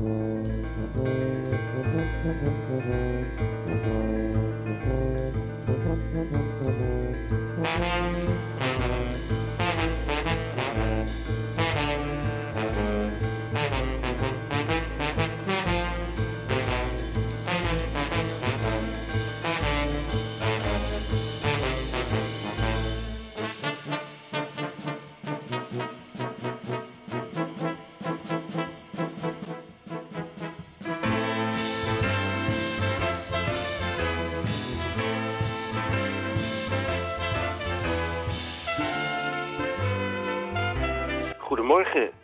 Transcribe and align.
Mm-hmm. 0.00 1.58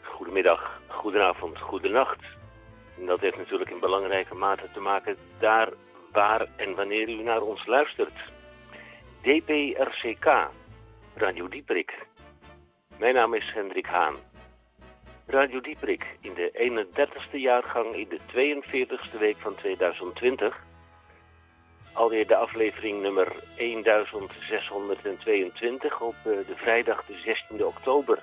Goedemiddag, 0.02 0.80
goedenavond, 0.86 1.58
goedenacht. 1.58 2.20
En 2.98 3.06
dat 3.06 3.20
heeft 3.20 3.36
natuurlijk 3.36 3.70
in 3.70 3.80
belangrijke 3.80 4.34
mate 4.34 4.68
te 4.72 4.80
maken 4.80 5.16
daar, 5.38 5.68
waar 6.12 6.46
en 6.56 6.74
wanneer 6.74 7.08
u 7.08 7.22
naar 7.22 7.40
ons 7.40 7.66
luistert. 7.66 8.12
DPRCK, 9.20 10.48
Radio 11.14 11.48
Dieprik. 11.48 12.06
Mijn 12.98 13.14
naam 13.14 13.34
is 13.34 13.52
Hendrik 13.54 13.86
Haan. 13.86 14.14
Radio 15.26 15.60
Dieprik 15.60 16.06
in 16.20 16.34
de 16.34 16.50
31ste 16.52 17.38
jaargang 17.38 17.94
in 17.94 18.08
de 18.08 18.18
42ste 18.18 19.18
week 19.18 19.36
van 19.36 19.54
2020. 19.54 20.64
Alweer 21.92 22.26
de 22.26 22.36
aflevering 22.36 23.02
nummer 23.02 23.32
1622 23.56 26.00
op 26.00 26.14
eh, 26.14 26.22
de 26.24 26.54
vrijdag 26.56 27.04
de 27.06 27.14
16e 27.14 27.64
oktober 27.64 28.22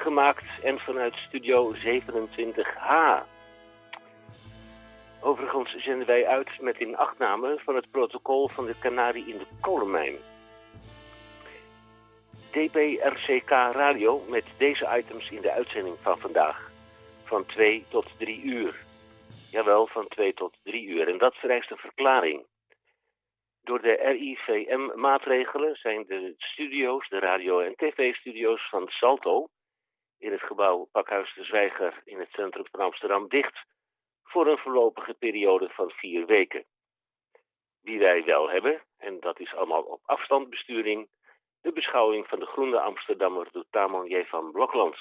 gemaakt 0.00 0.62
en 0.62 0.78
vanuit 0.78 1.14
studio 1.14 1.74
27H. 1.74 3.22
Overigens 5.20 5.76
zenden 5.76 6.06
wij 6.06 6.26
uit 6.26 6.60
met 6.60 6.78
inachtname 6.78 7.60
van 7.64 7.74
het 7.74 7.90
protocol 7.90 8.48
van 8.48 8.66
de 8.66 8.78
Canarie 8.78 9.26
in 9.26 9.38
de 9.38 9.46
kolenmijn. 9.60 10.16
DPRCK 12.50 13.50
Radio 13.50 14.24
met 14.28 14.44
deze 14.58 14.88
items 14.96 15.30
in 15.30 15.40
de 15.40 15.52
uitzending 15.52 15.96
van 16.00 16.18
vandaag. 16.18 16.70
Van 17.24 17.46
2 17.46 17.84
tot 17.88 18.06
3 18.18 18.42
uur. 18.42 18.74
Jawel, 19.50 19.86
van 19.86 20.08
2 20.08 20.34
tot 20.34 20.56
3 20.62 20.86
uur. 20.86 21.08
En 21.08 21.18
dat 21.18 21.34
vereist 21.34 21.70
een 21.70 21.76
verklaring. 21.76 22.46
Door 23.62 23.82
de 23.82 23.92
RIVM-maatregelen 23.92 25.74
zijn 25.74 26.04
de 26.06 26.34
studio's, 26.36 27.08
de 27.08 27.18
radio- 27.18 27.60
en 27.60 27.74
tv-studio's 27.76 28.68
van 28.68 28.88
Salto 28.88 29.48
in 30.20 30.32
het 30.32 30.42
gebouw 30.42 30.88
Pakhuis 30.92 31.34
de 31.34 31.44
Zwijger 31.44 32.00
in 32.04 32.18
het 32.18 32.30
centrum 32.30 32.66
van 32.70 32.80
Amsterdam 32.80 33.28
dicht 33.28 33.64
voor 34.22 34.46
een 34.46 34.58
voorlopige 34.58 35.14
periode 35.14 35.68
van 35.68 35.90
vier 35.90 36.26
weken. 36.26 36.64
Die 37.82 37.98
wij 37.98 38.24
wel 38.24 38.50
hebben, 38.50 38.82
en 38.98 39.20
dat 39.20 39.40
is 39.40 39.54
allemaal 39.54 39.82
op 39.82 40.00
afstandbesturing, 40.04 41.08
de 41.60 41.72
beschouwing 41.72 42.26
van 42.26 42.38
de 42.38 42.46
Groene 42.46 42.80
Amsterdammer 42.80 43.48
door 43.52 43.64
Tamon 43.70 44.24
van 44.24 44.52
Blokland. 44.52 44.96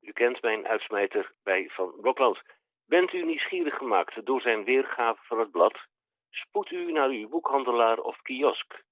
U 0.00 0.12
kent 0.12 0.42
mijn 0.42 0.66
uitsmijter 0.66 1.32
bij 1.42 1.68
Van 1.68 1.94
Blokland. 2.00 2.42
Bent 2.86 3.12
u 3.12 3.24
nieuwsgierig 3.24 3.74
gemaakt 3.74 4.26
door 4.26 4.40
zijn 4.40 4.64
weergave 4.64 5.22
van 5.22 5.38
het 5.38 5.50
blad? 5.50 5.78
Spoed 6.30 6.70
u 6.70 6.92
naar 6.92 7.08
uw 7.08 7.28
boekhandelaar 7.28 7.98
of 7.98 8.22
kiosk. 8.22 8.84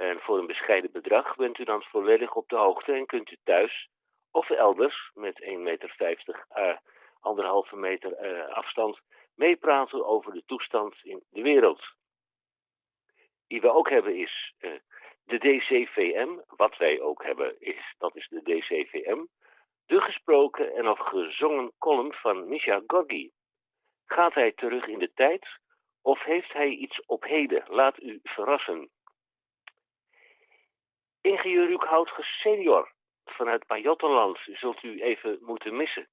En 0.00 0.20
voor 0.20 0.38
een 0.38 0.46
bescheiden 0.46 0.92
bedrag 0.92 1.36
bent 1.36 1.58
u 1.58 1.64
dan 1.64 1.82
volledig 1.82 2.34
op 2.34 2.48
de 2.48 2.56
hoogte 2.56 2.92
en 2.92 3.06
kunt 3.06 3.30
u 3.30 3.36
thuis 3.44 3.88
of 4.30 4.50
elders 4.50 5.10
met 5.14 5.42
1,50 5.44 5.58
meter 5.58 6.46
uh, 6.56 6.76
anderhalve 7.20 7.76
meter 7.76 8.24
uh, 8.24 8.48
afstand 8.48 9.00
meepraten 9.34 10.06
over 10.06 10.32
de 10.32 10.42
toestand 10.46 10.94
in 11.02 11.22
de 11.30 11.42
wereld. 11.42 11.82
Die 13.46 13.60
we 13.60 13.70
ook 13.72 13.90
hebben 13.90 14.16
is 14.16 14.54
uh, 14.60 14.70
de 15.24 15.38
DCVM. 15.38 16.28
Wat 16.46 16.76
wij 16.76 17.00
ook 17.00 17.24
hebben 17.24 17.60
is, 17.60 17.94
dat 17.98 18.16
is 18.16 18.28
de 18.28 18.42
DCVM. 18.42 19.24
De 19.86 20.00
gesproken 20.00 20.74
en 20.74 20.88
of 20.88 20.98
gezongen 20.98 21.72
column 21.78 22.12
van 22.12 22.48
Misha 22.48 22.82
Gorgi. 22.86 23.30
Gaat 24.06 24.34
hij 24.34 24.52
terug 24.52 24.86
in 24.86 24.98
de 24.98 25.12
tijd 25.14 25.46
of 26.02 26.22
heeft 26.22 26.52
hij 26.52 26.68
iets 26.68 27.04
op 27.06 27.24
heden? 27.24 27.64
Laat 27.68 28.02
u 28.02 28.20
verrassen. 28.22 28.90
Ingenieur 31.22 31.66
Ruuk 31.66 31.84
Houtge 31.84 32.22
senior 32.22 32.92
vanuit 33.24 33.66
Pajottenland 33.66 34.38
zult 34.44 34.82
u 34.82 35.02
even 35.02 35.38
moeten 35.40 35.76
missen. 35.76 36.08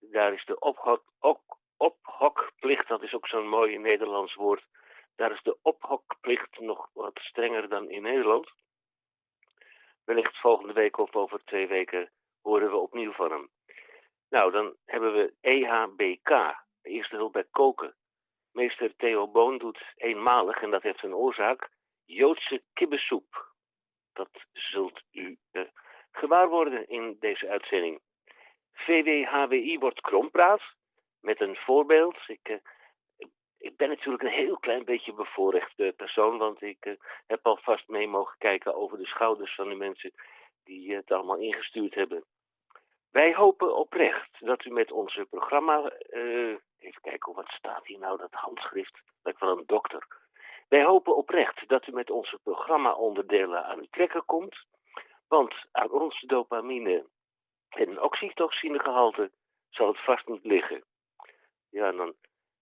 Daar 0.00 0.32
is 0.32 0.44
de 0.44 0.58
ophok, 0.58 1.02
op, 1.20 1.40
ophokplicht, 1.76 2.88
dat 2.88 3.02
is 3.02 3.14
ook 3.14 3.26
zo'n 3.26 3.48
mooi 3.48 3.78
Nederlands 3.78 4.34
woord. 4.34 4.64
Daar 5.16 5.32
is 5.32 5.42
de 5.42 5.58
ophokplicht 5.62 6.58
nog 6.58 6.90
wat 6.92 7.18
strenger 7.18 7.68
dan 7.68 7.90
in 7.90 8.02
Nederland. 8.02 8.50
Wellicht 10.04 10.40
volgende 10.40 10.72
week 10.72 10.98
of 10.98 11.14
over 11.14 11.44
twee 11.44 11.66
weken 11.66 12.10
horen 12.42 12.70
we 12.70 12.76
opnieuw 12.76 13.12
van 13.12 13.30
hem. 13.30 13.50
Nou, 14.28 14.52
dan 14.52 14.76
hebben 14.84 15.12
we 15.12 15.34
EHBK, 15.40 16.54
eerste 16.82 17.16
hulp 17.16 17.32
bij 17.32 17.46
koken. 17.50 17.94
Meester 18.52 18.96
Theo 18.96 19.28
Boon 19.28 19.58
doet 19.58 19.92
eenmalig, 19.96 20.62
en 20.62 20.70
dat 20.70 20.82
heeft 20.82 21.02
een 21.02 21.14
oorzaak, 21.14 21.70
Joodse 22.04 22.62
kibbesoep. 22.72 23.49
Dat 24.12 24.28
zult 24.52 25.02
u 25.12 25.38
uh, 25.52 25.62
gewaar 26.12 26.48
worden 26.48 26.88
in 26.88 27.16
deze 27.20 27.48
uitzending. 27.48 28.00
VWHWI 28.72 29.78
wordt 29.78 30.00
krompraat 30.00 30.62
met 31.20 31.40
een 31.40 31.56
voorbeeld. 31.56 32.16
Ik, 32.26 32.48
uh, 32.48 32.56
ik 33.58 33.76
ben 33.76 33.88
natuurlijk 33.88 34.22
een 34.22 34.44
heel 34.44 34.58
klein 34.58 34.84
beetje 34.84 35.12
bevoorrecht 35.12 35.96
persoon, 35.96 36.38
want 36.38 36.62
ik 36.62 36.86
uh, 36.86 36.94
heb 37.26 37.46
alvast 37.46 37.88
mee 37.88 38.08
mogen 38.08 38.38
kijken 38.38 38.74
over 38.74 38.98
de 38.98 39.06
schouders 39.06 39.54
van 39.54 39.68
de 39.68 39.74
mensen 39.74 40.12
die 40.64 40.94
het 40.94 41.10
allemaal 41.10 41.38
ingestuurd 41.38 41.94
hebben. 41.94 42.24
Wij 43.10 43.34
hopen 43.34 43.76
oprecht 43.76 44.30
dat 44.38 44.64
u 44.64 44.70
met 44.70 44.92
onze 44.92 45.26
programma. 45.30 45.92
even 46.78 47.00
kijken, 47.00 47.34
wat 47.34 47.48
staat 47.48 47.86
hier 47.86 47.98
nou, 47.98 48.18
dat 48.18 48.32
handschrift? 48.32 49.00
Lijkt 49.22 49.40
wel 49.40 49.58
een 49.58 49.66
dokter. 49.66 50.06
Wij 50.70 50.84
hopen 50.84 51.16
oprecht 51.16 51.68
dat 51.68 51.86
u 51.86 51.92
met 51.92 52.10
onze 52.10 52.38
programma-onderdelen 52.42 53.64
aan 53.64 53.78
uw 53.78 53.86
trekken 53.90 54.24
komt, 54.24 54.64
want 55.28 55.54
aan 55.72 55.90
ons 55.90 56.20
dopamine 56.20 57.06
en 57.68 58.02
oxytocinegehalte 58.02 59.30
zal 59.68 59.86
het 59.86 60.04
vast 60.04 60.26
niet 60.26 60.44
liggen. 60.44 60.84
Ja, 61.70 61.92
dan 61.92 62.14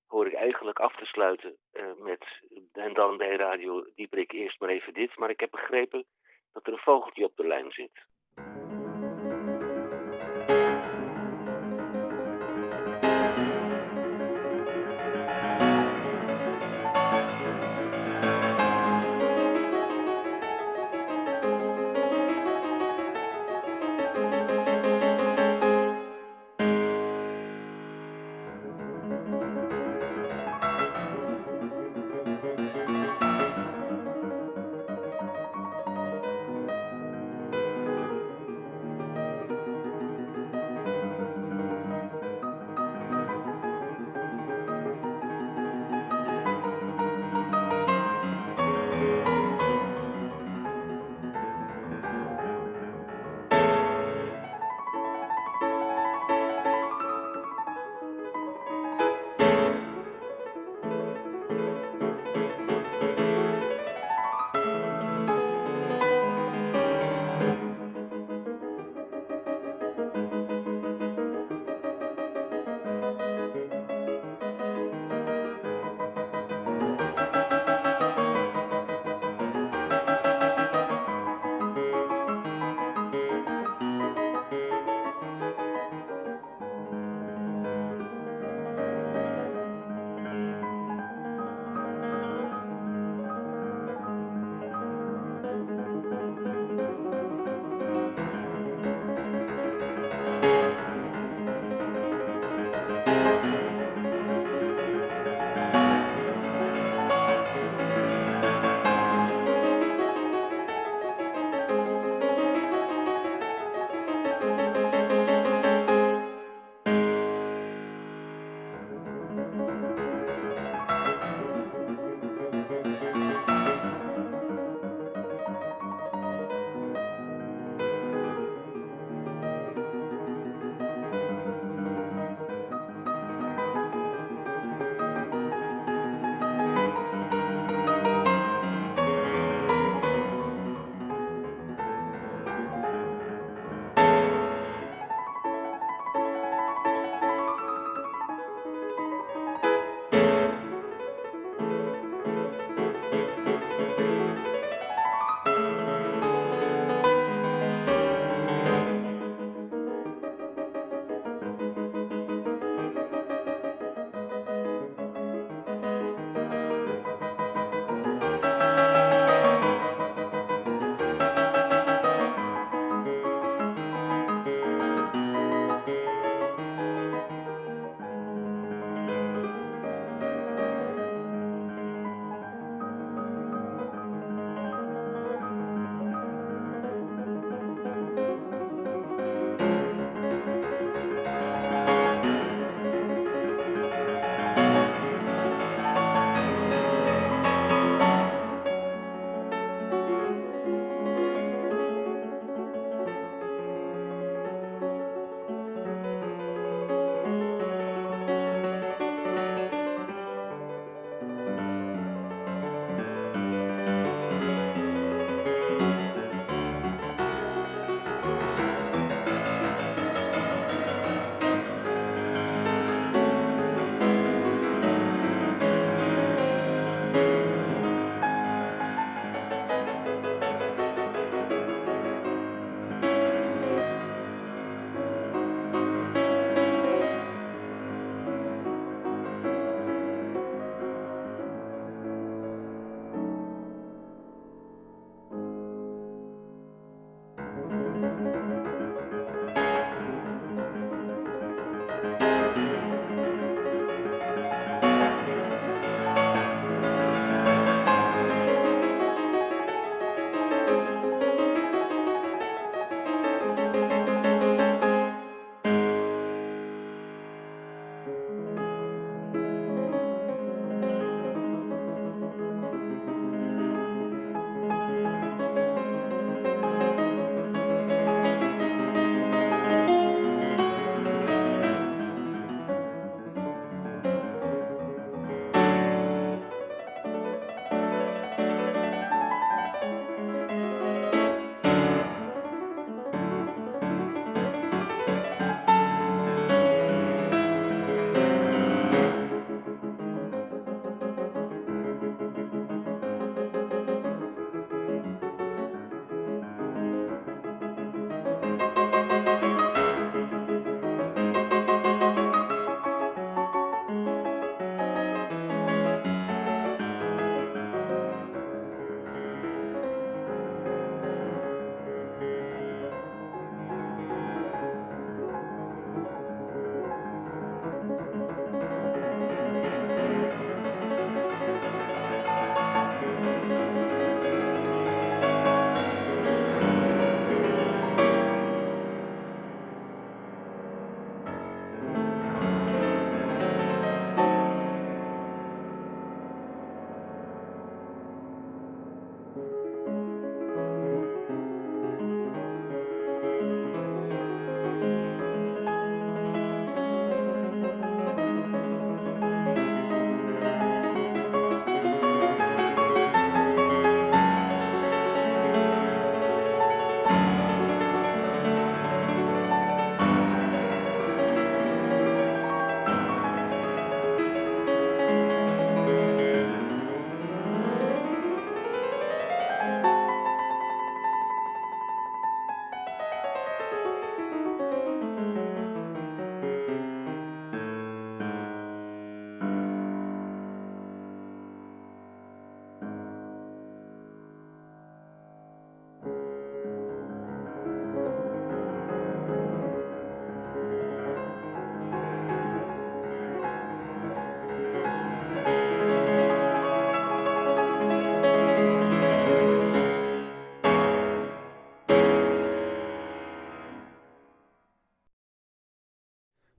hoor 0.07 0.27
ik 0.27 0.35
eigenlijk 0.35 0.79
af 0.79 0.97
te 0.97 1.05
sluiten 1.05 1.57
uh, 1.73 1.93
met, 1.99 2.25
en 2.73 2.95
dan 2.95 3.17
bij 3.17 3.37
Radio 3.37 3.85
Dieprik 3.95 4.33
eerst 4.33 4.61
maar 4.61 4.69
even 4.69 4.95
dit, 4.95 5.17
maar 5.17 5.31
ik 5.31 5.41
heb 5.41 5.51
begrepen 5.51 6.05
dat 6.53 6.67
er 6.67 6.73
een 6.73 6.79
vogeltje 6.79 7.25
op 7.25 7.37
de 7.37 7.47
lijn 7.47 7.73
zit. 7.73 8.07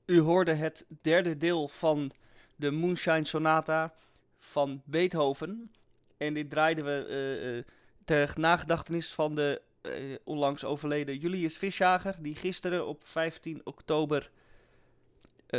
U 0.09 0.19
hoorde 0.19 0.53
het 0.53 0.85
derde 1.01 1.37
deel 1.37 1.67
van 1.67 2.11
de 2.55 2.71
Moonshine 2.71 3.25
Sonata 3.25 3.93
van 4.39 4.81
Beethoven. 4.85 5.71
En 6.17 6.33
dit 6.33 6.49
draaiden 6.49 6.85
we 6.85 7.63
uh, 7.65 7.73
ter 8.05 8.33
nagedachtenis 8.35 9.13
van 9.13 9.35
de 9.35 9.61
uh, 9.81 10.15
onlangs 10.23 10.63
overleden 10.63 11.17
Julius 11.17 11.57
Visjager, 11.57 12.15
die 12.19 12.35
gisteren 12.35 12.87
op 12.87 13.01
15 13.07 13.61
oktober 13.63 14.31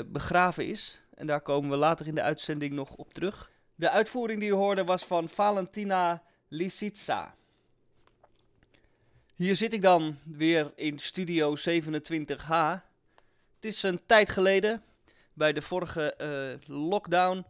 begraven 0.07 0.67
is. 0.67 1.01
En 1.15 1.27
daar 1.27 1.41
komen 1.41 1.71
we 1.71 1.77
later 1.77 2.07
in 2.07 2.15
de 2.15 2.23
uitzending 2.23 2.73
nog 2.73 2.95
op 2.95 3.15
terug. 3.15 3.51
De 3.75 3.91
uitvoering 3.91 4.41
die 4.41 4.51
u 4.51 4.55
hoorde 4.55 4.85
was 4.85 5.05
van 5.05 5.29
Valentina 5.29 6.23
Lisitsa. 6.49 7.35
Hier 9.37 9.57
zit 9.57 9.73
ik 9.73 9.83
dan 9.83 10.19
weer 10.25 10.73
in 10.75 10.99
Studio 10.99 11.57
27H. 11.57 12.89
Het 13.61 13.73
is 13.73 13.83
een 13.83 14.01
tijd 14.07 14.31
geleden, 14.31 14.83
bij 15.33 15.53
de 15.53 15.63
vorige 15.63 16.15
uh, 16.21 16.77
lockdown, 16.77 17.45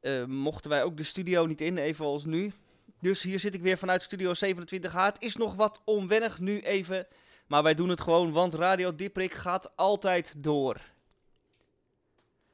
uh, 0.00 0.24
mochten 0.24 0.70
wij 0.70 0.82
ook 0.82 0.96
de 0.96 1.02
studio 1.02 1.46
niet 1.46 1.60
in, 1.60 1.78
evenals 1.78 2.24
nu. 2.24 2.52
Dus 3.00 3.22
hier 3.22 3.40
zit 3.40 3.54
ik 3.54 3.62
weer 3.62 3.78
vanuit 3.78 4.02
Studio 4.02 4.32
27H. 4.34 4.92
Het 4.92 5.22
is 5.22 5.36
nog 5.36 5.54
wat 5.54 5.80
onwennig 5.84 6.40
nu 6.40 6.60
even, 6.60 7.06
maar 7.46 7.62
wij 7.62 7.74
doen 7.74 7.88
het 7.88 8.00
gewoon, 8.00 8.32
want 8.32 8.54
Radio 8.54 8.94
Diprik 8.94 9.34
gaat 9.34 9.76
altijd 9.76 10.34
door. 10.38 10.80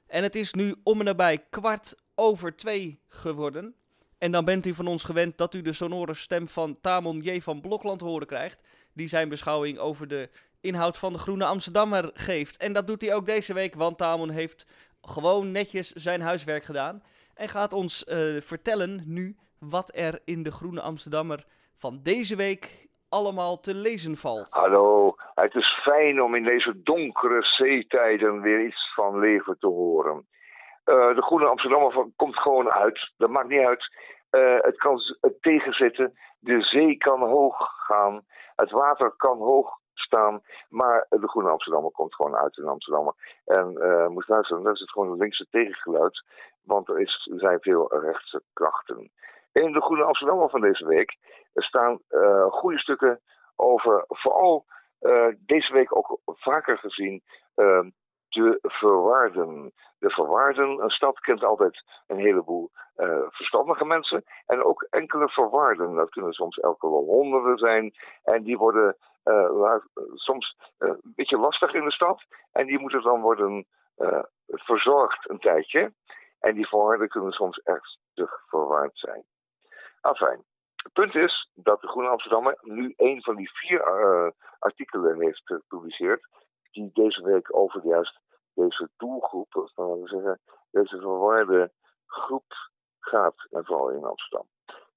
En 0.06 0.22
het 0.22 0.34
is 0.34 0.52
nu 0.52 0.74
om 0.82 0.98
en 0.98 1.04
nabij 1.04 1.44
kwart 1.50 1.94
over 2.14 2.56
twee 2.56 3.00
geworden. 3.08 3.74
En 4.18 4.32
dan 4.32 4.44
bent 4.44 4.66
u 4.66 4.74
van 4.74 4.86
ons 4.86 5.04
gewend 5.04 5.38
dat 5.38 5.54
u 5.54 5.62
de 5.62 5.72
sonore 5.72 6.14
stem 6.14 6.48
van 6.48 6.80
Tamon 6.80 7.20
J. 7.20 7.40
van 7.40 7.60
Blokland 7.60 8.00
horen 8.00 8.26
krijgt. 8.26 8.60
Die 8.92 9.08
zijn 9.08 9.28
beschouwing 9.28 9.78
over 9.78 10.08
de 10.08 10.30
inhoud 10.62 10.98
van 10.98 11.12
de 11.12 11.18
Groene 11.18 11.44
Amsterdammer 11.44 12.10
geeft. 12.14 12.56
En 12.56 12.72
dat 12.72 12.86
doet 12.86 13.02
hij 13.02 13.14
ook 13.14 13.26
deze 13.26 13.54
week, 13.54 13.74
want 13.74 13.98
Tamon 13.98 14.30
heeft 14.30 14.66
gewoon 15.00 15.52
netjes 15.52 15.92
zijn 15.92 16.20
huiswerk 16.20 16.64
gedaan. 16.64 17.02
En 17.34 17.48
gaat 17.48 17.72
ons 17.72 18.04
uh, 18.04 18.40
vertellen 18.40 19.02
nu 19.06 19.36
wat 19.58 19.92
er 19.94 20.20
in 20.24 20.42
de 20.42 20.52
Groene 20.52 20.80
Amsterdammer 20.80 21.44
van 21.76 22.00
deze 22.02 22.36
week 22.36 22.86
allemaal 23.08 23.60
te 23.60 23.74
lezen 23.74 24.16
valt. 24.16 24.54
Hallo, 24.54 25.14
het 25.34 25.54
is 25.54 25.80
fijn 25.82 26.22
om 26.22 26.34
in 26.34 26.44
deze 26.44 26.82
donkere 26.82 27.42
zeetijden 27.42 28.40
weer 28.40 28.66
iets 28.66 28.92
van 28.94 29.18
leven 29.18 29.56
te 29.58 29.66
horen. 29.66 30.26
Uh, 30.84 31.14
de 31.14 31.22
Groene 31.22 31.46
Amsterdammer 31.46 32.06
komt 32.16 32.38
gewoon 32.38 32.70
uit. 32.70 33.12
Dat 33.16 33.30
maakt 33.30 33.48
niet 33.48 33.66
uit. 33.66 33.94
Uh, 34.30 34.56
het 34.60 34.76
kan 34.76 35.00
het 35.20 35.42
tegenzitten. 35.42 36.18
De 36.38 36.62
zee 36.62 36.96
kan 36.96 37.20
hoog 37.20 37.56
gaan. 37.86 38.24
Het 38.56 38.70
water 38.70 39.10
kan 39.16 39.38
hoog 39.38 39.80
Maar 40.68 41.06
de 41.08 41.28
Groene 41.28 41.50
Amsterdammer 41.50 41.90
komt 41.92 42.14
gewoon 42.14 42.36
uit 42.36 42.56
in 42.56 42.68
Amsterdam. 42.68 43.14
En 43.44 43.72
uh, 43.78 44.06
moest 44.06 44.28
luisteren, 44.28 44.62
dat 44.62 44.74
is 44.74 44.80
het 44.80 44.90
gewoon 44.90 45.10
een 45.10 45.18
linkse 45.18 45.46
tegengeluid. 45.50 46.24
Want 46.64 46.88
er, 46.88 47.00
is, 47.00 47.30
zijn 47.36 47.60
veel 47.60 48.00
rechtse 48.00 48.42
krachten. 48.52 49.10
In 49.52 49.72
de 49.72 49.80
Groene 49.80 50.04
Amsterdammer 50.04 50.50
van 50.50 50.60
deze 50.60 50.86
week 50.86 51.16
staan 51.54 52.00
uh, 52.10 52.46
goede 52.46 52.78
stukken 52.78 53.20
over, 53.56 54.04
vooral 54.08 54.64
deze 55.38 55.72
week 55.72 55.96
ook 55.96 56.18
vaker 56.24 56.78
gezien, 56.78 57.22
uh, 57.56 57.80
de 58.28 58.58
verwaarden. 58.62 59.72
De 59.98 60.10
verwaarden, 60.10 60.82
een 60.82 60.90
stad 60.90 61.20
kent 61.20 61.44
altijd 61.44 61.84
een 62.06 62.18
heleboel 62.18 62.70
verstandige 63.28 63.84
mensen 63.84 64.24
en 64.46 64.64
ook 64.64 64.86
enkele 64.90 65.28
verwaarden. 65.28 65.94
Dat 65.94 66.10
kunnen 66.10 66.32
soms 66.32 66.56
elke 66.56 66.90
wel 66.90 67.04
honderden 67.04 67.58
zijn 67.58 67.92
en 68.22 68.42
die 68.42 68.58
worden 68.58 68.96
uh, 69.24 69.76
soms 70.14 70.56
uh, 70.78 70.88
een 70.88 71.12
beetje 71.14 71.38
lastig 71.38 71.74
in 71.74 71.84
de 71.84 71.92
stad 71.92 72.24
en 72.52 72.66
die 72.66 72.78
moeten 72.78 73.02
dan 73.02 73.20
worden 73.20 73.66
verzorgd 74.46 75.30
een 75.30 75.38
tijdje. 75.38 75.92
En 76.38 76.54
die 76.54 76.68
verwaarden 76.68 77.08
kunnen 77.08 77.32
soms 77.32 77.58
ernstig 77.58 78.42
verwaard 78.46 78.98
zijn. 78.98 79.24
Afijn. 80.00 80.44
Het 80.76 80.92
punt 80.92 81.14
is 81.14 81.50
dat 81.54 81.80
de 81.80 81.88
Groene 81.88 82.08
Amsterdammer 82.08 82.58
nu 82.60 82.92
een 82.96 83.22
van 83.22 83.36
die 83.36 83.50
vier 83.52 83.82
artikelen 84.58 85.20
heeft 85.20 85.42
gepubliceerd 85.44 86.26
die 86.70 86.90
deze 86.92 87.22
week 87.22 87.56
over 87.56 87.86
juist 87.86 88.20
deze 88.54 88.88
doelgroep, 88.96 89.56
of 89.56 89.74
we 89.74 90.02
zeggen, 90.04 90.40
deze 90.70 90.98
verwarde 90.98 91.72
groep 92.06 92.52
gaat, 93.00 93.46
en 93.50 93.64
vooral 93.64 93.90
in 93.90 94.04
Amsterdam. 94.04 94.46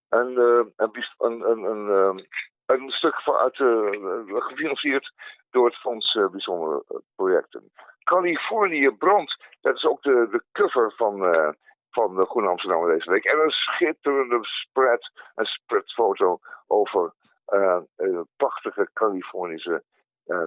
En 0.09 0.37
een, 0.75 1.05
een, 1.17 1.49
een, 1.49 1.63
een, 1.63 2.27
een 2.65 2.89
stuk 2.89 3.21
vanuit, 3.21 3.59
uh, 3.59 4.41
gefinancierd 4.41 5.13
door 5.51 5.65
het 5.65 5.75
Fonds 5.75 6.15
uh, 6.15 6.27
Bijzondere 6.29 7.03
Projecten. 7.15 7.71
Californië 8.03 8.89
brandt, 8.89 9.43
dat 9.61 9.75
is 9.75 9.85
ook 9.85 10.01
de, 10.01 10.27
de 10.31 10.43
cover 10.51 10.93
van, 10.95 11.19
van 11.89 12.15
de 12.15 12.25
Groene 12.25 12.49
Amsterdam 12.49 12.87
deze 12.87 13.11
week. 13.11 13.25
En 13.25 13.39
een 13.39 13.49
schitterende 13.49 14.39
spread, 14.41 15.11
een 15.35 15.45
spreadfoto 15.45 16.39
over 16.67 17.13
prachtige 18.37 18.89
Californische 18.93 19.83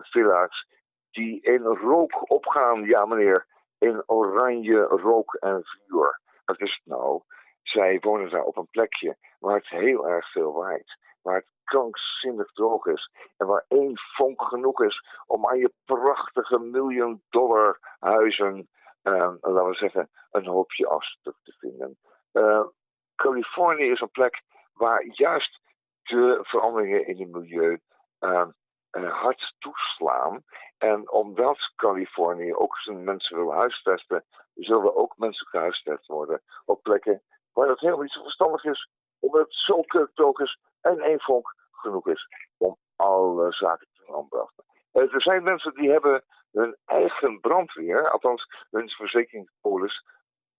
villa's 0.01 0.67
die 1.11 1.41
in 1.41 1.63
rook 1.63 2.31
opgaan, 2.31 2.83
ja 2.83 3.07
meneer, 3.07 3.47
in 3.79 4.03
oranje 4.07 4.83
rook 4.83 5.35
en 5.35 5.61
vuur. 5.65 6.21
Wat 6.45 6.61
is 6.61 6.81
het 6.83 6.95
nou? 6.97 7.23
Zij 7.63 7.99
wonen 8.01 8.31
daar 8.31 8.43
op 8.43 8.57
een 8.57 8.71
plekje 8.71 9.17
waar 9.39 9.57
het 9.57 9.69
heel 9.69 10.09
erg 10.09 10.31
veel 10.31 10.53
waait. 10.53 10.99
Waar 11.23 11.35
het 11.35 11.49
krankzinnig 11.69 12.53
droog 12.53 12.87
is. 12.87 13.11
En 13.37 13.47
waar 13.47 13.65
één 13.69 13.99
vonk 14.17 14.43
genoeg 14.43 14.83
is 14.83 15.05
om 15.27 15.47
aan 15.47 15.59
je 15.59 15.73
prachtige 15.85 16.59
miljoen 16.59 17.23
dollar 17.31 17.97
huizen, 17.99 18.69
uh, 19.03 19.33
laten 19.41 19.69
we 19.69 19.75
zeggen, 19.75 20.11
een 20.31 20.47
hoopje 20.47 20.89
afstuk 20.89 21.35
te 21.43 21.55
vinden. 21.59 21.99
Uh, 22.33 22.67
Californië 23.15 23.91
is 23.91 24.01
een 24.01 24.11
plek 24.11 24.43
waar 24.73 25.05
juist 25.05 25.61
de 26.03 26.39
veranderingen 26.43 27.07
in 27.07 27.19
het 27.19 27.31
milieu 27.31 27.81
uh, 28.21 28.47
hard 28.91 29.55
toeslaan. 29.59 30.43
En 30.79 31.11
omdat 31.11 31.73
Californië 31.77 32.55
ook 32.55 32.79
zijn 32.79 33.05
mensen 33.05 33.37
wil 33.37 33.53
huisvesten, 33.53 34.25
zullen 34.55 34.97
ook 34.97 35.17
mensen 35.17 35.47
gehuisvest 35.47 36.07
worden 36.07 36.43
op 36.65 36.83
plekken 36.83 37.23
waar 37.53 37.69
het 37.69 37.81
helemaal 37.81 38.03
niet 38.03 38.13
zo 38.13 38.23
verstandig 38.23 38.65
is, 38.65 38.89
omdat 39.19 39.41
het 39.41 39.55
zo 39.55 39.83
kurkdroog 39.83 40.39
is 40.39 40.59
en 40.81 41.01
één 41.01 41.21
vonk 41.21 41.55
genoeg 41.79 42.09
is 42.09 42.29
om 42.57 42.77
alle 42.97 43.53
zaken 43.53 43.87
te 43.93 44.15
aanbrachten. 44.15 44.65
Er 44.93 45.23
zijn 45.23 45.43
mensen 45.43 45.75
die 45.75 45.91
hebben 45.91 46.25
hun 46.53 46.77
eigen 46.85 47.41
brandweer, 47.41 48.11
althans 48.11 48.47
hun 48.71 48.89
verzekeringspolis, 48.89 50.05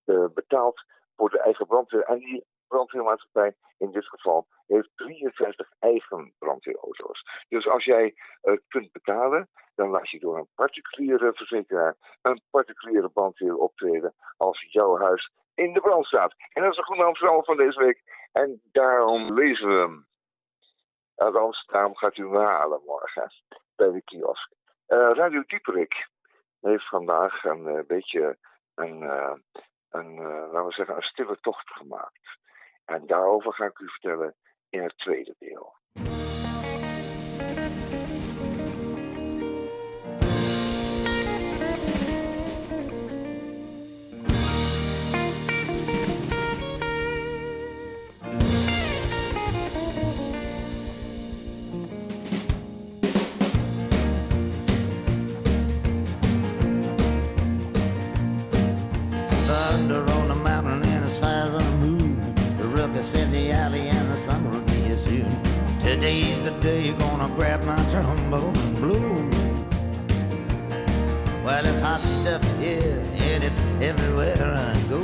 uh, 0.05 0.25
betaald 0.33 0.83
voor 1.15 1.29
de 1.29 1.39
eigen 1.39 1.67
brandweer. 1.67 2.03
En 2.03 2.19
die 2.19 2.45
brandweermaatschappij 2.67 3.55
in 3.77 3.91
dit 3.91 4.05
geval 4.05 4.47
heeft 4.67 4.89
53 4.95 5.69
eigen 5.79 6.33
brandweerauto's. 6.39 7.23
Dus 7.47 7.67
als 7.67 7.83
jij 7.83 8.15
uh, 8.43 8.57
kunt 8.67 8.91
betalen, 8.91 9.49
dan 9.75 9.89
laat 9.89 10.09
je 10.09 10.19
door 10.19 10.37
een 10.37 10.47
particuliere 10.55 11.33
verzekeraar 11.33 11.95
een 12.21 12.41
particuliere 12.49 13.09
brandweer 13.09 13.55
optreden 13.55 14.13
als 14.37 14.65
jouw 14.69 14.97
huis 14.97 15.31
in 15.55 15.73
de 15.73 15.79
brand 15.79 16.05
staat. 16.05 16.33
En 16.53 16.61
dat 16.61 16.71
is 16.71 16.77
een 16.77 16.83
goede 16.83 17.03
Amsterdam 17.03 17.43
van 17.43 17.57
deze 17.57 17.79
week. 17.79 18.01
En 18.31 18.61
daarom 18.71 19.33
lezen 19.33 19.67
we 19.67 19.73
hem. 19.73 20.07
Daarom 21.19 21.95
gaat 21.95 22.17
u 22.17 22.23
hem 22.23 22.35
halen 22.35 22.81
morgen 22.85 23.31
bij 23.75 23.91
de 23.91 24.01
kiosk. 24.01 24.51
Uh, 24.87 25.09
Radio 25.13 25.43
Dieperik 25.47 26.07
heeft 26.61 26.89
vandaag 26.89 27.43
een 27.43 27.67
uh, 27.67 27.79
beetje 27.87 28.37
een, 28.75 29.01
uh, 29.01 29.33
een 29.89 30.21
laten 30.21 30.65
we 30.65 30.71
zeggen, 30.71 30.95
een 30.95 31.01
stille 31.01 31.37
tocht 31.41 31.69
gemaakt. 31.69 32.37
En 32.85 33.07
daarover 33.07 33.53
ga 33.53 33.65
ik 33.65 33.79
u 33.79 33.89
vertellen 33.89 34.35
in 34.69 34.83
het 34.83 34.97
tweede 34.97 35.35
deel. 35.39 35.75
In 62.99 63.31
the 63.31 63.49
alley 63.49 63.87
and 63.87 64.11
the 64.11 64.17
sun 64.17 64.51
will 64.51 64.59
be 64.59 64.73
here 64.73 64.97
soon. 64.97 65.41
Today's 65.79 66.43
the 66.43 66.51
day 66.59 66.87
you're 66.87 66.97
gonna 66.97 67.33
grab 67.33 67.63
my 67.63 67.81
trombone 67.91 68.53
and 68.57 68.75
blow. 68.75 69.29
Well, 71.41 71.65
it's 71.65 71.79
hot 71.79 72.01
stuff 72.01 72.43
here 72.59 73.01
and 73.31 73.41
it's 73.41 73.61
everywhere 73.81 74.35
I 74.43 74.77
go. 74.89 74.99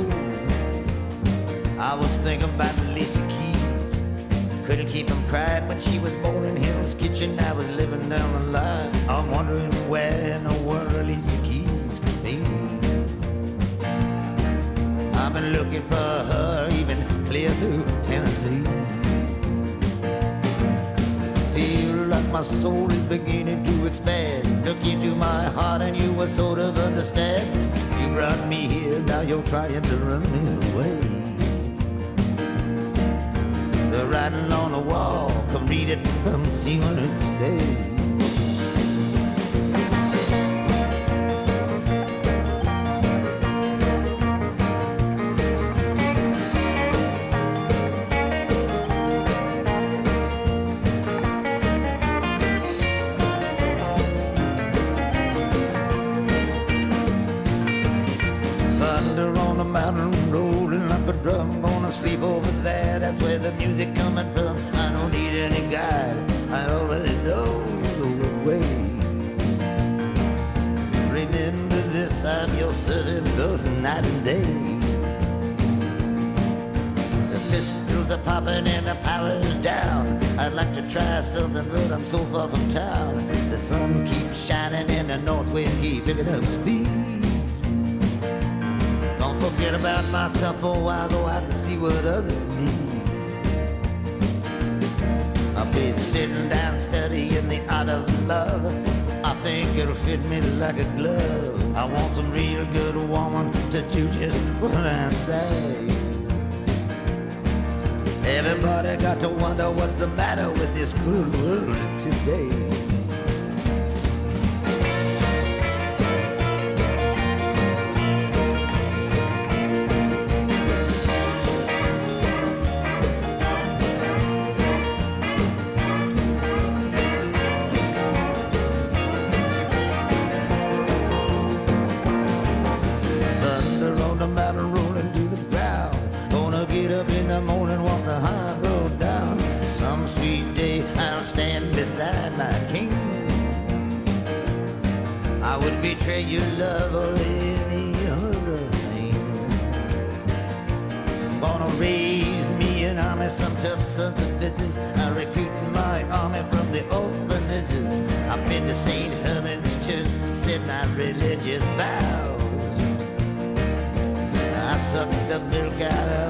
I 1.80 1.94
was 1.94 2.18
thinking 2.18 2.50
about 2.50 2.78
Alicia 2.80 3.26
Keys. 3.30 4.04
Couldn't 4.66 4.88
keep 4.88 5.08
from 5.08 5.26
crying 5.28 5.66
when 5.66 5.80
she 5.80 5.98
was 5.98 6.16
born 6.16 6.44
in 6.44 6.54
Hill's 6.54 6.94
Kitchen. 6.94 7.40
I 7.40 7.54
was 7.54 7.66
living 7.70 8.10
down 8.10 8.30
the 8.34 8.40
line. 8.40 8.94
I'm 9.08 9.30
wondering 9.30 9.72
where 9.88 10.36
in 10.36 10.44
the 10.44 10.54
world 10.68 10.92
Alicia 10.92 11.38
Keys 11.42 11.98
could 12.04 12.22
be. 12.22 12.36
I've 15.14 15.32
been 15.32 15.54
looking 15.54 15.82
for 15.84 15.94
her, 15.94 16.68
even 16.72 17.05
clear 17.26 17.50
through 17.50 17.84
Tennessee. 18.02 18.62
Feel 21.54 22.06
like 22.06 22.26
my 22.30 22.40
soul 22.40 22.90
is 22.90 23.04
beginning 23.04 23.64
to 23.64 23.86
expand. 23.86 24.64
Look 24.64 24.82
into 24.86 25.14
my 25.16 25.42
heart 25.44 25.82
and 25.82 25.96
you 25.96 26.12
will 26.12 26.28
sort 26.28 26.58
of 26.58 26.78
understand. 26.78 27.46
You 28.00 28.08
brought 28.14 28.46
me 28.48 28.66
here, 28.66 29.00
now 29.00 29.22
you're 29.22 29.42
trying 29.44 29.82
to 29.82 29.96
run 29.96 30.22
me 30.32 30.42
away. 30.72 30.96
The 33.90 34.06
writing 34.06 34.52
on 34.52 34.72
the 34.72 34.78
wall, 34.78 35.30
come 35.50 35.66
read 35.66 35.90
it, 35.90 36.04
come 36.24 36.48
see 36.50 36.78
what 36.78 36.98
it 36.98 37.20
says. 37.38 37.95
That's 63.16 63.28
where 63.28 63.38
the 63.38 63.52
music 63.52 63.96
coming 63.96 64.30
from. 64.34 64.58
I 64.74 64.92
don't 64.92 65.10
need 65.10 65.32
any 65.38 65.66
guide. 65.70 66.30
I 66.50 66.68
already 66.68 67.14
know 67.24 67.46
the 67.96 68.28
way. 68.44 68.60
Remember 71.08 71.80
this, 71.96 72.26
I'm 72.26 72.54
your 72.58 72.74
servant 72.74 73.24
both 73.34 73.64
night 73.80 74.04
and 74.04 74.22
day. 74.22 74.44
The 77.32 77.40
pistols 77.48 78.12
are 78.12 78.18
popping 78.18 78.68
and 78.68 78.86
the 78.86 78.96
power's 78.96 79.56
down. 79.56 80.22
I'd 80.38 80.52
like 80.52 80.74
to 80.74 80.86
try 80.86 81.20
something, 81.20 81.66
but 81.70 81.92
I'm 81.92 82.04
so 82.04 82.18
far 82.24 82.48
from 82.48 82.68
town. 82.68 83.26
The 83.48 83.56
sun 83.56 84.06
keeps 84.06 84.46
shining 84.46 84.90
and 84.90 85.08
the 85.08 85.16
north 85.16 85.48
wind 85.52 85.80
keeps 85.80 86.04
picking 86.04 86.28
up 86.28 86.44
speed. 86.44 86.86
Don't 89.18 89.40
forget 89.40 89.74
about 89.74 90.04
myself 90.10 90.60
for 90.60 90.76
a 90.76 90.78
while, 90.78 91.08
go 91.08 91.24
out 91.24 91.42
and 91.44 91.54
see 91.54 91.78
what 91.78 92.04
others 92.04 92.45
Sitting 95.94 96.48
down 96.48 96.78
studying 96.78 97.48
the 97.48 97.60
art 97.68 97.88
of 97.88 98.26
love. 98.26 98.64
I 99.24 99.34
think 99.42 99.76
it'll 99.76 99.94
fit 99.94 100.24
me 100.26 100.40
like 100.40 100.78
a 100.78 100.84
glove. 100.96 101.76
I 101.76 101.84
want 101.84 102.14
some 102.14 102.30
real 102.32 102.64
good 102.66 102.96
woman 103.08 103.52
to 103.70 103.82
do 103.82 104.08
just 104.08 104.38
what 104.60 104.74
I 104.74 105.08
say. 105.10 105.86
Everybody 108.24 108.96
got 108.96 109.20
to 109.20 109.28
wonder 109.28 109.70
what's 109.70 109.96
the 109.96 110.08
matter 110.08 110.50
with 110.50 110.74
this 110.74 110.92
cruel 110.94 111.30
world 111.40 112.00
today. 112.00 112.65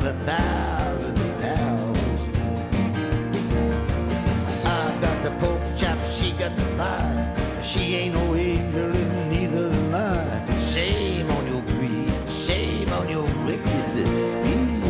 a 0.05 0.13
thousand. 0.25 1.19
I 4.65 4.99
got 5.01 5.23
the 5.23 5.31
pork 5.41 5.61
chop, 5.77 5.99
she 6.07 6.33
got 6.33 6.57
the 6.57 6.65
pie. 6.77 7.61
She 7.63 7.97
ain't 7.97 8.15
no 8.15 8.35
angel 8.35 8.91
and 8.91 9.31
neither 9.31 9.69
am 9.69 9.95
I. 9.95 10.61
Shame 10.61 11.31
on 11.31 11.47
your 11.47 11.63
greed, 11.63 12.29
shame 12.29 12.93
on 12.93 13.09
your 13.09 13.27
schemes. 14.17 14.85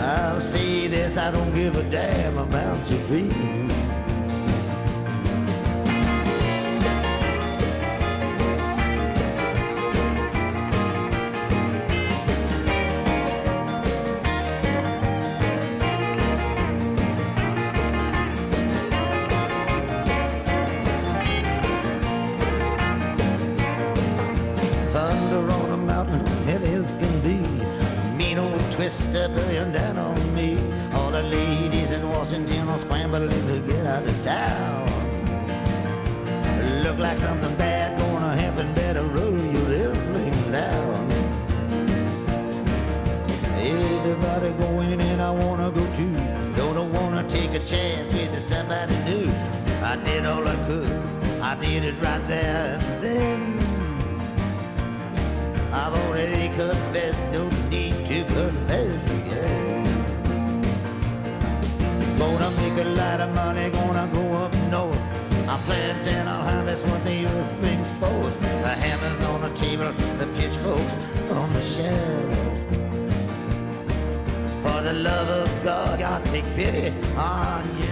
I'll 0.00 0.40
say 0.40 0.88
this, 0.88 1.16
I 1.16 1.30
don't 1.30 1.52
give 1.54 1.76
a 1.76 1.82
damn 1.84 2.38
about 2.38 2.90
your 2.90 3.04
dreams. 3.06 3.81
Old 28.92 29.00
twister 29.00 29.28
billion 29.28 29.72
down 29.72 29.98
on 29.98 30.34
me 30.34 30.58
All 30.92 31.10
the 31.10 31.22
ladies 31.22 31.92
in 31.92 32.08
Washington 32.08 32.68
are 32.68 32.78
scrambling 32.78 33.28
to 33.30 33.60
get 33.60 33.86
out 33.86 34.04
of 34.04 34.22
town. 34.22 34.88
Look 36.82 36.98
like 36.98 37.18
something 37.18 37.54
bad 37.56 37.98
gonna 37.98 38.34
happen, 38.36 38.72
better 38.74 39.02
roll 39.02 39.38
your 39.38 39.72
airplane 39.72 40.52
down. 40.52 41.10
Everybody 43.56 44.50
going 44.64 45.00
and 45.00 45.22
I 45.22 45.30
wanna 45.30 45.70
go 45.70 45.84
too. 45.94 46.16
Don't 46.56 46.92
wanna 46.92 47.22
take 47.28 47.54
a 47.54 47.64
chance 47.64 48.12
with 48.12 48.38
somebody 48.38 48.96
new. 49.04 49.30
I 49.82 49.96
did 49.96 50.26
all 50.26 50.46
I 50.46 50.56
could, 50.66 50.92
I 51.40 51.54
did 51.54 51.84
it 51.84 51.94
right 52.02 52.26
there 52.28 52.78
and 52.78 53.02
then. 53.02 53.62
I've 55.72 55.94
already 55.94 56.48
confessed, 56.54 57.26
no 57.32 57.51
need 57.72 58.04
to 58.04 58.18
confess 58.24 59.02
again. 59.18 59.82
Gonna 62.18 62.50
make 62.62 62.76
a 62.86 62.88
lot 63.00 63.18
of 63.24 63.30
money, 63.34 63.70
gonna 63.70 64.06
go 64.12 64.24
up 64.44 64.52
north. 64.70 65.06
I'll 65.48 65.62
plant 65.66 66.06
and 66.06 66.28
I'll 66.28 66.44
harvest 66.50 66.86
what 66.86 67.02
the 67.04 67.24
earth 67.26 67.52
brings 67.60 67.90
forth. 67.92 68.36
The 68.66 68.74
hammers 68.84 69.24
on 69.24 69.40
the 69.46 69.52
table, 69.64 69.90
the 70.22 70.28
pitchforks 70.36 70.98
on 71.40 71.48
the 71.56 71.64
shelf. 71.74 72.32
For 74.62 74.78
the 74.88 74.94
love 75.08 75.28
of 75.42 75.50
God, 75.64 75.98
God 75.98 76.24
take 76.26 76.48
pity 76.54 76.88
on 77.16 77.62
yourself. 77.78 77.91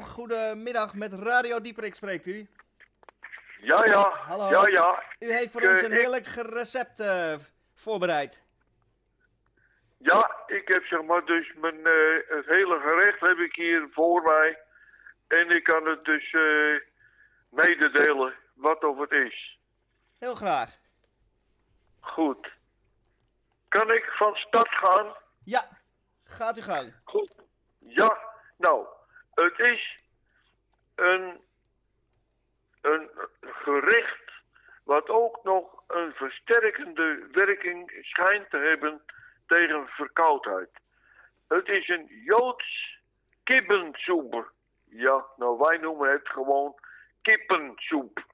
Hallo, 0.00 0.12
goedemiddag. 0.12 0.94
Met 0.94 1.12
Radio 1.12 1.60
Dieperik 1.60 1.94
spreekt 1.94 2.26
u. 2.26 2.48
Ja, 3.60 3.84
ja. 3.84 4.08
Hallo. 4.10 4.48
Ja, 4.50 4.66
ja. 4.68 5.02
U 5.18 5.32
heeft 5.32 5.50
voor 5.52 5.62
Ik, 5.62 5.70
ons 5.70 5.80
eh, 5.80 5.86
een 5.86 5.92
ik- 5.92 5.98
heerlijk 6.00 6.26
recept 6.26 7.00
eh, 7.00 7.34
voorbereid. 7.74 8.42
Ja, 9.98 10.36
ik 10.46 10.68
heb 10.68 10.84
zeg 10.84 11.02
maar 11.02 11.24
dus 11.24 11.52
mijn, 11.56 11.86
eh, 11.86 12.36
het 12.36 12.46
hele 12.46 12.80
gerecht 12.80 13.20
heb 13.20 13.38
ik 13.38 13.54
hier 13.54 13.88
voor 13.92 14.22
mij. 14.22 14.58
En 15.28 15.50
ik 15.50 15.64
kan 15.64 15.86
het 15.86 16.04
dus 16.04 16.32
eh, 16.32 16.80
mededelen 17.50 18.34
wat 18.54 18.84
of 18.84 18.98
het 18.98 19.12
is. 19.12 19.58
Heel 20.18 20.34
graag. 20.34 20.70
Goed. 22.00 22.48
Kan 23.68 23.90
ik 23.90 24.04
van 24.04 24.34
start 24.34 24.68
gaan? 24.74 25.14
Ja, 25.44 25.62
gaat 26.24 26.58
u 26.58 26.62
gang. 26.62 26.94
Goed. 27.04 27.34
Ja, 27.78 28.18
nou, 28.56 28.86
het 29.34 29.58
is 29.58 29.98
een, 30.94 31.40
een 32.80 33.10
gerecht 33.40 34.32
wat 34.84 35.08
ook 35.08 35.44
nog 35.44 35.82
een 35.86 36.12
versterkende 36.12 37.28
werking 37.32 37.98
schijnt 38.00 38.50
te 38.50 38.56
hebben 38.56 39.02
tegen 39.46 39.86
verkoudheid. 39.88 40.70
Het 41.48 41.68
is 41.68 41.88
een 41.88 42.06
Joods 42.24 42.98
kippensoep. 43.44 44.52
Ja, 44.84 45.24
nou 45.36 45.58
wij 45.58 45.76
noemen 45.78 46.10
het 46.10 46.28
gewoon 46.28 46.74
kippensoep. 47.22 48.24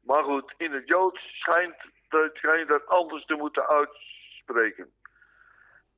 Maar 0.00 0.24
goed, 0.24 0.54
in 0.56 0.72
het 0.72 0.88
Joods 0.88 1.38
schijnt, 1.38 1.76
dat- 2.08 2.36
schijnt 2.36 2.68
dat 2.68 2.86
anders 2.86 3.24
te 3.24 3.34
moeten 3.34 3.66
uitspreken. 3.68 4.92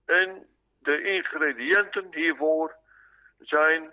En 0.05 0.46
de 0.79 1.03
ingrediënten 1.03 2.14
hiervoor 2.14 2.77
zijn 3.38 3.92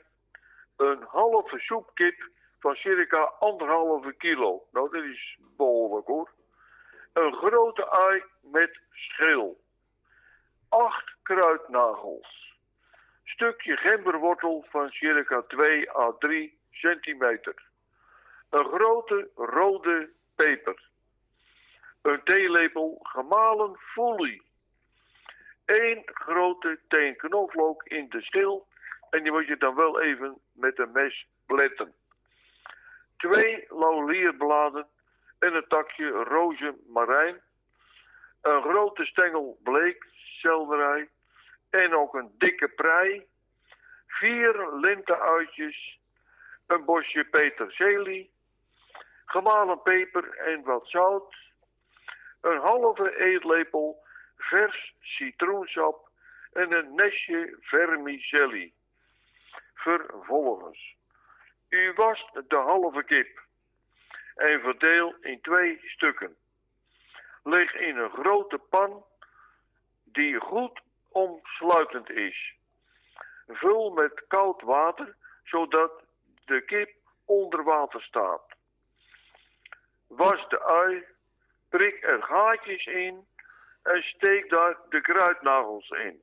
een 0.81 1.03
halve 1.07 1.59
soepkip 1.59 2.29
van 2.59 2.75
circa 2.75 3.31
anderhalve 3.39 4.13
kilo. 4.13 4.67
Nou, 4.71 4.89
dat 4.91 5.03
is 5.03 5.37
behoorlijk 5.57 6.07
hoor. 6.07 6.29
Een 7.13 7.33
grote 7.33 7.89
ui 7.89 8.23
met 8.41 8.79
schil. 8.91 9.61
Acht 10.69 11.15
kruidnagels. 11.23 12.55
Stukje 13.23 13.77
gemberwortel 13.77 14.65
van 14.69 14.89
circa 14.89 15.41
2 15.47 15.95
à 15.95 16.11
3 16.19 16.57
centimeter. 16.71 17.55
Een 18.49 18.65
grote 18.65 19.29
rode 19.35 20.09
peper. 20.35 20.89
Een 22.01 22.23
theelepel 22.23 22.99
gemalen 23.01 23.77
foelie. 23.77 24.41
Eén 25.65 26.01
grote 26.05 26.79
teen 26.87 27.15
knoflook 27.15 27.83
in 27.83 28.09
de 28.09 28.21
schil. 28.21 28.67
En 29.09 29.23
die 29.23 29.31
moet 29.31 29.47
je 29.47 29.57
dan 29.57 29.75
wel 29.75 30.01
even 30.01 30.37
met 30.61 30.79
een 30.79 30.91
mes 30.91 31.27
pletten. 31.45 31.93
Twee 33.17 33.65
laurierbladen 33.69 34.87
en 35.39 35.55
een 35.55 35.67
takje 35.67 36.09
rozemarijn. 36.09 37.41
Een 38.41 38.61
grote 38.61 39.05
stengel 39.05 39.59
bleekselderij. 39.63 41.09
En 41.69 41.95
ook 41.95 42.13
een 42.15 42.31
dikke 42.37 42.67
prei. 42.67 43.25
Vier 44.07 44.73
lenteuitjes. 44.73 45.99
Een 46.67 46.85
bosje 46.85 47.23
peterselie. 47.23 48.31
Gemalen 49.25 49.81
peper 49.81 50.37
en 50.37 50.63
wat 50.63 50.87
zout. 50.87 51.35
Een 52.41 52.59
halve 52.59 53.17
eetlepel 53.17 54.03
vers 54.37 54.93
citroensap 54.99 56.09
en 56.53 56.71
een 56.71 56.95
nestje 56.95 57.57
vermicelli. 57.61 58.73
Vervolgens, 59.81 60.95
u 61.69 61.93
wast 61.93 62.49
de 62.49 62.55
halve 62.55 63.03
kip 63.03 63.41
en 64.35 64.59
verdeel 64.59 65.15
in 65.21 65.41
twee 65.41 65.79
stukken. 65.83 66.35
Leg 67.43 67.73
in 67.73 67.97
een 67.97 68.09
grote 68.09 68.57
pan 68.57 69.05
die 70.03 70.39
goed 70.39 70.81
omsluitend 71.11 72.09
is. 72.09 72.53
Vul 73.47 73.89
met 73.91 74.23
koud 74.27 74.61
water 74.61 75.15
zodat 75.43 75.91
de 76.45 76.61
kip 76.61 76.91
onder 77.25 77.63
water 77.63 78.01
staat. 78.01 78.43
Was 80.07 80.49
de 80.49 80.63
ui, 80.63 81.05
prik 81.69 82.03
er 82.03 82.23
gaatjes 82.23 82.85
in 82.85 83.27
en 83.83 84.03
steek 84.03 84.49
daar 84.49 84.77
de 84.89 85.01
kruidnagels 85.01 85.89
in. 85.89 86.21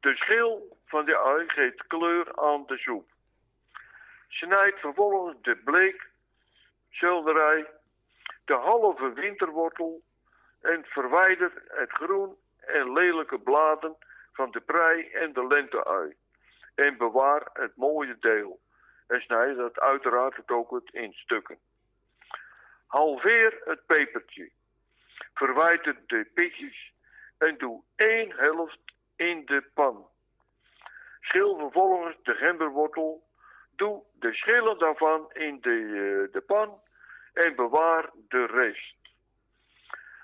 De 0.00 0.16
schil 0.16 0.77
van 0.88 1.04
de 1.04 1.18
ui 1.18 1.48
geeft 1.48 1.86
kleur 1.86 2.36
aan 2.36 2.66
de 2.66 2.78
soep. 2.78 3.08
Snijd 4.28 4.78
vervolgens 4.78 5.42
de 5.42 5.56
bleek, 5.56 6.08
selderij, 6.90 7.66
de 8.44 8.54
halve 8.54 9.12
winterwortel 9.12 10.02
en 10.60 10.84
verwijder 10.84 11.52
het 11.68 11.90
groen 11.90 12.36
en 12.60 12.92
lelijke 12.92 13.38
bladen 13.38 13.96
van 14.32 14.50
de 14.50 14.60
prei 14.60 15.08
en 15.08 15.32
de 15.32 15.46
lenteui. 15.46 16.16
En 16.74 16.96
bewaar 16.96 17.48
het 17.52 17.76
mooie 17.76 18.16
deel. 18.20 18.60
En 19.06 19.20
snijd 19.20 19.56
dat 19.56 19.80
uiteraard 19.80 20.36
het 20.36 20.90
in 20.90 21.12
stukken. 21.12 21.58
Halveer 22.86 23.60
het 23.64 23.86
pepertje. 23.86 24.50
Verwijder 25.34 25.96
de 26.06 26.30
pitjes 26.34 26.92
en 27.38 27.58
doe 27.58 27.82
één 27.96 28.32
helft 28.36 28.78
in 29.16 29.46
de 29.46 29.64
pan. 29.74 30.06
Schil 31.28 31.56
vervolgens 31.56 32.16
de 32.22 32.34
gemberwortel. 32.34 33.22
Doe 33.76 34.02
de 34.12 34.34
schillen 34.34 34.78
daarvan 34.78 35.30
in 35.32 35.60
de, 35.60 35.70
eh, 35.70 36.32
de 36.32 36.40
pan 36.40 36.80
en 37.32 37.54
bewaar 37.56 38.10
de 38.28 38.46
rest. 38.46 38.96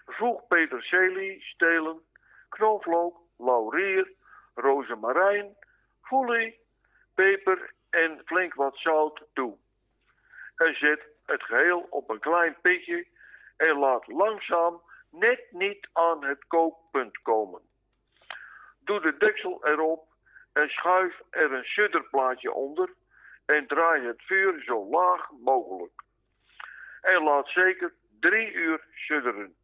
Voeg 0.06 0.46
peterselie, 0.46 1.42
stelen, 1.42 2.00
knoflook, 2.48 3.20
laurier, 3.38 4.12
rozemarijn, 4.54 5.56
foelie, 6.02 6.60
peper 7.14 7.72
en 7.90 8.22
flink 8.24 8.54
wat 8.54 8.76
zout 8.76 9.22
toe. 9.32 9.56
En 10.56 10.74
zet 10.74 11.00
het 11.26 11.42
geheel 11.42 11.86
op 11.90 12.10
een 12.10 12.20
klein 12.20 12.56
pitje 12.60 13.06
en 13.56 13.78
laat 13.78 14.06
langzaam 14.06 14.82
net 15.10 15.46
niet 15.50 15.88
aan 15.92 16.24
het 16.24 16.46
kookpunt 16.46 17.22
komen. 17.22 17.60
Doe 18.78 19.00
de 19.00 19.16
deksel 19.16 19.66
erop 19.66 20.12
en 20.54 20.68
schuif 20.68 21.20
er 21.30 21.52
een 21.52 21.64
sudderplaatje 21.64 22.52
onder 22.52 22.90
en 23.46 23.66
draai 23.66 24.06
het 24.06 24.22
vuur 24.22 24.62
zo 24.62 24.86
laag 24.90 25.30
mogelijk. 25.30 26.02
En 27.00 27.22
laat 27.22 27.48
zeker 27.48 27.92
drie 28.20 28.52
uur 28.52 28.84
sudderen. 28.94 29.54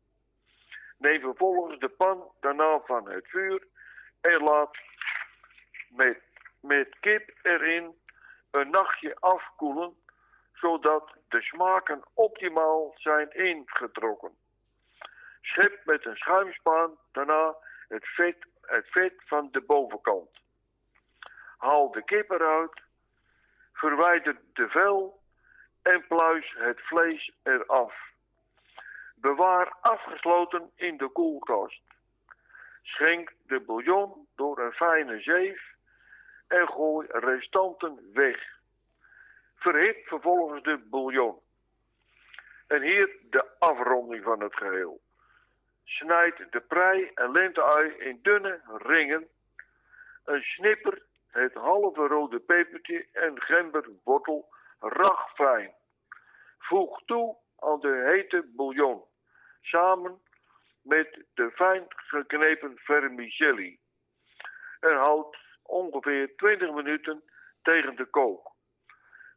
Neem 0.98 1.20
vervolgens 1.20 1.79
de 1.79 1.88
pan 1.88 2.33
daarna 2.40 2.81
van 2.81 3.09
het 3.11 3.29
vuur 3.29 3.66
en 4.20 4.42
laat 4.42 4.76
met, 5.88 6.22
met 6.61 6.96
kip 7.00 7.31
erin 7.42 7.94
een 8.50 8.70
nachtje 8.70 9.16
afkoelen, 9.20 9.94
zodat 10.55 11.14
de 11.29 11.42
smaken 11.42 12.03
optimaal 12.14 12.94
zijn 12.96 13.31
ingetrokken. 13.31 14.37
Schep 15.40 15.85
met 15.85 16.07
een 16.07 16.16
schuimspaan 16.16 16.98
daarna 17.12 17.57
het 17.88 18.07
vet, 18.07 18.37
het 18.61 18.87
vet 18.90 19.12
van 19.26 19.48
de 19.50 19.61
bovenkant. 19.61 20.40
Haal 21.60 21.90
de 21.90 22.02
kip 22.04 22.30
eruit, 22.30 22.80
verwijder 23.72 24.40
de 24.52 24.68
vel 24.68 25.20
en 25.82 26.06
pluis 26.06 26.54
het 26.58 26.80
vlees 26.80 27.32
eraf. 27.42 27.94
Bewaar 29.14 29.76
afgesloten 29.80 30.70
in 30.74 30.96
de 30.96 31.08
koelkast. 31.08 31.82
Schenk 32.82 33.32
de 33.46 33.60
bouillon 33.60 34.28
door 34.36 34.58
een 34.58 34.72
fijne 34.72 35.20
zeef 35.20 35.62
en 36.48 36.68
gooi 36.68 37.06
restanten 37.10 38.10
weg. 38.12 38.58
Verhit 39.56 39.96
vervolgens 40.04 40.62
de 40.62 40.78
bouillon. 40.78 41.38
En 42.66 42.82
hier 42.82 43.16
de 43.30 43.44
afronding 43.58 44.24
van 44.24 44.42
het 44.42 44.54
geheel. 44.54 45.00
Snijd 45.84 46.46
de 46.50 46.60
prei 46.60 47.10
en 47.14 47.30
lenteui 47.32 47.90
in 47.98 48.18
dunne 48.22 48.60
ringen. 48.66 49.28
Een 50.24 50.42
snipper 50.42 51.02
het 51.30 51.54
halve 51.54 52.06
rode 52.06 52.38
pepertje 52.38 53.06
en 53.12 53.40
gemberwortel 53.42 54.48
ragfijn. 54.78 55.74
Voeg 56.58 57.02
toe 57.04 57.36
aan 57.58 57.80
de 57.80 58.02
hete 58.06 58.50
bouillon, 58.56 59.04
samen 59.60 60.20
met 60.82 61.24
de 61.34 61.50
fijn 61.50 61.84
geknepen 61.88 62.78
vermicelli. 62.78 63.78
En 64.80 64.96
houd 64.96 65.36
ongeveer 65.62 66.36
20 66.36 66.72
minuten 66.72 67.22
tegen 67.62 67.96
de 67.96 68.04
kook. 68.04 68.52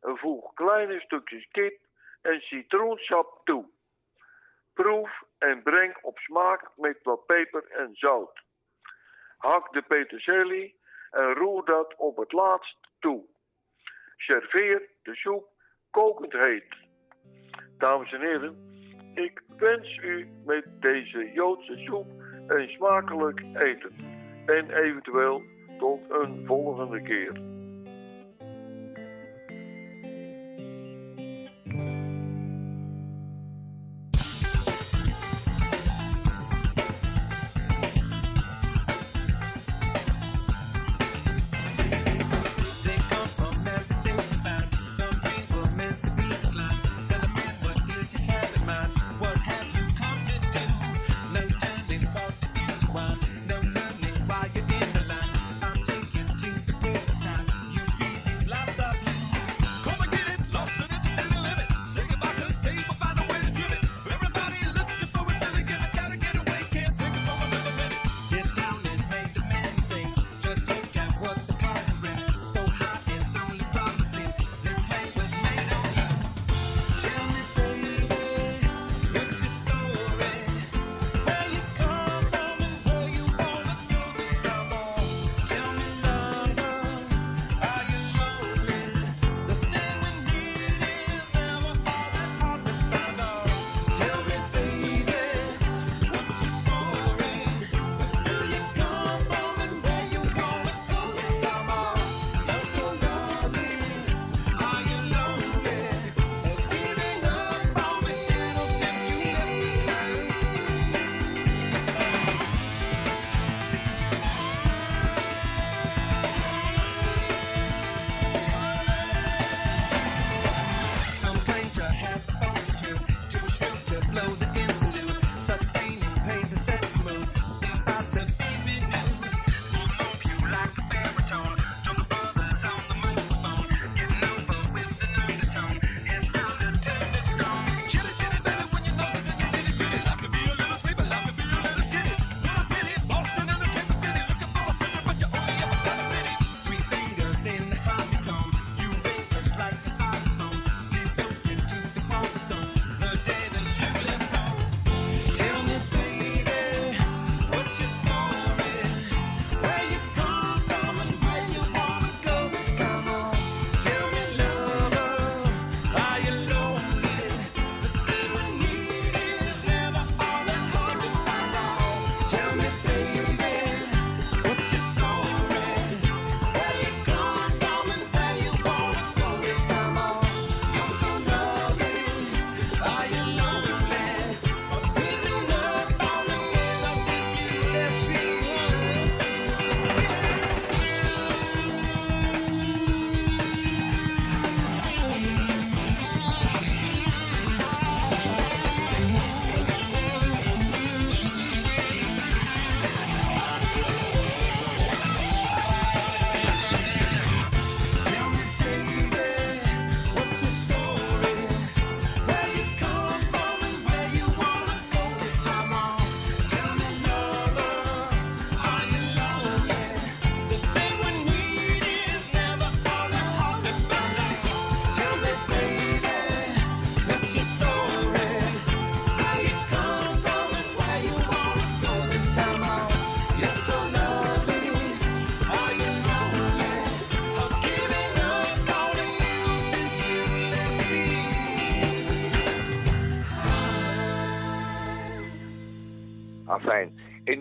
En 0.01 0.17
voeg 0.17 0.53
kleine 0.53 0.99
stukjes 0.99 1.47
kip 1.51 1.81
en 2.21 2.41
citroensap 2.41 3.41
toe. 3.43 3.69
Proef 4.73 5.23
en 5.37 5.63
breng 5.63 5.97
op 6.01 6.17
smaak 6.17 6.69
met 6.75 6.99
wat 7.03 7.25
peper 7.25 7.71
en 7.71 7.95
zout. 7.95 8.41
Hak 9.37 9.73
de 9.73 9.81
peterselie 9.81 10.81
en 11.13 11.33
roer 11.33 11.65
dat 11.65 11.95
op 11.97 12.17
het 12.17 12.31
laatst 12.31 12.77
toe. 12.99 13.25
Serveer 14.15 14.89
de 15.03 15.15
soep 15.15 15.47
kokend 15.89 16.33
heet. 16.33 16.75
Dames 17.77 18.13
en 18.13 18.21
heren, 18.21 18.55
ik 19.13 19.43
wens 19.57 19.97
u 19.97 20.27
met 20.45 20.65
deze 20.79 21.31
Joodse 21.33 21.77
soep 21.77 22.07
een 22.47 22.69
smakelijk 22.69 23.43
eten. 23.53 23.95
En 24.45 24.71
eventueel 24.71 25.41
tot 25.77 25.99
een 26.09 26.45
volgende 26.45 27.01
keer. 27.01 27.52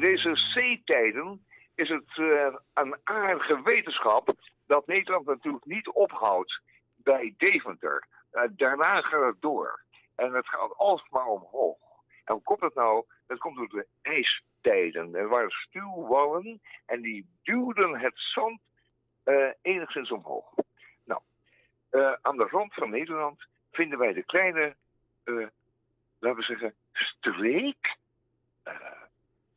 deze 0.02 0.36
zeetijden 0.36 1.46
is 1.74 1.88
het 1.88 2.18
eh, 2.18 2.54
een 2.74 2.96
aardige 3.04 3.62
wetenschap 3.62 4.34
dat 4.66 4.86
Nederland 4.86 5.26
natuurlijk 5.26 5.64
niet 5.64 5.88
ophoudt 5.88 6.60
bij 6.96 7.34
Deventer. 7.36 8.06
Eh, 8.30 8.42
daarna 8.50 9.00
gaat 9.00 9.24
het 9.24 9.40
door. 9.40 9.80
En 10.14 10.32
het 10.32 10.48
gaat 10.48 10.76
alsmaar 10.76 11.26
omhoog. 11.26 11.78
En 12.24 12.34
hoe 12.34 12.42
komt 12.42 12.60
dat 12.60 12.74
nou? 12.74 13.04
Dat 13.26 13.38
komt 13.38 13.56
door 13.56 13.68
de 13.68 13.86
ijstijden. 14.02 15.14
Er 15.14 15.28
waren 15.28 15.50
stuwwallen 15.50 16.60
en 16.86 17.00
die 17.00 17.26
duwden 17.42 17.98
het 17.98 18.14
zand 18.16 18.60
eh, 19.24 19.50
enigszins 19.62 20.10
omhoog. 20.10 20.54
Nou, 21.04 21.20
aan 22.22 22.36
de 22.36 22.48
rand 22.50 22.74
van 22.74 22.90
Nederland 22.90 23.46
vinden 23.72 23.98
wij 23.98 24.12
de 24.12 24.24
kleine, 24.24 24.76
laten 26.18 26.38
we 26.38 26.42
zeggen, 26.42 26.74
streek 26.92 28.00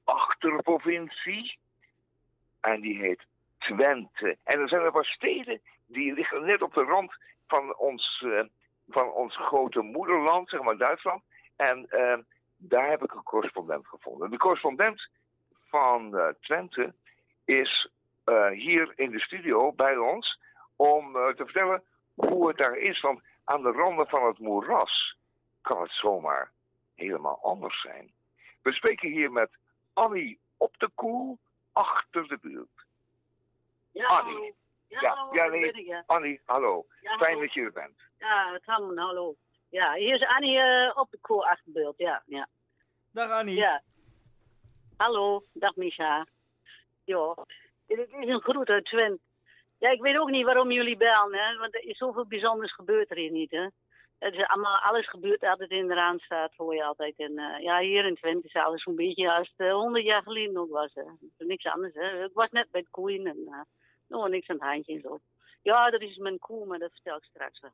achterprovincie. 0.06 1.58
En 2.62 2.82
die 2.82 2.98
heet 2.98 3.26
Twente. 3.58 4.38
En 4.44 4.60
er 4.60 4.70
zijn 4.70 4.82
er 4.82 4.92
wat 4.92 5.06
steden 5.06 5.62
die 5.88 6.14
liggen 6.14 6.46
net 6.46 6.62
op 6.62 6.74
de 6.74 6.84
rand 6.84 7.14
van 7.48 7.76
ons, 7.76 8.24
eh, 8.26 8.44
van 8.88 9.12
ons 9.12 9.38
grote 9.38 9.82
moederland, 9.82 10.50
zeg 10.50 10.62
maar 10.62 10.78
Duitsland. 10.78 11.24
En 11.56 11.90
eh, 11.90 12.18
daar 12.58 12.90
heb 12.90 13.04
ik 13.04 13.14
een 13.14 13.24
correspondent 13.24 13.88
gevonden. 13.88 14.30
De 14.30 14.38
correspondent 14.38 15.10
van 15.70 16.16
uh, 16.16 16.28
Twente 16.40 16.94
is 17.46 17.90
hier 18.52 18.94
in 18.96 19.12
de 19.12 19.20
studio 19.20 19.72
bij 19.72 19.98
ons 19.98 20.40
om 20.76 21.14
te 21.14 21.44
vertellen 21.44 21.84
hoe 22.16 22.48
het 22.48 22.58
daar 22.58 22.78
is. 22.78 23.02
Want 23.02 23.22
aan 23.44 23.62
de 23.62 23.72
randen 23.72 24.08
van 24.08 24.26
het 24.26 24.40
moeras 24.40 25.18
kan 25.62 25.82
het 25.82 25.92
zomaar 25.92 26.52
helemaal 26.96 27.40
anders 27.42 27.82
zijn. 27.82 28.12
We 28.62 28.72
spreken 28.72 29.10
hier 29.10 29.32
met 29.32 29.50
Annie 29.96 30.40
op 30.58 30.78
de 30.78 30.90
koel 30.96 31.40
achter 31.72 32.28
de 32.28 32.38
buurt. 32.42 32.86
Ja, 33.92 34.08
Annie. 34.08 34.54
Ja, 34.88 35.02
ja, 35.02 35.16
hallo, 35.16 35.50
nee. 35.50 35.96
Annie, 36.06 36.42
hallo. 36.46 36.86
Fijn 37.18 37.40
dat 37.40 37.54
je 37.54 37.62
er 37.62 37.72
bent. 37.72 38.00
Ja, 38.20 38.60
Tam, 38.66 38.98
hallo. 38.98 39.36
Ja, 39.70 39.94
hier 39.94 40.14
is 40.14 40.26
Annie 40.26 40.60
eh, 40.60 40.98
op 40.98 41.12
de 41.12 41.18
koel 41.22 41.46
achter 41.46 41.66
de 41.66 41.72
buurt, 41.72 41.98
ja, 41.98 42.24
ja. 42.26 42.48
Dag 43.12 43.30
Annie. 43.30 43.56
Ja. 43.56 43.82
Hallo, 44.98 45.44
dag 45.54 45.76
Misha. 45.76 46.26
Ja, 47.04 47.36
dit 47.88 48.00
is 48.00 48.28
een 48.28 48.42
groet 48.42 48.70
uit 48.70 48.86
Twente. 48.86 49.22
Ja, 49.78 49.90
ik 49.90 50.02
weet 50.02 50.18
ook 50.18 50.30
niet 50.30 50.46
waarom 50.46 50.72
jullie 50.72 50.98
bellen, 50.98 51.34
hè, 51.34 51.58
want 51.58 51.76
er 51.76 51.84
is 51.84 51.98
zoveel 51.98 52.26
bijzonders 52.26 52.74
gebeurd 52.74 53.10
er 53.10 53.18
hier 53.18 53.32
niet, 53.32 53.52
hè. 53.52 53.68
Het 54.20 54.34
is 54.34 54.48
allemaal, 54.48 54.78
alles 54.78 55.10
gebeurt 55.10 55.44
altijd 55.44 55.70
in 55.70 55.88
de 55.88 55.94
Randstad, 55.94 56.54
hoor 56.56 56.76
je 56.76 56.84
altijd. 56.84 57.14
En 57.18 57.38
eh, 57.38 57.64
ja, 57.64 57.80
hier 57.80 58.06
in 58.06 58.16
Twente 58.16 58.48
is 58.48 58.54
alles 58.54 58.84
zo'n 58.84 58.96
beetje 58.96 59.34
als 59.34 59.54
het 59.56 59.72
honderd 59.72 60.06
jaar 60.06 60.22
geleden 60.22 60.58
ook 60.58 60.72
was. 60.72 60.94
Hè. 60.94 61.02
Het 61.02 61.32
is 61.38 61.48
niks 61.48 61.66
anders, 61.66 61.94
hè. 61.94 62.24
Ik 62.24 62.34
was 62.34 62.50
net 62.52 62.72
bij 62.72 62.82
de 62.82 62.88
koeien 62.92 63.26
en 63.28 63.44
eh 63.46 63.62
nou, 64.08 64.30
niks 64.30 64.50
aan 64.50 64.56
het 64.56 64.66
handje 64.66 64.94
en 64.94 65.02
zo. 65.02 65.20
Ja, 65.62 65.90
dat 65.90 66.02
is 66.02 66.18
mijn 66.18 66.40
koe, 66.40 66.66
maar 66.66 66.80
dat 66.80 66.92
vertel 66.92 67.18
ik 67.18 67.24
straks 67.24 67.60
wel. 67.60 67.72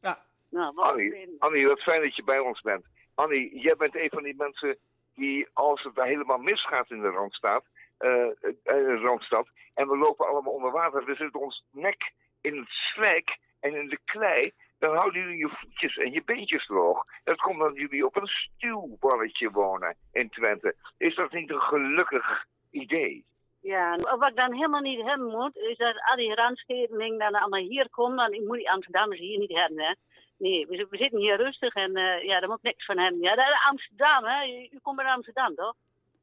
Ja. 0.00 0.18
Nou, 0.50 0.74
wat 0.74 0.84
Annie, 0.84 1.36
Annie, 1.38 1.66
wat 1.66 1.82
fijn 1.82 2.02
dat 2.02 2.16
je 2.16 2.24
bij 2.24 2.38
ons 2.38 2.60
bent. 2.60 2.86
Annie, 3.14 3.58
jij 3.58 3.76
bent 3.76 3.96
een 3.96 4.10
van 4.10 4.22
die 4.22 4.34
mensen 4.36 4.78
die, 5.14 5.48
als 5.52 5.82
het 5.82 5.94
daar 5.94 6.06
helemaal 6.06 6.38
misgaat 6.38 6.90
in 6.90 7.00
de 7.00 7.08
Randstad, 7.08 7.64
eh, 7.98 8.26
eh, 8.62 9.00
Randstad, 9.02 9.48
en 9.74 9.88
we 9.88 9.96
lopen 9.96 10.26
allemaal 10.26 10.52
onder 10.52 10.70
water, 10.70 11.04
we 11.04 11.14
zitten 11.14 11.40
ons 11.40 11.64
nek 11.70 12.12
in 12.40 12.56
het 12.56 12.68
slijk 12.68 13.38
en 13.60 13.74
in 13.74 13.88
de 13.88 13.98
klei, 14.04 14.52
dan 14.84 14.96
houden 14.96 15.20
jullie 15.22 15.38
je 15.38 15.48
voetjes 15.48 15.96
en 15.96 16.12
je 16.12 16.22
beentjes 16.24 16.66
droog. 16.66 17.04
Dat 17.24 17.40
komt 17.40 17.60
omdat 17.60 17.76
jullie 17.76 18.06
op 18.06 18.16
een 18.16 18.26
stuwballetje 18.26 19.50
wonen 19.50 19.96
in 20.12 20.30
Twente. 20.30 20.74
Is 20.98 21.14
dat 21.14 21.32
niet 21.32 21.50
een 21.50 21.60
gelukkig 21.60 22.44
idee? 22.70 23.24
Ja, 23.60 23.96
wat 23.96 24.28
ik 24.28 24.36
dan 24.36 24.52
helemaal 24.52 24.80
niet 24.80 25.02
hebben 25.02 25.26
moet, 25.26 25.56
is 25.56 25.76
dat 25.76 25.96
al 26.10 26.16
die 26.16 26.34
randsteden 26.34 26.98
dingen 26.98 27.18
dan 27.18 27.34
allemaal 27.34 27.60
hier 27.60 27.90
komen. 27.90 28.16
Want 28.16 28.34
ik 28.34 28.46
moet 28.46 28.56
die 28.56 28.70
Amsterdammers 28.70 29.20
hier 29.20 29.38
niet 29.38 29.54
hebben, 29.54 29.78
hè. 29.84 29.94
Nee, 30.38 30.66
we, 30.66 30.86
we 30.90 30.96
zitten 30.96 31.18
hier 31.18 31.36
rustig 31.36 31.74
en 31.74 31.96
eh, 31.96 32.24
ja, 32.24 32.40
daar 32.40 32.48
moet 32.48 32.58
ik 32.58 32.64
niks 32.64 32.84
van 32.84 32.98
hebben. 32.98 33.20
Ja, 33.20 33.34
dat 33.34 33.46
Amsterdam, 33.68 34.24
hè. 34.24 34.46
U, 34.46 34.68
u 34.70 34.78
komt 34.82 34.98
uit 34.98 35.08
Amsterdam, 35.08 35.54
toch? 35.54 35.74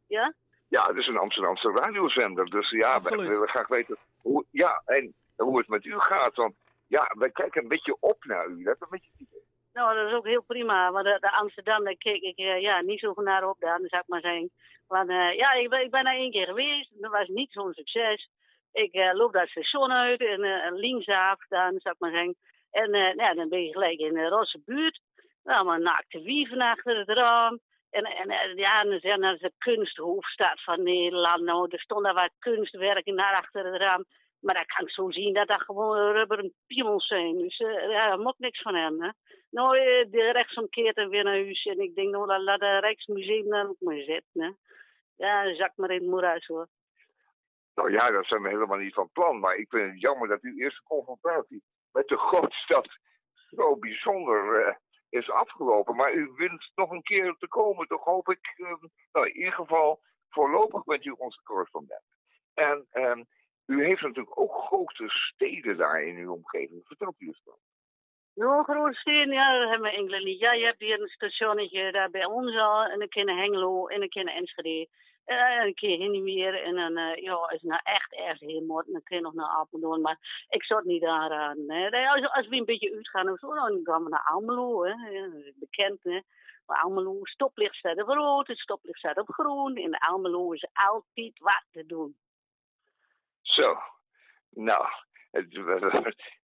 Ja? 0.08 0.34
Ja, 0.68 0.88
het 0.88 0.98
is 0.98 1.08
een 1.08 1.18
Amsterdamse 1.18 1.72
radiozender. 1.72 2.50
Dus 2.50 2.70
ja, 2.70 2.94
Absoluut. 2.94 3.28
willen 3.28 3.48
graag 3.48 3.68
weten 3.68 3.98
hoe, 4.22 4.46
ja, 4.52 4.82
en 4.86 5.14
hoe 5.36 5.58
het 5.58 5.68
met 5.68 5.86
u 5.86 6.00
gaat. 6.00 6.36
Want 6.36 6.56
ja, 6.96 7.12
wij 7.18 7.32
kijken 7.32 7.62
een 7.62 7.68
beetje 7.68 7.98
op 8.00 8.24
naar 8.24 8.48
u. 8.48 8.64
Dat 8.64 8.76
is 8.76 8.82
een 8.82 8.88
beetje. 8.90 9.40
Nou, 9.74 9.96
dat 9.96 10.08
is 10.08 10.14
ook 10.14 10.28
heel 10.28 10.44
prima. 10.44 10.92
Want 10.92 11.06
de, 11.06 11.32
Amsterdam, 11.32 11.84
daar 11.84 11.96
keek 11.96 12.22
ik 12.22 12.38
eh, 12.38 12.62
ja, 12.62 12.82
niet 12.82 13.00
zo 13.00 13.14
naar 13.16 13.50
op 13.50 13.60
dan, 13.60 13.80
zou 13.86 14.02
ik 14.02 14.08
maar 14.08 14.22
zeggen. 14.22 14.52
Want 14.88 15.10
eh, 15.10 15.34
ja, 15.36 15.52
ik 15.54 15.70
ben, 15.70 15.82
ik 15.82 15.92
ben 15.92 16.04
daar 16.04 16.16
één 16.16 16.32
keer 16.32 16.46
geweest. 16.46 17.02
Dat 17.02 17.12
was 17.12 17.28
niet 17.28 17.52
zo'n 17.52 17.74
succes. 17.74 18.30
Ik 18.72 18.94
eh, 18.94 19.14
loop 19.14 19.34
dat 19.34 19.48
station 19.48 19.92
uit 19.92 20.22
en 20.22 20.74
linksaf 20.74 21.48
dan, 21.48 21.80
zou 21.80 21.96
ik 21.96 22.00
maar 22.00 22.12
zeggen. 22.12 22.36
En 22.72 22.90
nou, 22.92 23.36
dan 23.36 23.50
ben 23.50 23.64
je 23.64 23.72
gelijk 23.72 24.00
in 24.00 24.14
de 24.14 24.28
rosse 24.28 24.62
buurt. 24.66 25.00
Nou, 25.44 25.66
maar 25.66 25.82
naakte 25.82 26.22
wieven 26.22 26.62
achter 26.62 26.98
het 26.98 27.10
raam. 27.10 27.60
En, 27.90 28.04
en 28.04 28.56
ja, 28.56 28.84
dan 28.84 29.00
zeggen 29.00 29.22
dat 29.22 29.40
de 29.40 29.52
kunsthoofdstad 29.58 30.64
van 30.64 30.84
Nederland. 30.84 31.44
Nou, 31.44 31.68
er 31.70 31.80
stond 31.80 32.04
daar 32.04 32.14
wat 32.14 32.32
kunstwerken 32.40 33.16
naar 33.16 33.36
achter 33.36 33.66
het 33.66 33.82
raam. 33.82 34.06
Maar 34.42 34.56
dat 34.56 34.66
kan 34.66 34.86
ik 34.86 34.92
zo 34.92 35.12
zien 35.12 35.34
dat 35.34 35.48
dat 35.48 35.62
gewoon 35.62 36.12
rubberen 36.12 36.54
piemels 36.68 37.08
zijn. 37.08 37.38
Dus 37.38 37.58
eh, 37.58 37.90
ja, 37.90 38.08
daar 38.08 38.20
moet 38.20 38.34
ik 38.34 38.40
niks 38.40 38.62
van 38.62 38.76
hebben. 38.76 39.04
Hè. 39.04 39.12
Nou, 39.50 39.78
eh, 39.78 40.12
de 40.12 40.32
rechtsomkeert 40.32 40.96
en 40.98 41.10
weer 41.10 41.24
naar 41.24 41.34
huis. 41.34 41.66
En 41.66 41.80
ik 41.80 41.96
denk, 41.96 42.12
nou, 42.12 42.44
laat, 42.44 42.60
het 42.60 42.84
Rijksmuseum 42.84 43.50
dan 43.50 43.68
ook 43.68 43.80
maar 43.80 44.02
zitten. 44.02 44.42
Hè. 44.42 44.50
Ja, 45.16 45.56
zak 45.56 45.72
maar 45.76 45.92
in 45.92 46.02
het 46.02 46.10
moeras 46.10 46.46
hoor. 46.46 46.68
Nou 47.76 47.92
ja, 47.92 48.12
dat 48.12 48.26
zijn 48.26 48.42
we 48.42 48.50
helemaal 48.50 48.78
niet 48.78 48.94
van 48.94 49.10
plan. 49.12 49.40
Maar 49.40 49.56
ik 49.56 49.70
vind 49.70 49.92
het 49.92 50.02
jammer 50.02 50.28
dat 50.28 50.42
uw 50.42 50.58
eerste 50.58 50.84
confrontatie 50.84 51.64
met 51.92 52.08
de 52.08 52.18
grootstad 52.18 52.88
zo 53.50 53.78
bijzonder 53.78 54.66
eh, 54.66 54.76
is 55.10 55.30
afgelopen. 55.30 55.96
Maar 55.96 56.14
u 56.14 56.32
wint 56.36 56.72
nog 56.76 56.92
een 56.92 57.02
keer 57.04 57.36
te 57.40 57.48
komen, 57.48 57.88
toch 57.88 58.04
hoop 58.04 58.30
ik. 58.30 58.54
eh, 58.56 58.74
nou, 59.12 59.28
in 59.28 59.36
ieder 59.36 59.54
geval, 59.54 60.02
voorlopig 60.30 60.84
bent 60.84 61.06
u 61.06 61.10
onze 61.10 61.42
correspondent. 61.44 62.06
En 62.54 62.88
ehm, 62.92 63.24
u 63.66 63.86
heeft 63.86 64.02
natuurlijk 64.02 64.40
ook 64.40 64.54
grote 64.54 65.10
steden 65.10 65.78
daar 65.78 66.04
in 66.04 66.16
uw 66.16 66.34
omgeving. 66.34 66.82
Vertelt 66.86 67.16
u 67.22 67.26
eens 67.28 67.42
wat. 67.44 67.60
Nou, 68.36 68.64
grote 68.64 68.98
steden, 68.98 69.34
ja, 69.34 69.60
dat 69.60 69.70
hebben 69.70 69.92
we 69.92 69.98
Engeland 69.98 70.24
niet. 70.24 70.40
Ja, 70.40 70.54
je 70.54 70.66
hebt 70.66 70.80
hier 70.80 71.02
een 71.02 71.08
stationnetje 71.08 71.92
daar 71.92 72.10
bij 72.10 72.26
ons 72.26 72.56
al. 72.56 72.84
En 72.84 73.00
dan 73.00 73.08
ken 73.08 73.28
je 73.28 73.42
Hengelo 73.42 73.88
en 73.88 74.00
dan 74.00 74.10
ken 74.10 74.26
je 74.26 74.32
Enschede. 74.32 74.88
Eh, 75.26 75.58
En 75.60 75.66
een 75.66 75.74
keer 75.74 75.98
Hinnemeer. 75.98 76.64
En 76.64 76.76
dan, 76.76 76.98
eh, 76.98 77.16
ja, 77.24 77.38
het 77.46 77.64
nou 77.64 77.80
echt 77.84 78.14
erg 78.14 78.40
heel 78.40 78.62
moet, 78.62 78.86
dan 78.92 79.04
kun 79.04 79.18
je 79.18 79.24
nog 79.24 79.34
naar 79.34 79.48
Apeldoorn. 79.48 80.02
Maar 80.02 80.46
ik 80.50 80.64
zou 80.64 80.82
niet. 80.86 81.02
Nee, 81.02 82.08
Als, 82.10 82.32
als 82.32 82.48
we 82.48 82.56
een 82.56 82.66
beetje 82.66 82.96
uitgaan 82.96 83.30
of 83.30 83.40
zo, 83.40 83.54
dan 83.54 83.80
gaan 83.84 84.04
we 84.04 84.10
naar 84.10 84.28
Almelo. 84.32 84.84
Hè. 84.84 84.94
Dat 85.32 85.46
is 85.46 85.54
bekend, 85.56 86.04
hè. 86.04 86.20
Maar 86.66 86.82
Almelo, 86.82 87.20
stoplicht 87.22 87.76
staat 87.76 88.02
op 88.02 88.08
rood, 88.08 88.48
het 88.48 88.58
stoplicht 88.58 88.98
staat 88.98 89.18
op 89.18 89.30
groen. 89.34 89.76
In 89.76 89.98
Almelo 89.98 90.52
is 90.52 90.68
altijd 90.74 91.40
wat 91.40 91.66
te 91.72 91.86
doen. 91.86 92.16
Zo, 93.42 93.78
nou, 94.50 94.86
het, 95.32 95.54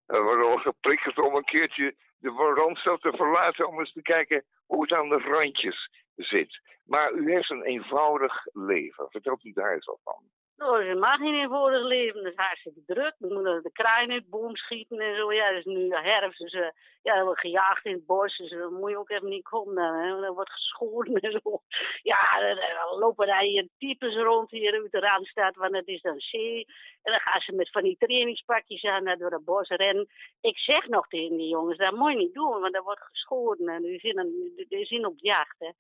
we, 0.06 0.22
worden 0.22 0.60
geprikkeld 0.60 1.18
om 1.18 1.36
een 1.36 1.44
keertje 1.44 1.96
de 2.18 2.54
Randstad 2.56 3.02
te 3.02 3.14
verlaten 3.16 3.68
om 3.68 3.80
eens 3.80 3.94
te 3.94 4.02
kijken 4.02 4.46
hoe 4.66 4.82
het 4.82 4.92
aan 4.92 5.10
de 5.10 5.20
randjes 5.20 5.90
zit. 6.16 6.62
Maar 6.86 7.12
u 7.12 7.32
heeft 7.32 7.50
een 7.50 7.64
eenvoudig 7.64 8.46
leven. 8.52 9.10
Vertelt 9.10 9.44
u 9.44 9.52
daar 9.52 9.74
eens 9.74 9.86
wat 9.86 10.00
van. 10.04 10.24
Nou, 10.58 10.86
ze 10.86 10.96
mag 10.96 11.20
niet 11.20 11.34
in 11.34 11.52
het 11.52 11.84
leven. 11.84 12.24
Dat 12.24 12.32
is 12.32 12.38
hartstikke 12.38 12.82
druk. 12.86 13.16
We 13.18 13.34
moeten 13.34 13.64
de 13.64 13.72
kraaien 13.72 14.12
uit 14.12 14.24
de 14.24 14.30
boom 14.30 14.56
schieten 14.56 15.00
en 15.00 15.16
zo. 15.16 15.34
Ja, 15.34 15.48
het 15.48 15.58
is 15.58 15.66
nu 15.66 15.90
herfst. 15.90 16.40
Dus 16.40 16.54
uh, 16.54 16.70
ja, 17.02 17.24
wordt 17.24 17.40
gejaagd 17.40 17.86
in 17.86 17.92
het 17.92 18.06
bos. 18.06 18.38
Dus 18.38 18.50
dan 18.50 18.74
moet 18.74 18.90
je 18.90 18.98
ook 18.98 19.10
even 19.10 19.30
niet 19.30 19.44
komen. 19.44 19.76
Dan, 19.76 19.96
hè. 19.96 20.22
Dan 20.22 20.34
wordt 20.34 20.52
geschoren 20.52 21.14
en 21.14 21.32
zo. 21.32 21.62
Ja, 22.12 22.40
dan, 22.40 22.56
dan 22.56 23.00
lopen 23.00 23.28
daar 23.28 23.42
hier 23.42 23.68
types 23.78 24.16
rond 24.16 24.52
hier 24.52 24.74
uit 24.74 24.92
de 24.92 25.00
Randstad. 25.00 25.56
Want 25.56 25.76
het 25.76 25.88
is 25.88 26.02
dan 26.02 26.20
zee. 26.20 26.66
En 27.04 27.12
dan 27.12 27.22
gaan 27.22 27.42
ze 27.42 27.56
met 27.56 27.72
van 27.72 27.84
die 27.84 27.98
trainingspakjes 27.98 28.84
aan 28.84 29.04
naar 29.04 29.18
door 29.18 29.32
het 29.32 29.46
bos 29.46 29.68
rennen. 29.68 30.08
Ik 30.42 30.58
zeg 30.58 30.88
nog 30.88 31.08
tegen 31.08 31.38
die 31.38 31.50
jongens, 31.50 31.78
dat 31.78 31.96
moet 31.96 32.12
je 32.12 32.18
niet 32.18 32.34
doen. 32.34 32.62
Want 32.62 32.76
er 32.76 32.84
wordt 32.84 33.02
geschoren. 33.02 33.68
En 33.68 33.82
die 33.82 34.00
zijn, 34.00 34.32
die 34.70 34.86
zijn 34.86 35.06
op 35.06 35.18
jacht, 35.18 35.56
hè. 35.60 35.72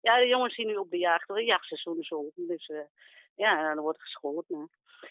Ja, 0.00 0.18
de 0.18 0.26
jongens 0.26 0.54
zien 0.54 0.66
nu 0.66 0.76
op 0.76 0.90
de 0.90 0.98
jacht. 0.98 1.28
Het 1.28 1.46
jachtseizoen 1.46 2.06
open. 2.08 2.46
Dus... 2.46 2.68
Uh, 2.68 2.78
ja, 3.38 3.74
dan 3.74 3.82
wordt 3.82 4.00
geschoten. 4.00 4.58
Hè. 4.58 4.64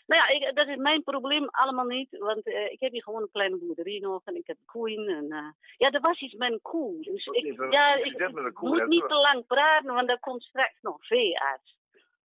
Nou 0.08 0.22
ja, 0.22 0.28
ik, 0.28 0.56
dat 0.56 0.68
is 0.68 0.76
mijn 0.76 1.04
probleem 1.04 1.48
allemaal 1.50 1.86
niet. 1.86 2.18
Want 2.18 2.48
uh, 2.48 2.72
ik 2.72 2.80
heb 2.80 2.92
hier 2.92 3.04
gewoon 3.04 3.22
een 3.22 3.32
kleine 3.32 3.58
boerderie 3.58 4.02
nog. 4.02 4.22
En 4.26 4.36
ik 4.36 4.48
heb 4.48 4.58
koeien. 4.66 5.08
En, 5.08 5.26
uh, 5.26 5.52
ja, 5.78 5.92
er 5.92 6.02
was 6.02 6.22
iets 6.22 6.34
met 6.34 6.52
een 6.52 6.62
koe. 6.62 7.02
Dus 7.02 7.26
ik, 7.26 7.60
een, 7.60 7.72
ja, 7.72 7.96
ik, 7.96 8.60
moet 8.60 8.88
niet 8.88 9.08
te 9.08 9.16
lang 9.16 9.46
praten, 9.46 9.94
want 9.94 10.10
er 10.10 10.20
komt 10.20 10.44
straks 10.44 10.82
nog 10.82 11.06
veearts. 11.06 11.76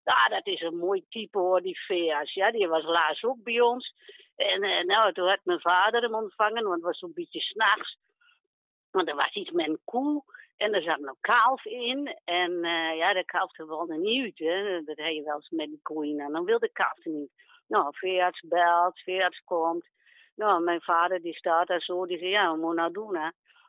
Ja, 0.04 0.28
dat 0.28 0.46
is 0.46 0.60
een 0.60 0.76
mooi 0.76 1.04
type 1.08 1.38
hoor, 1.38 1.60
die 1.60 1.80
veearts. 1.80 2.34
Ja, 2.34 2.50
die 2.50 2.68
was 2.68 2.84
laatst 2.84 3.24
ook 3.24 3.42
bij 3.42 3.60
ons. 3.60 3.94
En 4.36 4.64
uh, 4.64 4.84
nou, 4.84 5.12
toen 5.12 5.28
had 5.28 5.40
mijn 5.42 5.60
vader 5.60 6.02
hem 6.02 6.14
ontvangen, 6.14 6.62
want 6.62 6.74
het 6.74 6.82
was 6.82 6.98
zo'n 6.98 7.12
beetje 7.14 7.40
s'nachts. 7.40 7.98
Want 8.90 9.08
er 9.08 9.14
was 9.14 9.34
iets 9.34 9.50
met 9.50 9.68
een 9.68 9.80
koe. 9.84 10.22
En 10.56 10.74
er 10.74 10.82
zat 10.82 10.98
nog 10.98 11.16
kalf 11.20 11.64
in. 11.64 12.18
En 12.24 12.50
uh, 12.52 12.96
ja, 12.96 13.12
de 13.12 13.24
kalf 13.24 13.56
wilde 13.56 13.96
niet. 13.96 14.38
Dat 14.86 14.96
heb 14.96 15.12
je 15.12 15.22
wel 15.24 15.34
eens 15.34 15.50
met 15.50 15.68
die 15.68 15.80
koeien. 15.82 16.20
En 16.20 16.32
dan 16.32 16.44
wil 16.44 16.58
de 16.58 16.72
kalf 16.72 17.04
niet. 17.04 17.30
Nou, 17.68 17.86
veearts 17.90 18.40
belt, 18.40 18.98
veearts 18.98 19.42
komt. 19.44 19.88
Nou, 20.36 20.62
mijn 20.62 20.80
vader 20.80 21.20
die 21.20 21.34
staat 21.34 21.66
daar 21.66 21.80
zo. 21.80 22.06
Die 22.06 22.18
zegt, 22.18 22.30
ja, 22.30 22.48
wat 22.48 22.58
moet 22.58 22.74
nou 22.74 22.92
doen, 22.92 23.16
hè? 23.16 23.28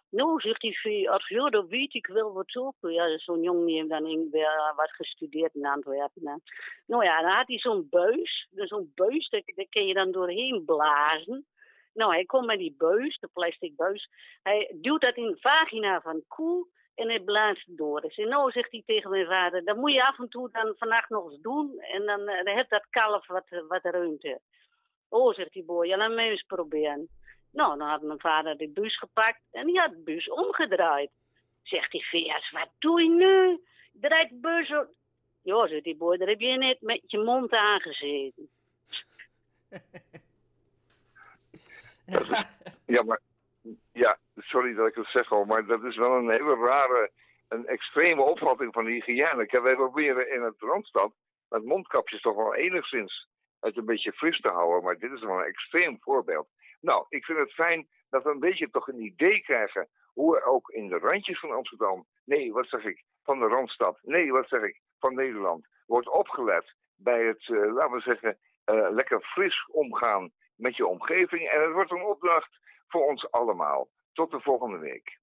Nou, 0.09 0.39
zegt 0.39 0.61
die 0.61 0.79
veearts, 0.79 1.27
ja, 1.27 1.49
dat 1.49 1.67
weet 1.67 1.93
ik 1.93 2.07
wel 2.07 2.33
wat 2.33 2.55
op. 2.55 2.75
Ja, 2.79 3.17
zo'n 3.17 3.41
jongen 3.41 3.65
die 3.65 3.77
heeft 3.77 3.89
dan 3.89 4.05
uh, 4.05 4.75
wat 4.75 4.91
gestudeerd 4.91 5.55
in 5.55 5.65
Antwerpen. 5.65 6.27
Hè. 6.27 6.35
Nou 6.85 7.03
ja, 7.03 7.21
dan 7.21 7.31
had 7.31 7.47
hij 7.47 7.59
zo'n 7.59 7.87
buis. 7.89 8.47
Zo'n 8.51 8.91
buis, 8.95 9.29
daar 9.29 9.65
kun 9.69 9.85
je 9.85 9.93
dan 9.93 10.11
doorheen 10.11 10.65
blazen. 10.65 11.45
Nou, 11.93 12.11
hij 12.11 12.25
komt 12.25 12.45
met 12.45 12.57
die 12.57 12.75
buis, 12.77 13.19
de 13.19 13.29
plastic 13.33 13.75
buis. 13.75 14.09
Hij 14.43 14.75
duwt 14.81 15.01
dat 15.01 15.15
in 15.15 15.27
de 15.27 15.37
vagina 15.39 16.01
van 16.01 16.23
koe 16.27 16.67
en 16.95 17.07
hij 17.07 17.19
blaast 17.19 17.77
door. 17.77 18.01
Dus 18.01 18.15
nou, 18.15 18.51
zegt 18.51 18.71
hij 18.71 18.83
tegen 18.85 19.09
mijn 19.09 19.25
vader, 19.25 19.63
dat 19.63 19.77
moet 19.77 19.93
je 19.93 20.05
af 20.05 20.19
en 20.19 20.29
toe 20.29 20.49
dan 20.51 20.73
vannacht 20.77 21.09
nog 21.09 21.31
eens 21.31 21.41
doen. 21.41 21.79
En 21.79 22.05
dan, 22.05 22.19
uh, 22.19 22.43
dan 22.43 22.55
heeft 22.55 22.69
dat 22.69 22.87
kalf 22.89 23.27
wat, 23.27 23.45
wat 23.67 23.83
ruimte. 23.83 24.41
Oh, 25.09 25.33
zegt 25.33 25.53
die 25.53 25.63
boy, 25.63 25.87
ja, 25.87 25.97
laat 25.97 26.13
mij 26.13 26.29
eens 26.29 26.43
proberen. 26.47 27.09
Nou, 27.51 27.77
dan 27.77 27.87
had 27.87 28.01
mijn 28.01 28.19
vader 28.19 28.57
de 28.57 28.69
bus 28.69 28.97
gepakt 28.97 29.41
en 29.51 29.65
die 29.65 29.79
had 29.79 29.91
de 29.91 30.01
bus 30.03 30.29
omgedraaid. 30.29 31.11
Zegt 31.61 31.91
die 31.91 32.05
veers, 32.05 32.51
wat 32.51 32.69
doe 32.79 33.01
je 33.01 33.09
nu? 33.09 33.63
Draait 33.91 34.29
de 34.29 34.35
bus 34.35 34.69
op. 34.69 34.87
Ja, 35.41 35.67
zegt 35.67 35.83
die 35.83 35.97
boy, 35.97 36.17
daar 36.17 36.27
heb 36.27 36.39
je 36.39 36.57
net 36.57 36.81
met 36.81 37.01
je 37.05 37.17
mond 37.17 37.51
aangezeten. 37.51 38.49
Is, 42.05 42.45
ja, 42.95 43.03
maar 43.03 43.19
ja, 43.91 44.17
sorry 44.37 44.73
dat 44.73 44.87
ik 44.87 44.95
het 44.95 45.07
zeg 45.07 45.31
al, 45.31 45.45
maar 45.45 45.65
dat 45.65 45.83
is 45.83 45.97
wel 45.97 46.17
een 46.17 46.29
hele 46.29 46.55
rare, 46.55 47.11
een 47.47 47.67
extreme 47.67 48.21
opvatting 48.21 48.73
van 48.73 48.85
hygiëne. 48.85 49.43
Ik 49.43 49.51
heb 49.51 49.63
wij 49.63 49.75
proberen 49.75 50.33
in 50.33 50.41
het 50.41 50.55
Randstad 50.59 51.13
met 51.49 51.65
mondkapjes 51.65 52.21
toch 52.21 52.35
wel 52.35 52.55
enigszins 52.55 53.27
het 53.59 53.77
een 53.77 53.85
beetje 53.85 54.11
fris 54.11 54.41
te 54.41 54.49
houden. 54.49 54.83
Maar 54.83 54.97
dit 54.97 55.11
is 55.11 55.21
wel 55.21 55.39
een 55.39 55.45
extreem 55.45 55.97
voorbeeld. 56.01 56.47
Nou, 56.81 57.05
ik 57.09 57.25
vind 57.25 57.37
het 57.39 57.53
fijn 57.53 57.87
dat 58.09 58.23
we 58.23 58.29
een 58.29 58.39
beetje 58.39 58.69
toch 58.69 58.87
een 58.87 59.03
idee 59.03 59.41
krijgen 59.41 59.87
hoe 60.13 60.37
er 60.37 60.43
ook 60.43 60.69
in 60.69 60.87
de 60.87 60.97
randjes 60.97 61.39
van 61.39 61.51
Amsterdam, 61.51 62.05
nee, 62.25 62.53
wat 62.53 62.67
zeg 62.67 62.83
ik, 62.83 63.03
van 63.23 63.39
de 63.39 63.47
Randstad, 63.47 63.99
nee, 64.01 64.31
wat 64.31 64.47
zeg 64.47 64.61
ik, 64.61 64.81
van 64.99 65.15
Nederland, 65.15 65.67
wordt 65.85 66.09
opgelet 66.09 66.75
bij 66.95 67.25
het, 67.25 67.49
eh, 67.49 67.73
laten 67.73 67.95
we 67.95 68.01
zeggen, 68.01 68.37
eh, 68.63 68.87
lekker 68.91 69.21
fris 69.21 69.65
omgaan 69.71 70.31
met 70.55 70.75
je 70.75 70.87
omgeving. 70.87 71.49
En 71.49 71.61
het 71.61 71.71
wordt 71.71 71.91
een 71.91 72.03
opdracht 72.03 72.59
voor 72.87 73.07
ons 73.07 73.31
allemaal. 73.31 73.87
Tot 74.13 74.31
de 74.31 74.39
volgende 74.39 74.77
week. 74.77 75.19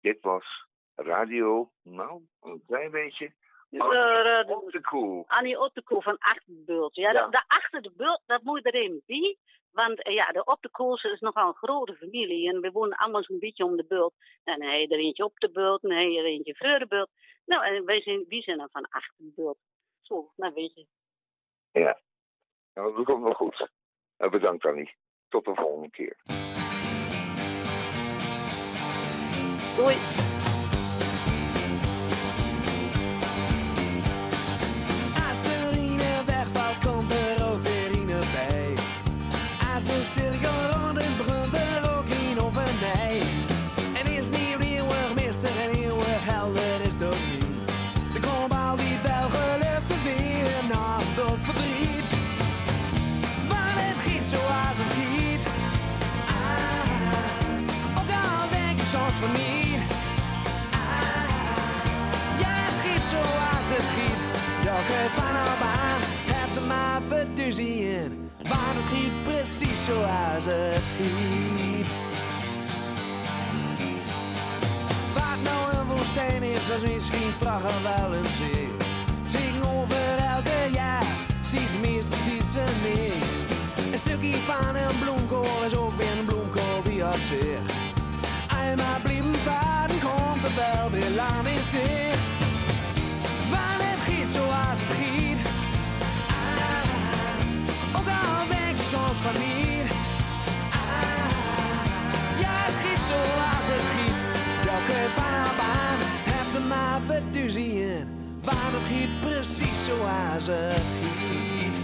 Dit 0.00 0.20
was 0.20 0.66
radio, 0.94 1.70
nou, 1.82 2.22
een 2.40 2.62
klein 2.66 2.90
beetje. 2.90 3.32
Uh, 3.70 4.44
uh, 4.48 4.56
Op 4.56 4.70
de 4.72 4.80
koe. 4.80 5.24
Annie 5.26 5.60
Ottekoe 5.60 6.02
van 6.02 6.18
Achter 6.18 6.54
de 6.54 6.62
Bult. 6.66 6.94
Ja, 6.94 7.12
Ja. 7.12 7.28
De, 7.28 7.44
Achter 7.46 7.82
de 7.82 7.92
Bult, 7.96 8.22
dat 8.26 8.42
moet 8.42 8.66
erin 8.66 9.02
bij. 9.06 9.36
Want 9.70 10.02
eh, 10.02 10.14
ja, 10.14 10.32
de 10.32 10.44
Op 10.44 10.62
de 10.62 10.70
Koels 10.70 11.02
is 11.02 11.20
nogal 11.20 11.48
een 11.48 11.54
grote 11.54 11.96
familie. 11.96 12.48
En 12.48 12.60
we 12.60 12.70
wonen 12.70 12.96
allemaal 12.96 13.22
zo'n 13.22 13.38
beetje 13.38 13.64
om 13.64 13.76
de 13.76 13.84
bult. 13.84 14.14
En 14.44 14.62
je 14.62 14.88
er 14.88 14.98
eentje 14.98 15.24
op 15.24 15.38
de 15.38 15.50
bult, 15.50 15.82
en 15.82 16.10
je 16.10 16.18
er 16.18 16.24
eentje 16.24 16.56
voor 16.56 16.78
de 16.78 16.86
bult. 16.86 17.10
Nou, 17.44 17.64
en 17.64 17.84
wij 17.84 18.02
zijn, 18.02 18.24
wie 18.28 18.42
zijn 18.42 18.58
dan 18.58 18.68
van 18.70 18.88
Achter 18.88 19.14
de 19.16 19.32
Bult? 19.34 19.58
Zo, 20.00 20.32
nou 20.36 20.54
weet 20.54 20.74
je. 20.74 20.86
Ja. 21.72 22.00
Nou, 22.74 22.96
dat 22.96 23.04
komt 23.04 23.22
wel 23.22 23.34
goed. 23.34 23.68
Eh, 24.22 24.30
bedankt, 24.30 24.64
Annie. 24.64 24.94
Tot 25.28 25.44
de 25.44 25.54
volgende 25.54 25.90
keer. 25.90 26.16
Doei. 29.76 29.96
Giet. 71.02 71.86
Wat 75.14 75.38
nou 75.42 75.76
een 75.76 75.86
woestijn 75.86 76.42
is, 76.42 76.68
was 76.68 76.80
misschien 76.90 77.32
vragen 77.38 77.82
wel 77.82 78.14
een 78.14 78.26
zee. 78.36 78.68
Zing 79.28 79.64
over 79.64 80.16
elke 80.34 80.72
jaar, 80.72 81.04
stiet 81.46 81.68
de 81.72 81.88
meeste 81.88 82.16
titsen 82.24 82.74
mee. 82.82 83.12
Een 83.92 83.98
stukje 83.98 84.36
van 84.36 84.74
een 84.76 84.98
bloemkool 84.98 85.64
is 85.66 85.76
ook 85.76 85.92
weer 85.96 86.18
een 86.18 86.24
bloemkool 86.24 86.82
die 86.82 87.04
op 87.04 87.22
zich. 87.28 87.60
Eenmaal 88.64 89.00
blijven 89.02 89.34
varen, 89.34 90.00
komt 90.00 90.44
er 90.44 90.54
wel 90.56 90.90
weer 90.90 91.10
lang 91.10 91.46
in 91.46 91.62
zicht. 91.62 92.26
Want 93.50 93.80
het 93.86 94.00
giet 94.06 94.28
zoals 94.36 94.80
het 94.82 94.96
giet. 94.98 95.38
Ah, 96.28 97.98
ook 97.98 98.08
al 98.08 98.46
denk 98.48 98.76
je 98.78 98.84
soms 98.90 99.18
van 99.18 99.40
niet. 99.40 99.71
Zoals 103.12 103.66
giet. 103.94 104.16
Welke 104.64 105.00
van 105.16 105.34
op 105.50 105.60
aan, 105.80 106.00
heb 106.32 106.48
er 106.60 106.66
maar 106.68 107.00
verduzie 107.06 107.72
in. 107.96 108.06
Het 108.44 108.82
giet 108.88 109.20
precies 109.20 109.84
zoals 109.84 110.46
het 110.46 110.86
giet. 110.98 111.76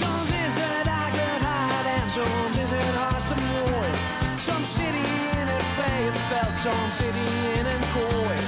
Soms 0.00 0.30
is 0.44 0.54
het 0.62 0.86
hard 0.86 1.86
en 1.98 2.10
soms 2.10 2.56
is 2.64 2.70
het 2.78 2.94
hartstikke 2.94 3.42
mooi. 3.42 3.90
Soms 4.46 4.68
zit 4.74 4.94
hij 5.00 5.40
in 5.40 5.46
het 5.54 5.68
veld, 5.78 6.54
soms 6.64 6.96
zit 6.96 7.14
hij 7.20 7.60
in 7.60 7.66
een 7.74 7.84
kooi. 7.94 8.45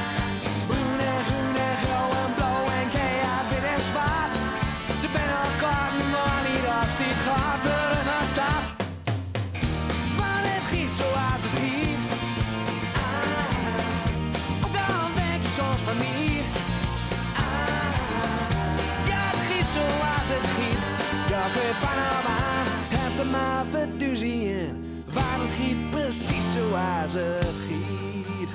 Aan, 21.76 22.66
heb 22.88 23.18
er 23.18 23.26
maar 23.26 23.66
verduzie 23.66 24.58
in. 24.58 25.04
Waar 25.12 25.38
het 25.38 25.54
giet 25.54 25.90
precies 25.90 26.52
zoals 26.52 27.12
het 27.12 27.54
giet. 27.66 28.50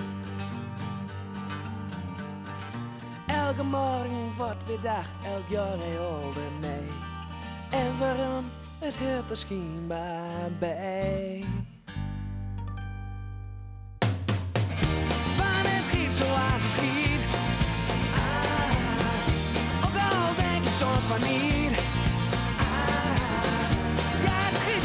Elke 3.27 3.63
morgen 3.63 4.33
wordt 4.37 4.65
weer 4.67 4.81
dag, 4.81 5.05
elk 5.25 5.47
jaar 5.49 5.73
een 5.73 5.97
oude 5.99 6.39
nee. 6.61 6.87
En 7.69 7.97
waarom? 7.99 8.45
Het 8.79 8.95
hoort 8.95 9.29
er 9.29 9.37
schijnbaar 9.37 10.51
bij. 10.59 11.45
Want 15.37 15.67
het 15.67 15.85
giet 15.89 16.11
zoals 16.11 16.63
het 16.65 16.79
giet. 16.79 17.21
Ah, 18.15 19.85
ook 19.85 19.95
al 20.11 20.35
denk 20.35 20.63
je 20.63 20.69
soms 20.69 21.03
van 21.03 21.29
niet. 21.29 21.82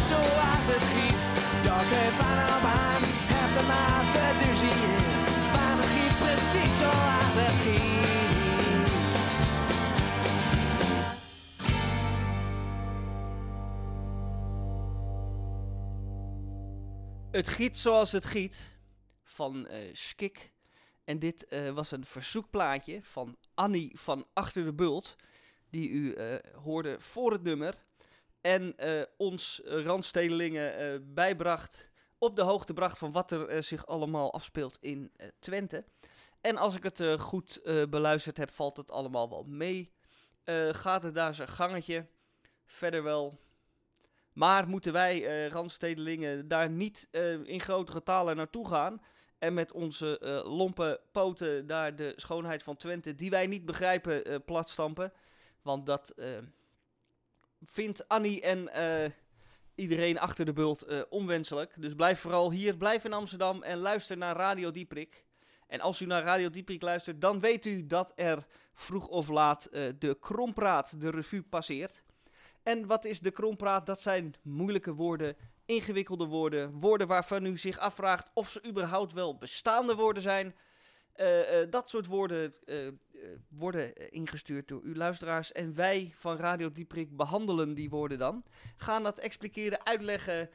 Zoals 0.09 0.67
het 0.73 0.85
heb 3.33 3.51
er 3.61 3.67
maar 3.73 4.05
verduzie 4.15 4.77
in. 4.95 5.05
Maar 5.53 5.77
het 5.81 5.91
giet 5.95 6.15
precies 6.25 6.75
zoals 6.79 7.35
het 7.39 7.59
giet. 7.65 7.99
Het 17.31 17.49
giet 17.49 17.79
zoals 17.79 18.13
het 18.13 18.25
giet 18.25 18.77
van 19.25 19.67
eh, 19.67 19.95
Skik. 19.95 20.53
En 21.05 21.19
dit 21.19 21.47
eh, 21.47 21.71
was 21.71 21.91
een 21.91 22.07
verzoekplaatje 22.07 23.03
van 23.03 23.37
Annie 23.55 23.99
van 23.99 24.27
Achter 24.33 24.65
de 24.65 24.73
Bult. 24.75 25.17
Die 25.71 25.91
u 25.91 26.13
eh, 26.13 26.35
hoorde 26.63 26.97
voor 27.01 27.33
het 27.33 27.43
nummer. 27.43 27.87
En 28.41 28.77
eh, 28.77 29.03
ons 29.17 29.63
eh, 29.63 29.83
Randstedelingen 29.83 30.77
eh, 30.77 30.99
bijbracht. 31.03 31.89
Op 32.19 32.37
de 32.37 32.43
hoogte 32.43 32.73
bracht 32.73 32.99
van 32.99 33.13
wat 33.13 33.31
er 33.31 33.63
zich 33.63 33.87
allemaal 33.87 34.33
afspeelt 34.33 34.79
in 34.81 35.13
Twente. 35.39 35.85
En 36.41 36.57
als 36.57 36.75
ik 36.75 36.83
het 36.83 37.21
goed 37.21 37.61
beluisterd 37.91 38.37
heb, 38.37 38.51
valt 38.51 38.77
het 38.77 38.91
allemaal 38.91 39.29
wel 39.29 39.43
mee. 39.43 39.93
Gaat 40.71 41.03
het 41.03 41.15
daar 41.15 41.35
zijn 41.35 41.49
gangetje. 41.49 42.07
Verder 42.67 43.03
wel 43.03 43.41
maar 44.33 44.69
moeten 44.69 44.93
wij, 44.93 45.47
Randstedelingen, 45.49 46.49
daar 46.49 46.71
niet 46.71 47.09
in 47.45 47.61
grote 47.61 47.93
getalen 47.93 48.37
naartoe 48.37 48.69
gaan? 48.69 49.01
En 49.39 49.55
met 49.55 49.73
onze 49.73 50.19
eh, 50.19 50.57
lompe 50.57 51.01
poten 51.13 51.67
daar 51.67 51.97
de 51.97 52.13
schoonheid 52.17 52.63
van 52.63 52.77
Twente, 52.77 53.15
die 53.15 53.31
wij 53.31 53.47
niet 53.47 53.65
begrijpen, 53.65 54.25
eh, 54.25 54.37
platstampen? 54.45 55.13
Want 55.63 55.87
dat 55.87 56.15
vindt 57.65 58.09
Annie 58.09 58.43
en 58.43 58.73
eh, 58.73 59.11
iedereen 59.75 60.19
achter 60.19 60.45
de 60.45 60.53
bult 60.53 60.83
eh, 60.83 61.01
onwenselijk. 61.09 61.75
Dus 61.77 61.95
blijf 61.95 62.21
vooral 62.21 62.51
hier, 62.51 62.77
blijf 62.77 63.05
in 63.05 63.13
Amsterdam 63.13 63.63
en 63.63 63.79
luister 63.79 64.17
naar 64.17 64.37
Radio 64.37 64.71
Dieprik. 64.71 65.25
En 65.67 65.81
als 65.81 66.01
u 66.01 66.07
naar 66.07 66.23
Radio 66.23 66.51
Dieprik 66.51 66.83
luistert, 66.83 67.21
dan 67.21 67.41
weet 67.41 67.65
u 67.65 67.87
dat 67.87 68.13
er 68.17 68.47
vroeg 68.73 69.09
of 69.09 69.29
laat 69.29 69.65
eh, 69.65 69.83
de 69.99 70.19
krompraat, 70.21 71.01
de 71.01 71.11
revue, 71.11 71.43
passeert. 71.43 72.03
En 72.63 72.87
wat 72.87 73.05
is 73.05 73.21
de 73.21 73.31
krompraat? 73.31 73.87
Dat 73.87 74.01
zijn 74.01 74.35
moeilijke 74.43 74.95
woorden, 74.95 75.37
ingewikkelde 75.65 76.27
woorden, 76.27 76.71
woorden 76.73 77.07
waarvan 77.07 77.45
u 77.45 77.59
zich 77.59 77.79
afvraagt 77.79 78.31
of 78.35 78.49
ze 78.49 78.67
überhaupt 78.67 79.13
wel 79.13 79.39
bestaande 79.39 79.95
woorden 79.95 80.23
zijn. 80.23 80.55
Eh, 81.19 81.61
eh, 81.63 81.71
dat 81.71 81.89
soort 81.89 82.07
woorden 82.07 82.55
eh, 82.67 82.77
worden 83.49 84.11
ingestuurd 84.11 84.69
door 84.69 84.81
uw 84.83 84.95
luisteraars 84.95 85.53
en 85.53 85.75
wij 85.75 86.13
van 86.15 86.37
Radio 86.37 86.73
Dieprik 86.73 87.17
behandelen 87.17 87.75
die 87.75 87.91
woorden 87.91 88.19
dan. 88.19 88.45
Gaan 88.77 89.03
dat 89.03 89.19
expliceren, 89.19 89.87
uitleggen, 89.87 90.51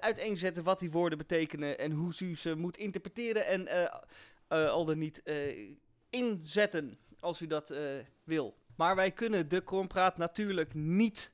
uiteenzetten 0.00 0.62
wat 0.62 0.78
die 0.78 0.90
woorden 0.90 1.18
betekenen 1.18 1.78
en 1.78 1.92
hoe 1.92 2.12
u 2.20 2.36
ze 2.36 2.54
moet 2.54 2.76
interpreteren 2.76 3.46
en 3.46 3.90
al 4.48 4.84
dan 4.84 4.98
niet 4.98 5.22
inzetten 6.10 6.98
als 7.20 7.40
u 7.40 7.46
dat 7.46 7.74
wil. 8.24 8.56
Maar 8.76 8.96
wij 8.96 9.10
kunnen 9.10 9.48
de 9.48 9.60
Krompraat 9.60 10.16
natuurlijk 10.16 10.74
niet 10.74 11.32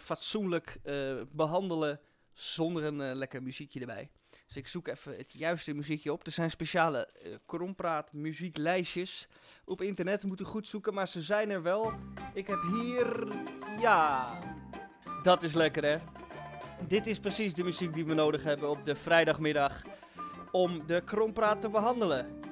fatsoenlijk 0.00 0.78
eh, 0.82 1.20
behandelen 1.32 2.00
zonder 2.32 2.84
een 2.84 3.14
lekker 3.14 3.42
muziekje 3.42 3.80
erbij. 3.80 4.10
Dus 4.46 4.56
ik 4.56 4.66
zoek 4.66 4.88
even 4.88 5.16
het 5.16 5.32
juiste 5.32 5.74
muziekje 5.74 6.12
op. 6.12 6.26
Er 6.26 6.32
zijn 6.32 6.50
speciale 6.50 7.06
eh 7.06 7.34
Krompraat 7.46 8.12
muzieklijstjes 8.12 9.28
op 9.64 9.82
internet. 9.82 10.24
Moet 10.24 10.40
u 10.40 10.44
goed 10.44 10.68
zoeken, 10.68 10.94
maar 10.94 11.08
ze 11.08 11.20
zijn 11.20 11.50
er 11.50 11.62
wel. 11.62 11.92
Ik 12.34 12.46
heb 12.46 12.62
hier... 12.72 13.32
Ja, 13.80 14.38
dat 15.22 15.42
is 15.42 15.54
lekker 15.54 15.84
hè. 15.84 15.96
Dit 16.88 17.06
is 17.06 17.18
precies 17.18 17.54
de 17.54 17.64
muziek 17.64 17.94
die 17.94 18.04
we 18.04 18.14
nodig 18.14 18.42
hebben 18.42 18.70
op 18.70 18.84
de 18.84 18.94
vrijdagmiddag 18.94 19.82
om 20.50 20.86
de 20.86 21.00
Krompraat 21.04 21.60
te 21.60 21.68
behandelen. 21.68 22.42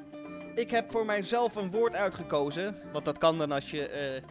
Ik 0.55 0.71
heb 0.71 0.91
voor 0.91 1.07
mijzelf 1.07 1.55
een 1.55 1.71
woord 1.71 1.95
uitgekozen. 1.95 2.77
Want 2.93 3.05
dat 3.05 3.19
kan 3.19 3.39
dan 3.39 3.53
als 3.53 3.71
je 3.71 3.89
eh, 3.89 4.23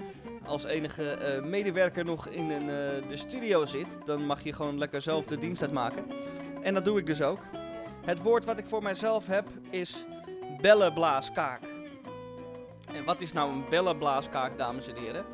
als 0.46 0.64
enige 0.64 1.12
eh, 1.12 1.44
medewerker 1.44 2.06
nog 2.06 2.28
in 2.28 2.50
een, 2.50 2.68
de 3.08 3.18
studio 3.18 3.66
zit. 3.66 4.06
Dan 4.06 4.26
mag 4.26 4.44
je 4.44 4.54
gewoon 4.54 4.78
lekker 4.78 5.02
zelf 5.02 5.26
de 5.26 5.38
dienst 5.38 5.62
uitmaken. 5.62 6.06
En 6.62 6.74
dat 6.74 6.86
doe 6.86 7.00
ik 7.00 7.06
dus 7.06 7.22
ook. 7.22 7.40
Het 8.06 8.22
woord 8.22 8.46
wat 8.46 8.58
ik 8.58 8.66
voor 8.66 8.84
mijzelf 8.84 9.28
heb 9.28 9.48
is 9.70 10.06
bellenblaaskaak. 10.62 11.62
En 12.94 13.04
wat 13.06 13.22
is 13.22 13.34
nou 13.34 13.52
een 13.52 13.64
bellenblaaskaak, 13.70 14.58
dames 14.58 14.88
en 14.88 14.96
heren? 14.96 15.26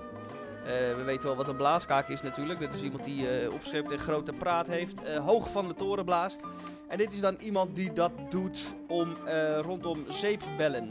Eh, 0.62 0.96
we 0.96 1.04
weten 1.06 1.28
wel 1.28 1.36
wat 1.36 1.48
een 1.48 1.56
blaaskaak 1.56 2.10
is 2.10 2.22
natuurlijk. 2.22 2.60
Dat 2.60 2.74
is 2.74 2.82
iemand 2.82 3.04
die 3.04 3.52
opschept 3.54 3.92
en 3.92 4.00
grote 4.00 4.34
praat 4.34 4.68
heeft, 4.68 5.04
eh, 5.04 5.26
hoog 5.26 5.50
van 5.50 5.68
de 5.68 5.74
toren 5.74 6.06
blaast. 6.06 6.40
En 6.88 6.98
dit 6.98 7.14
is 7.14 7.20
dan 7.20 7.36
iemand 7.36 7.76
die 7.76 7.94
dat 7.94 8.12
doet 8.30 8.60
om, 8.88 9.18
rondom 9.62 10.06
zeepbellen. 10.08 10.90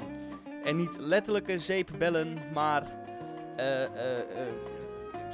En 0.62 0.76
niet 0.76 0.98
letterlijke 0.98 1.58
zeepbellen, 1.58 2.38
maar 2.52 2.82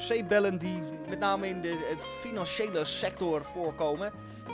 zeepbellen 0.03 0.59
die 0.59 0.83
met 1.09 1.19
name 1.19 1.49
in 1.49 1.61
de 1.61 1.69
eh, 1.69 1.97
financiële 2.21 2.85
sector 2.85 3.43
voorkomen. 3.53 4.13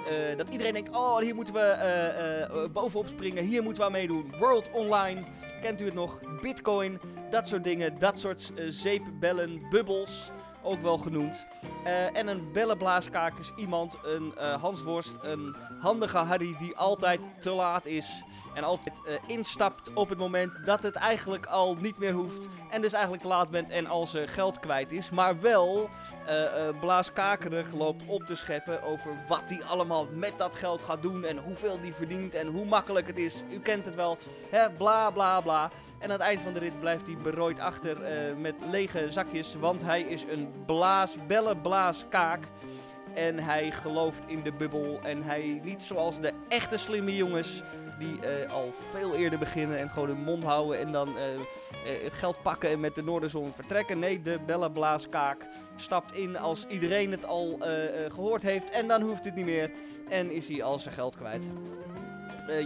Eh, 0.09 0.37
dat 0.37 0.49
iedereen 0.49 0.73
denkt, 0.73 0.91
oh 0.91 1.19
hier 1.19 1.35
moeten 1.35 1.55
we 1.55 1.61
eh, 1.61 2.71
bovenop 2.73 3.07
springen, 3.09 3.45
hier 3.45 3.63
moeten 3.63 3.83
we 3.83 3.89
aan 3.89 3.95
meedoen. 3.95 4.33
World 4.39 4.71
Online, 4.73 5.21
kent 5.63 5.81
u 5.81 5.85
het 5.85 5.95
nog? 5.95 6.21
Bitcoin, 6.43 7.01
dat 7.31 7.49
soort 7.49 7.65
dingen, 7.65 7.99
dat 7.99 8.19
soort 8.19 8.53
zeepbellen, 8.69 9.69
bubbels, 9.71 10.31
ook 10.69 10.83
wel 10.83 10.99
genoemd. 10.99 11.45
Eh, 11.85 12.17
en 12.17 12.27
een 12.27 12.53
bellenblaaskaak 12.53 13.39
is 13.39 13.53
iemand, 13.57 13.99
een 14.03 14.33
eh 14.37 14.63
Hansworst, 14.63 15.19
een 15.23 15.57
handige 15.81 16.17
Harry 16.17 16.57
die 16.59 16.77
altijd 16.77 17.27
te 17.41 17.51
laat 17.51 17.87
is. 17.87 18.23
En 18.55 18.65
altijd 18.65 19.01
eh, 19.07 19.15
instapt 19.27 19.93
op 19.93 20.09
het 20.09 20.19
moment 20.19 20.59
dat 20.65 20.83
het 20.83 20.95
eigenlijk 20.95 21.47
al 21.47 21.75
niet 21.75 21.99
meer 21.99 22.13
hoeft. 22.13 22.49
En 22.71 22.81
dus 22.81 22.93
eigenlijk 22.93 23.23
te 23.23 23.29
laat 23.29 23.51
bent 23.51 23.71
en 23.71 23.87
al 23.87 24.07
zijn 24.07 24.29
geld 24.29 24.59
kwijt 24.59 24.93
is. 24.93 25.11
Maar 25.11 25.41
wel 25.41 25.89
blaaskakerig 26.81 27.73
loopt 27.73 28.03
op 28.07 28.23
te 28.23 28.35
scheppen 28.35 28.83
over 28.83 29.11
wat 29.29 29.43
hij 29.47 29.63
allemaal 29.65 30.07
met 30.13 30.33
dat 30.37 30.57
geld 30.57 30.83
gaat 30.83 31.03
doen. 31.03 31.25
En 31.25 31.39
hoeveel 31.39 31.81
die 31.81 31.95
verdient 31.95 32.35
en 32.35 32.47
hoe 32.47 32.65
makkelijk 32.65 33.07
het 33.07 33.19
is. 33.19 33.43
U 33.51 33.61
kent 33.61 33.85
het 33.85 33.95
wel. 33.95 34.17
Hè, 34.51 34.71
bla 34.71 35.11
bla 35.11 35.41
bla. 35.41 35.71
En 35.99 36.05
aan 36.05 36.11
het 36.11 36.21
eind 36.21 36.41
van 36.41 36.53
de 36.53 36.59
rit 36.59 36.81
blijft 36.81 37.07
hij 37.07 37.17
berooid 37.17 37.61
achter 37.61 38.03
eh, 38.03 38.37
met 38.37 38.55
lege 38.71 39.11
zakjes. 39.11 39.55
Want 39.55 39.83
hij 39.83 40.03
is 40.03 40.23
een 40.23 40.49
blaas, 40.67 41.17
bellenblaaskaak. 41.27 42.45
En 43.15 43.39
hij 43.39 43.71
gelooft 43.71 44.23
in 44.27 44.43
de 44.43 44.53
bubbel. 44.53 45.01
En 45.03 45.23
hij 45.23 45.61
niet 45.65 45.83
zoals 45.83 46.21
de 46.21 46.33
echte 46.49 46.77
slimme 46.77 47.17
jongens. 47.17 47.63
Die 47.99 48.21
eh, 48.21 48.53
al 48.53 48.73
veel 48.91 49.15
eerder 49.15 49.39
beginnen 49.39 49.79
en 49.79 49.89
gewoon 49.89 50.09
hun 50.09 50.25
mond 50.25 50.45
houden. 50.45 50.79
En 50.79 50.93
dan 50.93 51.09
eh, 51.85 52.03
het 52.05 52.13
geld 52.13 52.43
pakken 52.43 52.71
en 52.71 52.81
met 52.81 52.95
de 52.95 53.03
Noorderzon 53.03 53.53
vertrekken. 53.55 53.99
Nee, 53.99 54.23
de 54.23 54.39
bellenblaaskaak 54.47 55.47
stapt 55.77 56.17
in 56.17 56.39
als 56.39 56.67
iedereen 56.67 57.11
het 57.11 57.25
al 57.25 57.57
eh, 57.61 58.05
eh, 58.05 58.13
gehoord 58.13 58.43
heeft. 58.43 58.71
En 58.71 58.89
dan 58.89 59.03
hoeft 59.03 59.25
het 59.25 59.35
niet 59.35 59.45
meer. 59.45 59.71
En 60.09 60.31
is 60.31 60.49
hij 60.49 60.63
al 60.63 60.79
zijn 60.79 60.95
geld 60.95 61.17
kwijt. 61.17 61.45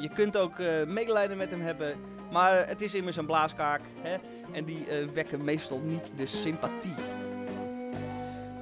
Je 0.00 0.10
kunt 0.14 0.36
ook 0.36 0.58
medelijden 0.86 1.36
met 1.36 1.50
hem 1.50 1.60
hebben. 1.60 1.94
Maar 2.32 2.66
het 2.66 2.80
is 2.80 2.94
immers 2.94 3.16
een 3.16 3.26
blaaskaak. 3.26 3.80
Hè? 4.00 4.16
En 4.52 4.64
die 4.64 4.86
eh, 4.86 5.06
wekken 5.06 5.44
meestal 5.44 5.78
niet 5.78 6.12
de 6.16 6.26
sympathie. 6.26 6.94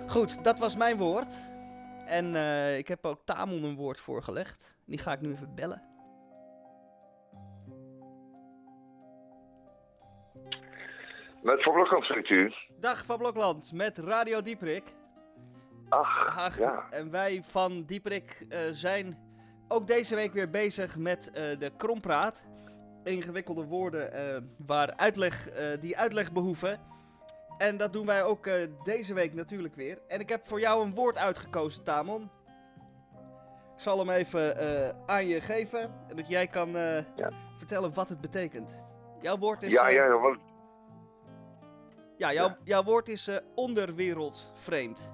Goed, 0.07 0.45
dat 0.45 0.59
was 0.59 0.77
mijn 0.77 0.97
woord. 0.97 1.33
En 2.07 2.35
eh, 2.35 2.79
ik 2.79 2.89
heb 2.89 3.05
ook 3.05 3.21
Tamon 3.25 3.65
een 3.65 3.77
woord 3.77 4.01
voorgelegd. 4.01 4.75
Die 4.87 4.99
ga 4.99 5.13
ik 5.13 5.21
nu 5.21 5.33
even 5.33 5.55
bellen. 5.55 5.83
Met 11.43 11.63
Van 11.63 11.73
Blokland 11.73 12.05
spreekt 12.05 12.29
u. 12.29 12.53
Dag 12.81 13.05
van 13.05 13.19
Blokland 13.19 13.73
met 13.73 13.99
Radio 13.99 14.43
Dieprik. 14.43 14.95
Ach, 15.89 16.39
Ach, 16.39 16.59
ja. 16.59 16.87
en 16.91 17.11
wij 17.11 17.43
van 17.43 17.85
Dieprik 17.85 18.47
eh, 18.49 18.59
zijn 18.73 19.19
ook 19.69 19.87
deze 19.87 20.15
week 20.15 20.33
weer 20.33 20.51
bezig 20.51 20.99
met 20.99 21.31
de 21.59 21.73
krompraat. 21.77 22.43
Ingewikkelde 23.05 23.65
woorden 23.65 24.13
eh, 24.13 24.37
waar 24.67 24.97
uitleg, 24.97 25.49
eh, 25.49 25.81
die 25.81 25.99
uitleg 25.99 26.33
behoeven. 26.33 26.81
En 27.59 27.77
dat 27.77 27.93
doen 27.93 28.07
wij 28.07 28.25
ook 28.25 28.47
eh, 28.47 28.55
deze 28.83 29.15
week 29.15 29.35
natuurlijk 29.35 29.75
weer. 29.75 29.99
En 30.09 30.21
ik 30.21 30.29
heb 30.29 30.47
voor 30.47 30.61
jou 30.61 30.85
een 30.85 30.95
woord 30.95 31.19
uitgekozen, 31.19 31.85
Tamon. 31.85 32.23
Ik 33.75 33.87
zal 33.87 33.99
hem 33.99 34.11
even 34.11 34.57
aan 35.07 35.27
je 35.27 35.41
geven. 35.41 35.81
En 36.09 36.17
dat 36.17 36.29
jij 36.29 36.47
kan 36.47 36.71
Ja. 36.71 37.31
vertellen 37.57 37.95
wat 37.95 38.09
het 38.09 38.21
betekent. 38.21 38.75
Jouw 39.21 39.37
woord 39.39 39.63
is... 39.63 39.73
Ja, 39.73 39.89
ja, 39.89 40.05
ja, 40.05 40.19
want 40.19 40.39
ja, 42.17 42.33
jouw, 42.33 42.49
Ja. 42.49 42.57
jouw 42.65 42.83
woord 42.83 43.09
is 43.09 43.31
onderwereldvreemd. 43.55 45.11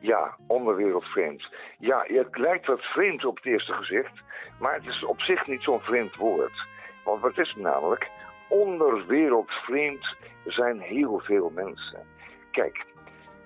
Ja, 0.00 0.36
onderwereldvreemd. 0.46 1.48
Ja, 1.78 2.04
het 2.06 2.38
lijkt 2.38 2.66
wat 2.66 2.80
vreemd 2.82 3.24
op 3.24 3.36
het 3.36 3.44
eerste 3.46 3.72
gezicht, 3.72 4.22
maar 4.58 4.74
het 4.74 4.86
is 4.86 5.04
op 5.04 5.20
zich 5.20 5.46
niet 5.46 5.62
zo'n 5.62 5.80
vreemd 5.80 6.16
woord. 6.16 6.66
Want 7.04 7.20
wat 7.20 7.38
is 7.38 7.48
het 7.48 7.62
namelijk? 7.62 8.10
Onderwereldvreemd 8.48 10.16
zijn 10.44 10.80
heel 10.80 11.20
veel 11.24 11.50
mensen. 11.54 12.00
Kijk, 12.50 12.84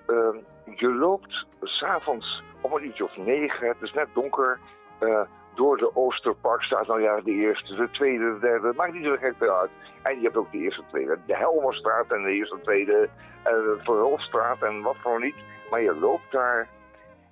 ehm, 0.07 0.37
je 0.75 0.93
loopt 0.93 1.45
s'avonds 1.61 2.43
om 2.61 2.73
een 2.73 2.85
uurtje 2.85 3.03
of 3.03 3.17
negen, 3.17 3.67
het 3.67 3.81
is 3.81 3.93
net 3.93 4.07
donker, 4.13 4.59
eh, 4.99 5.21
door 5.55 5.77
de 5.77 5.95
Oosterparkstraat. 5.95 6.87
Nou 6.87 7.01
ja, 7.01 7.21
de 7.21 7.31
eerste, 7.31 7.75
de 7.75 7.89
tweede, 7.91 8.33
de 8.33 8.39
derde, 8.39 8.73
maakt 8.75 8.93
niet 8.93 9.05
zo 9.05 9.15
gek 9.19 9.35
veel 9.37 9.57
uit. 9.57 9.69
En 10.01 10.15
je 10.15 10.23
hebt 10.23 10.37
ook 10.37 10.51
de 10.51 10.57
eerste, 10.57 10.83
tweede, 10.89 11.17
de 11.25 11.35
Helmerstraat 11.35 12.11
en 12.11 12.23
de 12.23 12.31
eerste, 12.31 12.59
tweede, 12.61 13.09
eh, 13.43 13.51
de 13.51 13.79
Verhulstraat 13.83 14.61
en 14.61 14.81
wat 14.81 14.97
voor 15.01 15.21
niet. 15.21 15.35
Maar 15.69 15.81
je 15.81 15.95
loopt 15.95 16.31
daar 16.31 16.67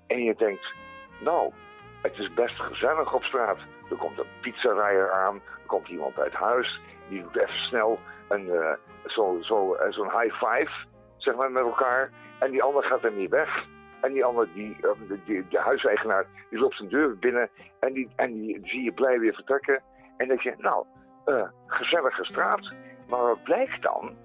en 0.07 0.24
je 0.24 0.36
denkt, 0.36 0.74
nou, 1.20 1.51
het 2.02 2.18
is 2.18 2.34
best 2.34 2.60
gezellig 2.60 3.14
op 3.14 3.24
straat. 3.24 3.58
Er 3.89 3.95
komt 3.95 4.18
een 4.20 4.26
pizzarijer 4.41 5.12
aan, 5.12 5.36
er 5.36 5.66
komt 5.68 5.88
iemand 5.88 6.20
uit 6.20 6.34
huis, 6.34 6.80
die 7.10 7.22
doet 7.22 7.38
even 7.38 7.54
snel 7.60 8.00
een, 8.30 8.50
eh, 8.50 8.74
zo, 9.06 9.38
zo, 9.41 9.74
eh, 9.74 9.91
zo'n 9.91 10.20
high 10.20 10.36
five, 10.45 10.72
zeg 11.18 11.36
maar, 11.36 11.52
met 11.52 11.64
elkaar. 11.64 12.10
En 12.39 12.52
die 12.52 12.64
ander 12.64 12.84
gaat 12.84 13.04
er 13.04 13.12
niet 13.12 13.30
weg. 13.30 13.66
En 14.02 14.14
die 14.14 14.26
ander, 14.26 14.47
die, 14.54 14.76
eh, 14.82 14.89
de, 15.08 15.20
die- 15.26 15.47
de 15.47 15.60
huiseigenaar, 15.60 16.26
die 16.50 16.60
loopt 16.60 16.76
zijn 16.76 16.89
deur 16.89 17.18
binnen 17.18 17.50
en 17.80 17.93
die, 17.93 18.10
en 18.16 18.34
die 18.34 18.60
zie 18.64 18.84
je 18.84 18.91
blij 18.91 19.20
weer 19.20 19.34
vertrekken. 19.34 19.76
En 20.18 20.28
dan 20.28 20.28
denk 20.28 20.41
je, 20.41 20.54
nou, 20.58 20.86
eh, 21.26 21.47
gezellige 21.68 22.24
straat. 22.26 22.74
Maar 23.08 23.22
wat 23.22 23.43
blijkt 23.43 23.82
dan? 23.82 24.16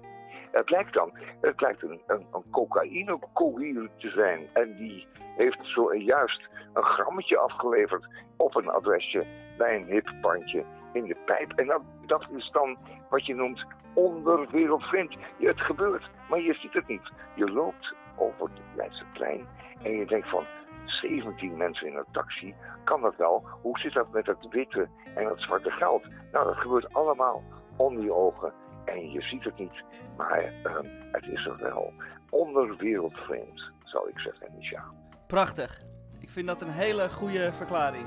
Het 0.55 0.65
blijkt 0.65 0.93
dan, 0.93 1.11
het 1.41 1.55
blijkt 1.55 1.83
een, 1.83 2.01
een, 2.07 2.25
een 2.31 3.89
te 3.97 4.09
zijn. 4.09 4.47
En 4.53 4.75
die 4.75 5.07
heeft 5.37 5.57
zojuist 5.61 6.49
een 6.73 6.83
grammetje 6.83 7.37
afgeleverd 7.37 8.07
op 8.37 8.55
een 8.55 8.69
adresje 8.69 9.25
bij 9.57 9.75
een 9.75 9.85
hip 9.85 10.13
pandje 10.21 10.63
in 10.93 11.03
de 11.03 11.15
pijp. 11.25 11.51
En 11.51 11.67
dat, 11.67 11.81
dat 12.05 12.25
is 12.35 12.49
dan 12.51 12.77
wat 13.09 13.25
je 13.25 13.35
noemt 13.35 13.65
onderwereldvreemd. 13.93 15.15
Ja, 15.37 15.47
het 15.47 15.61
gebeurt, 15.61 16.09
maar 16.29 16.41
je 16.41 16.53
ziet 16.53 16.73
het 16.73 16.87
niet. 16.87 17.11
Je 17.35 17.51
loopt 17.51 17.93
over 18.15 18.41
het 18.41 18.59
Leidseplein 18.75 19.47
en 19.83 19.91
je 19.91 20.05
denkt 20.05 20.29
van 20.29 20.43
17 20.85 21.57
mensen 21.57 21.87
in 21.87 21.95
een 21.95 22.11
taxi, 22.11 22.55
kan 22.83 23.01
dat 23.01 23.15
wel? 23.15 23.43
Hoe 23.61 23.79
zit 23.79 23.93
dat 23.93 24.11
met 24.11 24.25
het 24.25 24.47
witte 24.49 24.87
en 25.15 25.25
het 25.25 25.41
zwarte 25.41 25.71
geld? 25.71 26.03
Nou, 26.31 26.45
dat 26.45 26.57
gebeurt 26.57 26.93
allemaal 26.93 27.43
onder 27.77 28.03
je 28.03 28.13
ogen 28.13 28.53
en 28.85 29.11
je 29.11 29.21
ziet 29.21 29.43
het 29.43 29.57
niet. 29.57 29.83
Maar 30.17 30.53
ehm, 30.63 30.85
het 31.11 31.25
is 31.27 31.45
er 31.45 31.57
wel. 31.57 31.93
Onderwereldvreemd, 32.29 33.71
zou 33.83 34.09
ik 34.09 34.19
zeggen, 34.19 34.47
Nisha. 34.57 34.83
Prachtig. 35.27 35.81
Ik 36.19 36.29
vind 36.29 36.47
dat 36.47 36.61
een 36.61 36.71
hele 36.71 37.09
goede 37.09 37.51
verklaring. 37.53 38.05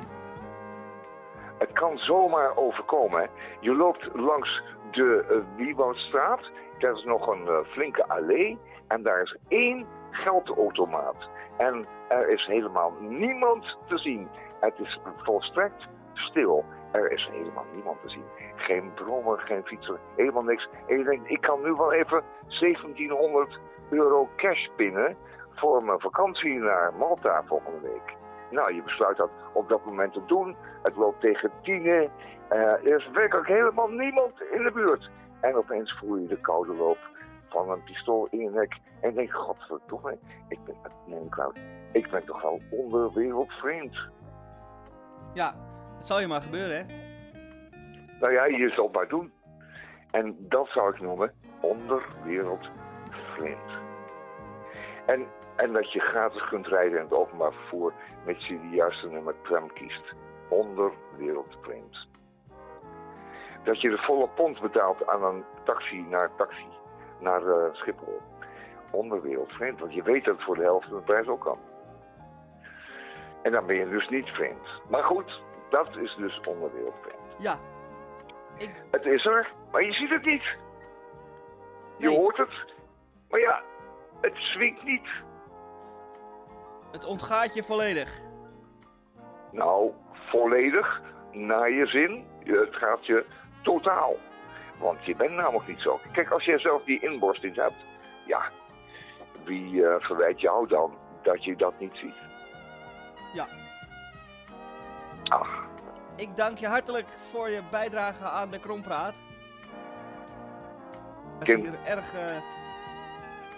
Het 1.59 1.73
kan 1.73 1.99
zomaar 1.99 2.57
overkomen. 2.57 3.31
Je 3.61 3.75
loopt 3.75 4.09
langs 4.15 4.63
de 4.91 5.27
uh, 5.31 5.57
Wieboudstraat. 5.57 6.51
Daar 6.79 6.93
is 6.93 7.05
nog 7.05 7.27
een 7.27 7.47
eh, 7.47 7.65
flinke 7.65 8.09
allee. 8.09 8.59
En 8.89 9.03
daar 9.03 9.23
is 9.23 9.37
één 9.49 9.87
geldautomaat. 10.11 11.29
En 11.57 11.87
er 12.09 12.29
is 12.29 12.47
helemaal 12.47 12.93
niemand 13.01 13.77
te 13.87 13.99
zien. 13.99 14.29
Het 14.61 14.75
is 14.79 14.99
volstrekt 15.17 15.87
stil. 16.19 16.65
Er 16.93 17.13
is 17.13 17.29
helemaal 17.33 17.67
niemand 17.75 18.01
te 18.03 18.09
zien. 18.09 18.25
Geen 18.57 18.93
brommer, 18.95 19.39
geen 19.39 19.63
fietser, 19.65 19.99
helemaal 20.17 20.43
niks. 20.43 20.69
En 20.87 20.99
je 20.99 21.05
denkt, 21.05 21.31
ik 21.31 21.41
kan 21.41 21.63
nu 21.63 21.73
wel 21.73 21.93
even 21.93 22.23
1700 22.61 23.59
euro 23.91 24.29
cash 24.37 24.67
pinnen 24.77 25.17
voor 25.55 25.85
mijn 25.85 26.01
vakantie 26.01 26.59
naar 26.59 26.95
Malta 26.95 27.43
volgende 27.47 27.81
week. 27.81 28.17
Nou, 28.51 28.75
je 28.75 28.83
besluit 28.83 29.17
dat 29.17 29.31
op 29.53 29.69
dat 29.69 29.85
moment 29.85 30.13
te 30.13 30.25
doen. 30.27 30.57
Het 30.83 30.97
loopt 30.97 31.21
tegen 31.21 31.51
tienen. 31.63 32.11
Eh, 32.49 32.61
er 32.61 32.97
is 32.97 33.11
werkelijk 33.11 33.49
helemaal 33.49 33.89
niemand 33.89 34.43
in 34.51 34.63
de 34.63 34.73
buurt. 34.73 35.11
En 35.41 35.57
opeens 35.57 35.99
voel 35.99 36.17
je 36.17 36.27
de 36.27 36.41
koude 36.41 36.75
loop 36.75 36.99
van 37.49 37.71
een 37.71 37.83
pistool 37.83 38.27
in 38.31 38.39
je 38.39 38.51
nek. 38.51 38.77
En 39.01 39.15
denk, 39.15 39.33
godverdomme, 39.33 40.19
ik 40.49 40.59
ben, 40.65 40.75
nee, 41.07 41.29
ik 41.93 42.11
ben 42.11 42.25
toch 42.25 42.43
wel 42.43 42.61
onderwereldvreemd. 42.71 43.99
Ja, 45.33 45.55
het 45.99 46.07
zal 46.07 46.21
je 46.21 46.27
maar 46.27 46.43
gebeuren, 46.43 46.77
hè? 46.77 46.85
Nou 48.21 48.33
ja, 48.33 48.45
je 48.45 48.69
zal 48.69 48.85
het 48.85 48.95
maar 48.95 49.09
doen. 49.09 49.33
En 50.11 50.37
dat 50.39 50.69
zou 50.69 50.95
ik 50.95 51.01
noemen 51.01 51.33
onderwereldvreemd. 51.61 53.71
En, 55.07 55.27
en 55.57 55.73
dat 55.73 55.93
je 55.93 56.01
gratis 56.01 56.49
kunt 56.49 56.67
rijden 56.67 56.99
in 56.99 57.05
het 57.05 57.13
openbaar 57.13 57.53
vervoer 57.53 57.93
met 58.25 58.45
je 58.45 58.61
de 58.61 58.69
juiste 58.69 59.09
nummer 59.09 59.35
tram 59.43 59.73
kiest. 59.73 60.15
Onderwereldvreemd. 60.49 62.09
Dat 63.65 63.81
je 63.81 63.91
de 63.91 63.99
volle 63.99 64.29
pond 64.29 64.61
betaalt 64.61 65.07
aan 65.07 65.25
een 65.25 65.45
taxi 65.65 66.07
naar 66.09 66.31
taxi, 66.37 66.69
naar 67.21 67.47
eh, 67.47 67.73
Schiphol. 67.73 68.21
Onderwereldvreemd, 68.91 69.81
want 69.81 69.95
je 69.95 70.03
weet 70.03 70.25
dat 70.25 70.35
het 70.35 70.45
voor 70.45 70.57
de 70.57 70.63
helft 70.63 70.89
de 70.89 71.01
prijs 71.05 71.27
ook 71.27 71.41
kan. 71.41 71.59
En 73.43 73.53
dan 73.53 73.67
ben 73.67 73.77
je 73.77 73.89
dus 73.89 74.09
niet 74.09 74.29
vreemd. 74.29 74.69
Maar 74.89 75.05
goed, 75.05 75.41
dat 75.71 75.97
is 75.97 76.15
dus 76.17 76.41
onderwereldvreemd. 76.47 77.35
Ja, 77.39 77.59
Het 78.91 79.05
is 79.07 79.25
er, 79.27 79.53
maar 79.73 79.83
je 79.83 79.93
ziet 79.93 80.11
het 80.11 80.25
niet. 80.25 80.43
Je 81.99 82.07
Nee. 82.09 82.17
hoort 82.17 82.37
het, 82.37 82.65
maar 83.31 83.41
ja, 83.41 83.63
het 84.21 84.35
swingt 84.37 84.85
niet. 84.85 85.09
het 86.93 87.05
ontgaat 87.05 87.55
je 87.55 87.63
volledig. 87.63 88.21
Nou, 89.53 89.93
volledig, 90.13 91.01
naar 91.33 91.71
je 91.71 91.87
zin, 91.87 92.27
het 92.45 92.77
gaat 92.77 93.07
je 93.07 93.25
totaal. 93.63 94.17
Want 94.79 95.05
je 95.05 95.17
bent 95.17 95.31
namelijk 95.31 95.67
niet 95.67 95.81
zo. 95.81 96.01
Kijk, 96.13 96.31
als 96.31 96.45
jij 96.45 96.59
zelf 96.59 96.85
die 96.85 97.01
inborsting 97.03 97.57
hebt, 97.57 97.85
ja, 98.27 98.51
wie 99.45 99.87
eh, 99.87 100.01
verwijt 100.01 100.41
jou 100.41 100.67
dan 100.69 100.97
dat 101.23 101.45
je 101.45 101.57
dat 101.57 101.79
niet 101.79 101.95
ziet? 101.97 102.15
Ja. 103.33 103.47
Ach, 105.29 105.67
Ik 106.17 106.37
dank 106.37 106.59
je 106.59 106.67
hartelijk 106.67 107.07
voor 107.31 107.49
je 107.49 107.61
bijdrage 107.71 108.25
aan 108.25 108.51
de 108.51 108.61
Krompraat. 108.61 109.15
We 111.39 111.45
Kim. 111.45 111.61
hier 111.61 111.79
erg... 111.85 112.15
eh 112.15 112.37
eh, 112.37 112.43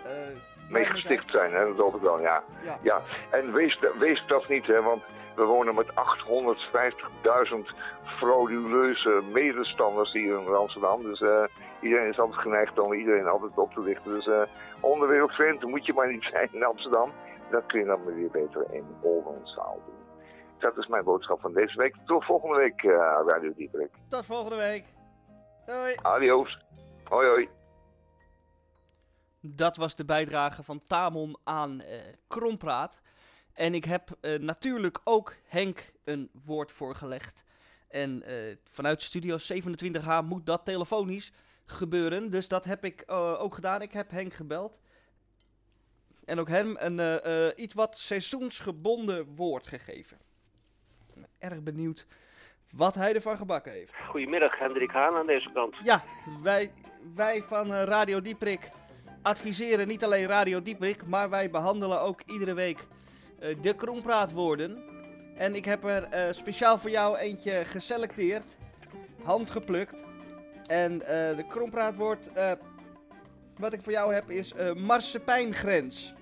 blij 0.04 0.36
mee 0.68 0.82
zijn. 0.82 0.94
gesticht 0.94 1.30
zijn, 1.30 1.52
hè? 1.52 1.66
dat 1.66 1.76
hoop 1.76 1.94
ik 1.94 2.00
wel, 2.02 2.20
ja. 2.20 2.42
Ja. 2.62 2.78
Ja, 2.82 3.02
en 3.30 3.52
wees, 3.52 3.78
wees 3.98 4.24
dat 4.26 4.48
niet, 4.48 4.66
hè, 4.66 4.82
want 4.82 5.02
we 5.34 5.44
wonen 5.44 5.74
met 5.74 5.86
850.000 5.90 5.94
frauduleuze 8.04 9.22
medestanders 9.32 10.12
hier 10.12 10.40
in 10.40 10.54
Amsterdam. 10.54 11.02
Dus 11.02 11.20
eh, 11.20 11.44
iedereen 11.80 12.08
is 12.08 12.18
altijd 12.18 12.40
geneigd 12.40 12.78
om 12.78 12.92
iedereen 12.92 13.26
altijd 13.26 13.58
op 13.58 13.72
te 13.72 13.80
lichten. 13.80 14.14
Dus 14.14 14.26
eh 14.26 14.42
onderwereldvreemd 14.80 15.62
moet 15.64 15.86
je 15.86 15.92
maar 15.92 16.12
niet 16.12 16.28
zijn 16.30 16.48
in 16.52 16.64
Amsterdam. 16.64 17.12
Dat 17.50 17.66
kun 17.66 17.80
je 17.80 17.86
dan 17.86 18.04
weer 18.04 18.30
beter 18.30 18.64
in 18.70 18.84
Oldenzaal 19.00 19.80
doen. 19.86 19.99
Dat 20.60 20.76
is 20.76 20.86
mijn 20.86 21.04
boodschap 21.04 21.40
van 21.40 21.52
deze 21.52 21.76
week. 21.76 21.96
Tot 22.06 22.24
volgende 22.24 22.56
week, 22.56 22.82
eh 22.82 23.20
Radio 23.26 23.52
Dieperik. 23.56 23.90
Tot 24.08 24.26
volgende 24.26 24.56
week. 24.56 24.84
Doei. 25.66 25.94
Adios. 26.02 26.58
Hoi 27.04 27.28
hoi. 27.28 27.48
Dat 29.40 29.76
was 29.76 29.96
de 29.96 30.04
bijdrage 30.04 30.62
van 30.62 30.82
Tamon 30.82 31.38
aan 31.44 31.80
eh 31.80 32.00
Krompraat. 32.28 33.00
En 33.52 33.74
ik 33.74 33.84
heb 33.84 34.16
eh, 34.20 34.38
natuurlijk 34.38 35.00
ook 35.04 35.34
Henk 35.44 35.92
een 36.04 36.30
woord 36.44 36.72
voorgelegd. 36.72 37.44
En 37.88 38.22
eh, 38.22 38.56
vanuit 38.64 39.02
Studio 39.02 39.36
27H 39.36 40.24
moet 40.24 40.46
dat 40.46 40.64
telefonisch 40.64 41.32
gebeuren. 41.66 42.30
Dus 42.30 42.48
dat 42.48 42.64
heb 42.64 42.84
ik 42.84 43.00
eh, 43.00 43.42
ook 43.42 43.54
gedaan. 43.54 43.82
Ik 43.82 43.92
heb 43.92 44.10
Henk 44.10 44.34
gebeld. 44.34 44.80
En 46.24 46.38
ook 46.38 46.48
hem 46.48 46.76
een 46.78 46.98
eh, 47.00 47.46
eh, 47.46 47.52
iets 47.56 47.74
wat 47.74 47.98
seizoensgebonden 47.98 49.34
woord 49.34 49.66
gegeven. 49.66 50.18
Erg 51.40 51.62
benieuwd 51.62 52.06
wat 52.70 52.94
hij 52.94 53.14
ervan 53.14 53.36
gebakken 53.36 53.72
heeft. 53.72 53.94
Goedemiddag, 54.08 54.58
Hendrik 54.58 54.90
Haan 54.90 55.14
aan 55.14 55.26
deze 55.26 55.50
kant. 55.52 55.76
Ja, 55.82 56.02
wij, 56.42 56.72
wij 57.14 57.42
van 57.42 57.72
eh, 57.74 57.82
Radio 57.82 58.20
Dieprik 58.20 58.70
adviseren 59.22 59.88
niet 59.88 60.04
alleen 60.04 60.26
Radio 60.26 60.62
Dieprik, 60.62 61.06
maar 61.06 61.30
wij 61.30 61.50
behandelen 61.50 62.00
ook 62.00 62.20
iedere 62.26 62.54
week 62.54 62.86
eh, 63.40 63.62
de 63.62 63.74
krompraatwoorden. 63.74 64.82
En 65.36 65.54
ik 65.54 65.64
heb 65.64 65.84
er 65.84 66.02
eh, 66.02 66.32
speciaal 66.32 66.78
voor 66.78 66.90
jou 66.90 67.16
eentje 67.16 67.64
geselecteerd, 67.64 68.56
handgeplukt. 69.24 70.04
En 70.66 70.98
de 70.98 71.44
krompraatwoord 71.48 72.32
wat 73.56 73.72
ik 73.72 73.82
voor 73.82 73.92
jou 73.92 74.14
heb 74.14 74.30
is 74.30 74.52
eh 74.54 74.72
marsepeinggrens. 74.72 76.14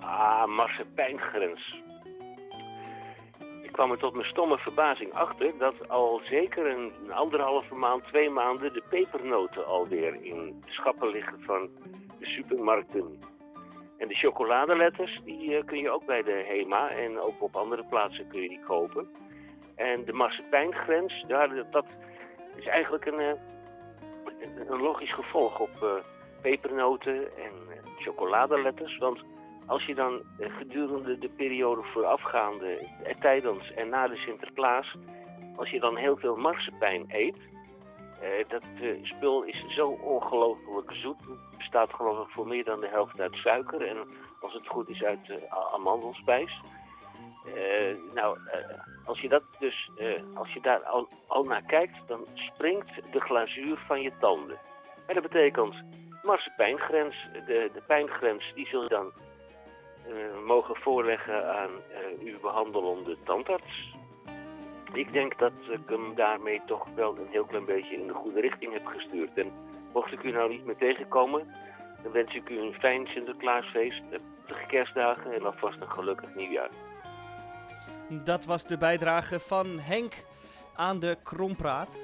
Ah, 0.00 0.46
marsepeinggrens. 0.46 1.83
Kwam 3.74 3.90
er 3.90 3.98
tot 3.98 4.14
mijn 4.14 4.26
stomme 4.26 4.58
verbazing 4.58 5.12
achter 5.12 5.58
dat 5.58 5.88
al 5.88 6.20
zeker 6.24 6.66
een, 6.66 6.92
anderhalve 7.12 7.74
maand, 7.74 8.04
twee 8.04 8.30
maanden 8.30 8.72
de 8.72 8.82
pepernoten 8.88 9.66
alweer 9.66 10.14
in 10.24 10.60
de 10.64 10.72
schappen 10.72 11.08
liggen 11.08 11.40
van 11.40 11.68
de 12.18 12.26
supermarkten. 12.26 13.18
En 13.98 14.08
de 14.08 14.14
chocoladeletters, 14.14 15.20
die 15.24 15.56
eh, 15.56 15.64
kun 15.64 15.78
je 15.78 15.90
ook 15.90 16.06
bij 16.06 16.22
de 16.22 16.44
HEMA 16.46 16.88
en 16.90 17.20
ook 17.20 17.42
op 17.42 17.56
andere 17.56 17.84
plaatsen 17.84 18.28
kun 18.28 18.42
je 18.42 18.48
die 18.48 18.64
kopen. 18.64 19.08
En 19.74 20.04
de 20.04 20.12
marsepeinggrens, 20.12 21.24
ja, 21.28 21.46
dat- 21.46 21.86
is 22.56 22.66
eigenlijk 22.66 23.06
een, 23.06 23.18
eh, 23.18 23.32
een, 24.68 24.80
logisch 24.80 25.14
gevolg 25.14 25.60
op 25.60 25.82
eh, 25.82 25.88
pepernoten 26.42 27.36
en 27.36 27.52
chocoladeletters. 27.98 28.98
Want 28.98 29.24
als 29.66 29.84
je 29.84 29.94
dan 29.94 30.22
gedurende 30.38 31.18
de 31.18 31.28
periode 31.28 31.82
voorafgaande, 31.82 32.88
eh, 33.02 33.14
tijdens 33.14 33.72
en 33.72 33.88
na 33.88 34.08
de 34.08 34.16
Sinterklaas, 34.16 34.94
als 35.56 35.70
je 35.70 35.80
dan 35.80 35.96
heel 35.96 36.16
veel 36.16 36.36
marsepein 36.36 37.04
eet, 37.08 37.36
eh, 38.24 38.48
dat 38.48 38.64
eh, 38.80 38.94
spul 39.02 39.42
is 39.42 39.64
zo 39.68 39.88
ongelooflijk 39.88 40.92
zoet. 40.92 41.20
Het 41.20 41.56
bestaat 41.58 41.92
geloof 41.92 42.26
ik 42.26 42.32
voor 42.32 42.46
meer 42.46 42.64
dan 42.64 42.80
de 42.80 42.88
helft 42.88 43.20
uit 43.20 43.34
suiker 43.34 43.86
en 43.86 43.96
als 44.40 44.52
het 44.52 44.66
goed 44.66 44.88
is 44.88 45.04
uit 45.04 45.30
eh, 45.30 45.36
amandelspijs. 45.74 46.60
Nou, 48.14 48.38
als 49.04 49.20
je 49.20 49.28
dat 49.28 49.42
dus, 49.58 49.90
als 50.34 50.52
je 50.52 50.60
daar 50.60 50.82
al, 51.26 51.44
naar 51.44 51.62
kijkt, 51.62 51.98
dan 52.06 52.26
springt 52.34 52.90
de 53.12 53.20
glazuur 53.20 53.78
van 53.86 54.00
je 54.00 54.12
tanden. 54.20 54.58
En 55.06 55.14
dat 55.14 55.22
betekent 55.22 55.74
marsepeinggrens, 56.22 57.28
de, 57.46 57.70
de 57.72 57.82
pijngrens, 57.86 58.52
die 58.54 58.66
zul 58.66 58.82
je 58.82 58.88
dan 58.88 59.12
mogen 60.46 60.76
voorleggen 60.76 61.58
aan 61.58 61.70
eh, 61.70 62.26
uw 62.26 62.40
behandelende 62.40 63.16
tandarts. 63.24 63.96
Ik 64.92 65.12
denk 65.12 65.38
dat 65.38 65.52
ik 65.70 65.80
hem 65.86 66.14
daarmee 66.14 66.62
toch 66.66 66.86
wel 66.94 67.16
een 67.16 67.28
heel 67.30 67.44
klein 67.44 67.64
beetje 67.64 67.96
in 67.96 68.06
de 68.06 68.12
goede 68.12 68.40
richting 68.40 68.72
heb 68.72 68.86
gestuurd. 68.86 69.38
En 69.38 69.52
mocht 69.92 70.12
ik 70.12 70.22
u 70.22 70.30
nou 70.30 70.50
niet 70.50 70.64
meer 70.64 70.76
tegenkomen, 70.76 71.54
dan 72.02 72.12
wens 72.12 72.34
ik 72.34 72.48
u 72.48 72.58
een 72.58 72.74
fijn 72.74 73.06
Sinterklaasfeest, 73.06 74.02
eh, 74.10 74.18
prettige 74.44 74.66
kerstdagen 74.66 75.32
en 75.32 75.44
alvast 75.44 75.80
een 75.80 75.90
gelukkig 75.90 76.34
nieuwjaar. 76.34 76.70
Dat 78.08 78.44
was 78.44 78.64
de 78.64 78.78
bijdrage 78.78 79.40
van 79.40 79.78
Henk 79.78 80.24
aan 80.76 80.98
de 80.98 81.16
Krompraat. 81.22 81.96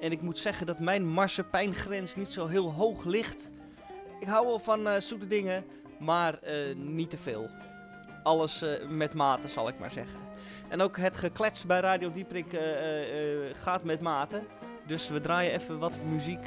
En 0.00 0.10
ik 0.10 0.20
moet 0.20 0.38
zeggen 0.38 0.66
dat 0.66 0.78
mijn 0.78 1.06
marsepeinggrens 1.06 2.16
niet 2.16 2.32
zo 2.32 2.46
heel 2.46 2.72
hoog 2.72 3.04
ligt. 3.04 3.48
Ik 4.20 4.26
hou 4.26 4.46
wel 4.46 4.58
van 4.58 4.86
eh, 4.86 5.00
zoete 5.00 5.26
dingen, 5.26 5.64
maar 5.98 6.38
eh, 6.42 6.74
niet 6.76 7.10
te 7.10 7.16
veel. 7.16 7.50
Alles 8.22 8.62
eh, 8.62 8.88
met 8.88 9.14
mate, 9.14 9.48
zal 9.48 9.68
ik 9.68 9.78
maar 9.78 9.90
zeggen. 9.90 10.18
En 10.68 10.80
ook 10.80 10.96
het 10.96 11.16
geklets 11.16 11.66
bij 11.66 11.80
Radio 11.80 12.10
Dieprik 12.10 12.52
eh, 12.52 12.60
gaat 13.62 13.84
met 13.84 14.00
mate. 14.00 14.42
Dus 14.86 15.08
we 15.08 15.20
draaien 15.20 15.52
even 15.52 15.78
wat 15.78 15.98
muziek. 16.10 16.46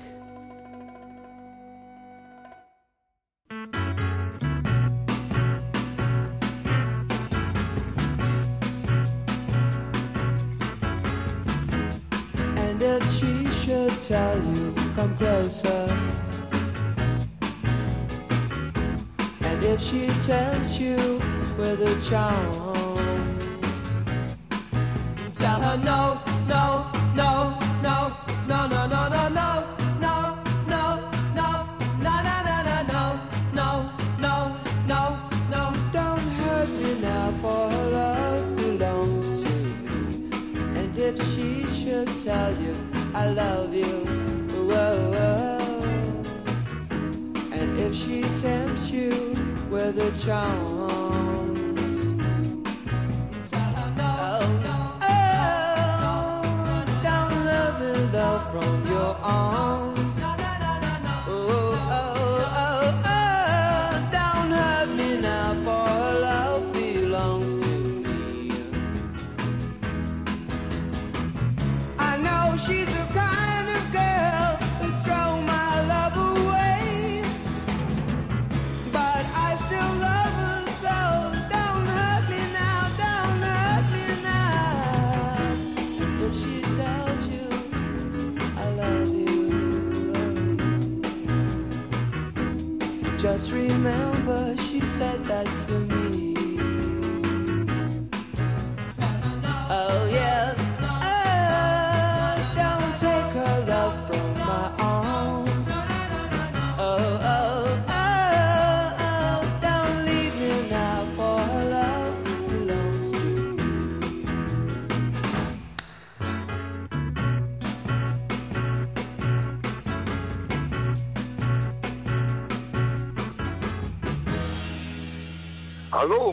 And 12.57 12.81
if 12.81 13.11
she 13.11 13.47
should 13.51 14.05
tell 14.05 14.41
you, 14.53 14.73
come 14.95 15.17
closer. 15.17 15.86
She 19.89 20.07
tempts 20.25 20.81
you 20.81 20.97
with 21.57 21.79
her 21.79 22.01
charms, 22.09 22.99
tell 25.37 25.61
her 25.61 25.77
no, 25.77 26.19
I 26.49 26.96
the 49.91 50.11
charm. 50.25 50.66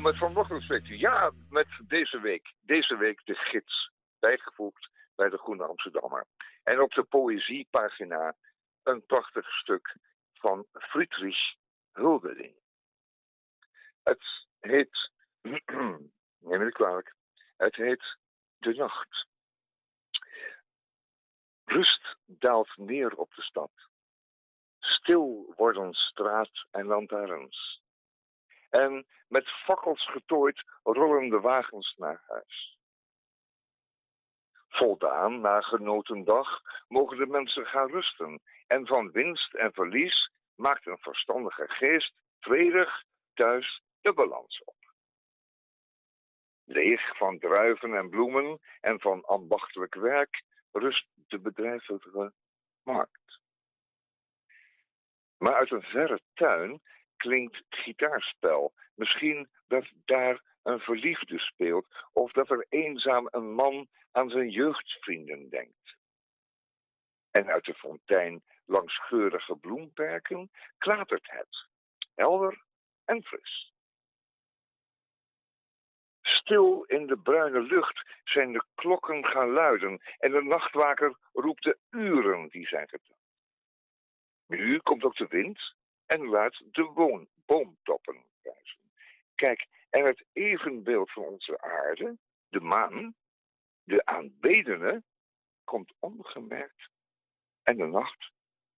Met 0.05 0.19
Van 0.19 0.33
Bochtenspect. 0.33 0.87
Ja, 0.87 1.33
met 1.49 1.67
deze 1.89 2.21
week. 2.21 2.53
Deze 2.61 2.97
week 2.97 3.21
de 3.25 3.35
gids. 3.35 3.91
Bijgevoegd 4.19 4.91
bij 5.15 5.29
de 5.29 5.39
Groene 5.39 5.65
Amsterdammer. 5.65 6.27
En 6.63 6.81
op 6.81 6.93
de 6.93 7.03
poëziepagina 7.03 8.35
een 8.83 9.07
prachtig 9.07 9.59
stuk 9.59 9.97
van 10.35 10.67
Friedrich 10.73 11.55
Hölderlin. 11.93 12.55
Het 14.03 14.47
heet, 14.61 15.11
neem 16.49 16.61
me 16.61 16.73
kwalijk, 16.73 17.15
het 17.57 17.75
heet 17.75 18.17
De 18.59 18.75
Nacht. 18.75 19.27
Rust 21.65 22.17
daalt 22.27 22.77
neer 22.77 23.15
op 23.15 23.35
de 23.35 23.43
stad. 23.43 23.71
Stil 24.79 25.53
worden 25.57 25.93
straat 25.93 26.67
en 26.71 26.87
lantaarns. 26.87 27.84
En 28.75 29.07
met 29.29 29.49
fakkels 29.49 30.11
getooid 30.11 30.65
rollen 30.83 31.29
de 31.29 31.41
wagens 31.41 31.95
naar 31.97 32.23
huis. 32.27 32.79
Voldaan 34.69 35.41
na 35.41 35.61
genoten 35.61 36.25
dag 36.25 36.61
mogen 36.89 37.17
de 37.17 37.27
mensen 37.27 37.67
gaan 37.67 37.91
rusten. 37.91 38.43
En 38.67 38.87
van 38.87 39.11
winst 39.11 39.55
en 39.55 39.73
verlies 39.73 40.31
maakt 40.55 40.87
een 40.87 40.99
verstandige 40.99 41.69
geest 41.69 42.15
vredig 42.41 43.03
thuis 43.35 43.83
de 44.01 44.13
balans 44.13 44.63
op. 44.65 44.95
Leeg 46.65 47.17
van 47.17 47.39
druiven 47.39 47.95
en 47.95 48.09
bloemen 48.11 48.61
en 48.81 49.01
van 49.01 49.25
ambachtelijk 49.25 49.95
werk 49.95 50.43
rust 50.73 51.07
de 51.15 51.41
bedrijvige 51.41 52.33
markt. 52.83 53.41
Maar 55.39 55.55
uit 55.55 55.71
een 55.71 55.83
verre 55.83 56.21
tuin 56.35 56.83
klinkt 57.25 57.63
gitaarspel. 57.69 58.73
Misschien 58.95 59.49
dat 59.69 59.85
daar 60.05 60.43
een 60.63 60.79
verliefde 60.79 61.39
speelt, 61.39 61.87
of 62.13 62.33
dat 62.33 62.51
er 62.51 62.67
eenzaam 62.69 63.29
een 63.31 63.53
man 63.53 63.89
aan 64.13 64.31
zijn 64.31 64.51
jeugdvrienden 64.51 65.49
denkt. 65.49 65.97
En 67.31 67.47
uit 67.47 67.65
de 67.65 67.75
fontein 67.75 68.43
langs 68.65 69.07
geurige 69.07 69.57
bloemperken 69.57 70.51
klatert 70.79 71.31
het, 71.31 71.69
helder 72.15 72.65
en 73.05 73.23
fris. 73.23 73.73
Stil 76.23 76.83
in 76.83 77.07
de 77.07 77.19
bruine 77.19 77.61
lucht 77.61 78.09
zijn 78.25 78.53
de 78.53 78.65
klokken 78.75 79.25
gaan 79.25 79.51
luiden 79.51 80.01
en 80.19 80.31
de 80.31 80.43
nachtwaker 80.43 81.17
roept 81.33 81.63
de 81.63 81.79
uren 81.91 82.49
die 82.49 82.67
zijn 82.67 82.89
geteld. 82.89 83.19
Nu 84.47 84.79
komt 84.79 85.05
ook 85.05 85.17
de 85.17 85.27
wind 85.27 85.75
en 86.07 86.29
laat 86.29 86.63
de 86.71 87.23
boomtoppen 87.47 88.25
ruisen. 88.43 88.93
Kijk, 89.35 89.67
en 89.91 90.05
het 90.05 90.25
evenbeeld 90.33 91.13
van 91.13 91.23
onze 91.23 91.61
aarde, 91.61 92.19
de 92.49 92.61
maan, 92.61 93.15
de 93.85 94.05
aanbedene, 94.05 95.03
komt 95.65 95.95
ongemerkt. 95.99 96.89
En 97.63 97.77
de 97.77 97.87
nacht 97.87 98.31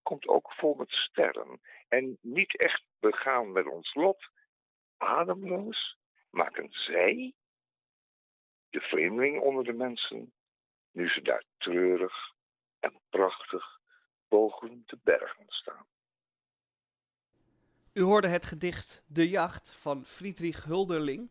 komt 0.03 0.27
ook 0.27 0.53
vol 0.53 0.75
met 0.75 0.91
sterren. 0.91 1.61
En 1.89 2.19
niet 2.21 2.57
echt 2.57 2.83
begaan 2.99 3.53
met 3.53 3.67
ons 3.67 3.95
lot, 3.95 4.29
ademloos 4.97 5.97
maken 6.31 6.73
zij, 6.73 7.35
de 8.71 8.81
vreemdeling 8.81 9.41
onder 9.41 9.65
de 9.65 9.73
mensen, 9.73 10.33
nu 10.93 11.09
ze 11.09 11.23
daar 11.23 11.45
treurig 11.59 12.33
en 12.81 13.01
prachtig 13.09 13.79
boven 14.29 14.83
de 14.87 14.99
bergen 15.03 15.45
staan. 15.49 15.87
U 17.97 18.03
hoorde 18.03 18.29
het 18.29 18.47
gedicht 18.47 19.03
De 19.07 19.29
Jacht 19.29 19.73
van 19.79 20.05
Friedrich 20.05 20.65
Hölderlin. 20.65 21.31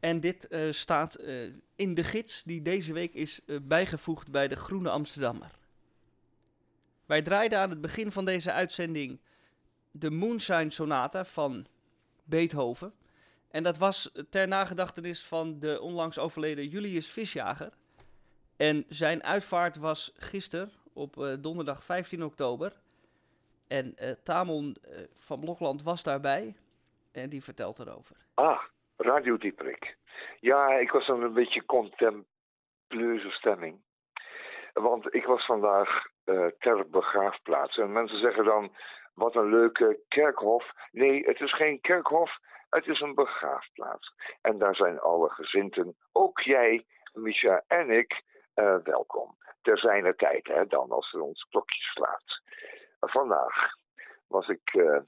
En 0.00 0.20
dit 0.20 0.48
eh, 0.48 0.70
staat 0.70 1.14
eh, 1.14 1.34
in 1.76 1.94
de 1.94 2.04
gids 2.04 2.42
die 2.42 2.62
deze 2.62 2.92
week 2.92 3.14
is 3.14 3.40
eh, 3.46 3.56
bijgevoegd 3.62 4.30
bij 4.30 4.48
de 4.48 4.56
Groene 4.56 4.90
Amsterdammer. 4.90 5.50
Wij 7.06 7.22
draaiden 7.22 7.58
aan 7.58 7.70
het 7.70 7.80
begin 7.80 8.12
van 8.12 8.24
deze 8.24 8.52
uitzending 8.52 9.20
de 9.90 10.10
Moonshine 10.10 10.70
Sonata 10.70 11.24
van 11.24 11.66
Beethoven. 12.24 12.92
En 13.50 13.62
dat 13.62 13.78
was 13.78 14.12
ter 14.30 14.48
nagedachtenis 14.48 15.22
van 15.22 15.58
de 15.58 15.80
onlangs 15.80 16.18
overleden 16.18 16.68
Julius 16.68 17.06
Visjager. 17.06 17.72
En 18.56 18.84
zijn 18.88 19.24
uitvaart 19.24 19.76
was 19.76 20.12
gisteren 20.16 20.70
op 20.92 21.36
donderdag 21.40 21.84
15 21.84 22.24
oktober. 22.24 22.80
En 23.78 23.96
eh, 23.96 24.10
Tamon 24.24 24.76
eh, 24.82 24.98
van 25.18 25.40
Blokland 25.40 25.82
was 25.82 26.02
daarbij 26.02 26.54
en 27.12 27.28
die 27.28 27.42
vertelt 27.42 27.78
erover. 27.78 28.16
Ah, 28.34 28.62
Radio 28.96 29.36
Dieprik. 29.36 29.96
Ja, 30.40 30.74
ik 30.78 30.90
was 30.90 31.08
een 31.08 31.32
beetje 31.32 31.64
contempleuze 31.64 33.30
stemming. 33.30 33.80
Want 34.72 35.14
ik 35.14 35.24
was 35.24 35.46
vandaag 35.46 36.04
eh, 36.24 36.46
ter 36.58 36.90
begraafplaats. 36.90 37.76
En 37.76 37.92
mensen 37.92 38.18
zeggen 38.18 38.44
dan, 38.44 38.72
wat 39.14 39.34
een 39.34 39.50
leuke 39.50 40.00
kerkhof. 40.08 40.72
Nee, 40.90 41.24
het 41.24 41.40
is 41.40 41.54
geen 41.54 41.80
kerkhof, 41.80 42.30
het 42.70 42.86
is 42.86 43.00
een 43.00 43.14
begraafplaats. 43.14 44.14
En 44.42 44.58
daar 44.58 44.74
zijn 44.74 45.00
alle 45.00 45.28
gezinten, 45.28 45.96
ook 46.12 46.40
jij, 46.40 46.86
Misha 47.12 47.62
en 47.66 47.90
ik, 47.90 48.22
welkom. 48.84 49.36
Ter 49.62 49.78
zijner 49.78 50.16
tijd, 50.16 50.46
hè, 50.46 50.66
dan 50.66 50.90
als 50.90 51.12
er 51.12 51.20
ons 51.20 51.46
klokje 51.50 51.82
slaat. 51.82 52.42
Vandaag 53.10 53.74
was 54.28 54.48
ik 54.48 54.74
eh, 54.74 55.00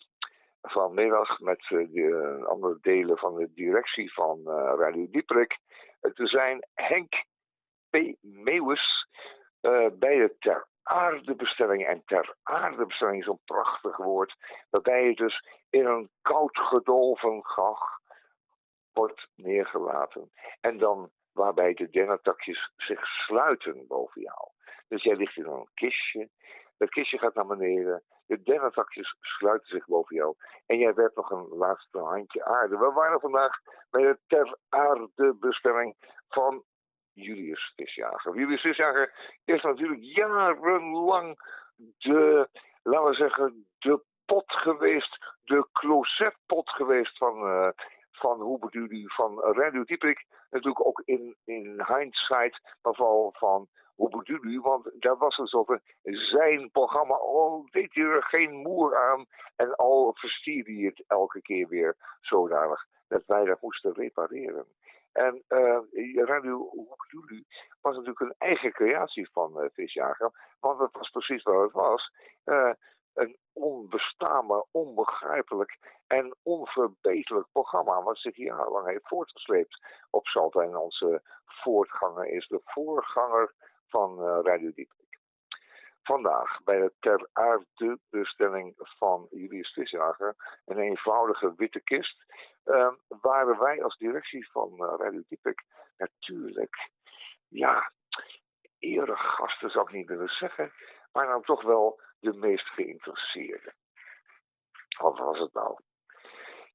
vanmiddag 0.63 1.41
met 1.41 1.61
eh, 1.61 1.69
de 1.69 2.39
eh, 2.41 2.47
andere 2.47 2.79
delen 2.81 3.19
van 3.19 3.35
de 3.35 3.53
directie 3.53 4.13
van 4.13 4.49
Radio 4.79 5.07
Dieprik 5.11 5.59
te 6.01 6.27
zijn 6.27 6.67
Henk 6.75 7.25
P. 7.91 7.97
Meeuwis 8.21 9.09
bij 9.93 10.17
de 10.17 10.37
Ter 10.39 10.67
Aardebestelling. 10.83 11.87
En 11.87 12.03
Ter 12.05 12.37
Aardebestelling 12.43 13.21
is 13.21 13.27
een 13.27 13.41
prachtig 13.45 13.97
woord, 13.97 14.35
waarbij 14.71 15.05
je 15.05 15.15
dus 15.15 15.49
in 15.71 15.87
een 15.87 16.11
koud 16.23 16.59
gedolven 16.59 17.45
gach 17.45 17.99
wordt 18.93 19.29
neergelaten. 19.35 20.31
En 20.61 20.79
dan 20.79 21.11
waarbij 21.33 21.75
de 21.75 21.91
dennentakjes 21.91 22.73
zich 22.77 23.07
sluiten 23.07 23.87
boven 23.87 24.21
jou. 24.21 24.51
Dus 24.89 25.03
jij 25.03 25.17
ligt 25.17 25.37
in 25.37 25.47
een 25.47 25.69
kistje, 25.75 26.29
dat 26.79 26.89
kistje 26.89 27.19
gaat 27.19 27.35
naar 27.35 27.47
beneden, 27.47 28.03
de 28.27 28.43
dennentakjes 28.43 29.17
sluiten 29.21 29.69
zich 29.69 29.87
boven 29.87 30.17
jou 30.17 30.35
en 30.67 30.79
jij 30.79 30.95
werpt 30.95 31.17
nog 31.17 31.31
een 31.31 31.49
laatste 31.49 31.99
handje 31.99 32.45
aarde. 32.45 32.79
We 32.79 32.93
waren 32.93 33.21
vandaag 33.21 33.59
bij 33.91 34.03
de 34.03 34.19
ter 34.27 34.57
aardebestelling 34.69 35.97
van 36.29 36.63
Julius 37.13 37.73
Visjager. 37.77 38.37
Julius 38.37 38.61
Visjager 38.61 39.39
is 39.45 39.63
natuurlijk 39.63 40.03
jarenlang 40.03 41.39
de, 41.77 42.49
laten 42.83 43.11
we 43.11 43.15
zeggen, 43.15 43.67
de 43.79 44.03
pot 44.25 44.53
geweest, 44.53 45.19
de 45.43 45.69
closetpot 45.73 46.71
geweest 46.71 47.19
van, 47.19 47.47
eh 47.47 47.69
van 48.17 48.41
hoe 48.41 48.59
bedoel 48.59 49.09
van 49.09 49.41
Radio 49.41 49.85
Dieprik. 49.85 50.27
Natuurlijk 50.51 50.87
ook 50.87 51.03
in, 51.05 51.37
in 51.45 51.85
hindsight, 51.87 52.61
maar 52.83 52.95
vooral 52.95 53.35
van 53.37 53.69
hoe 53.95 54.09
bedoel 54.09 54.45
u, 54.45 54.61
want 54.61 54.91
daar 54.99 55.17
was 55.17 55.37
het 55.37 55.53
over 55.53 55.83
zijn 56.03 56.71
programma. 56.71 57.17
Oh, 57.17 57.67
deed 57.71 57.95
hij 57.95 58.05
er 58.05 58.23
geen 58.23 58.53
moer 58.53 58.97
aan 58.97 59.27
en 59.57 59.75
al 59.75 60.15
verstierde 60.15 60.73
hij 60.73 60.83
het 60.83 61.05
elke 61.07 61.43
keer 61.43 61.69
weer 61.69 61.97
zodanig 62.21 62.87
dat 63.09 63.23
wij 63.27 63.45
dat 63.45 63.61
moesten 63.61 63.93
repareren. 63.93 64.67
En 65.13 65.43
eh, 65.49 65.79
Radio 66.15 66.71
u 67.29 67.45
was 67.81 67.97
natuurlijk 67.97 68.21
een 68.21 68.35
eigen 68.39 68.73
creatie 68.73 69.31
van 69.31 69.61
eh, 69.61 69.69
Visjager, 69.73 70.57
want 70.61 70.79
dat 70.79 70.93
was 70.93 71.11
precies 71.11 71.43
wat 71.43 71.63
het 71.63 71.73
was. 71.73 72.13
Eh, 72.45 72.73
een 73.15 73.37
onbestaanbaar, 73.53 74.65
onbegrijpelijk 74.71 75.79
en 76.07 76.37
onverbeterlijk 76.43 77.47
programma 77.53 78.03
wat 78.03 78.19
zich 78.19 78.37
jarenlang 78.37 78.87
heeft 78.87 79.09
voortgesleept 79.09 79.85
op 80.11 80.27
Salto. 80.27 80.61
En 80.61 80.77
onze 80.77 81.23
voortganger 81.45 82.27
is 82.27 82.47
de 82.49 82.61
voorganger 82.65 83.55
van 83.95 84.19
eh, 84.19 84.39
Radio 84.43 84.73
Dieprik. 84.75 85.19
Vandaag 86.03 86.63
bij 86.65 86.81
de 86.81 86.93
ter 87.01 87.29
aarde 87.33 87.99
bestelling 88.11 88.75
van 88.77 89.27
Julius 89.31 89.73
Visjager, 89.73 90.35
een 90.65 90.79
eenvoudige 90.79 91.55
witte 91.57 91.81
kist, 91.81 92.25
eh, 92.65 92.93
waren 93.09 93.59
wij 93.59 93.83
als 93.83 93.97
directie 93.97 94.51
van 94.51 94.71
eh, 94.71 94.95
Radio 94.99 95.23
Dieprik 95.29 95.63
natuurlijk, 95.97 96.91
ja, 97.49 97.93
eregasten 98.79 99.71
zou 99.71 99.87
ik 99.87 99.95
niet 99.95 100.09
willen 100.09 100.29
zeggen, 100.29 100.73
maar 101.13 101.27
nou 101.27 101.43
toch 101.43 101.63
wel 101.63 102.01
de 102.21 102.33
meest 102.33 102.67
geïnteresseerde. 102.67 103.75
Wat 104.99 105.19
was 105.19 105.39
het 105.39 105.53
nou? 105.53 105.79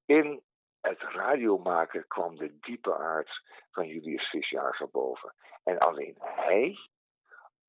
In 0.06 0.44
het 0.82 1.02
radiomaken 1.02 2.08
kwam 2.08 2.36
de 2.36 2.60
diepe 2.60 2.98
aard 2.98 3.42
van 3.72 3.88
Julius 3.88 4.30
Visjager 4.30 4.90
boven. 4.90 5.34
En 5.64 5.78
alleen 5.78 6.16
hij 6.20 6.78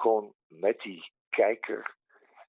kon 0.01 0.35
met 0.47 0.81
die 0.81 1.13
kijker 1.29 1.95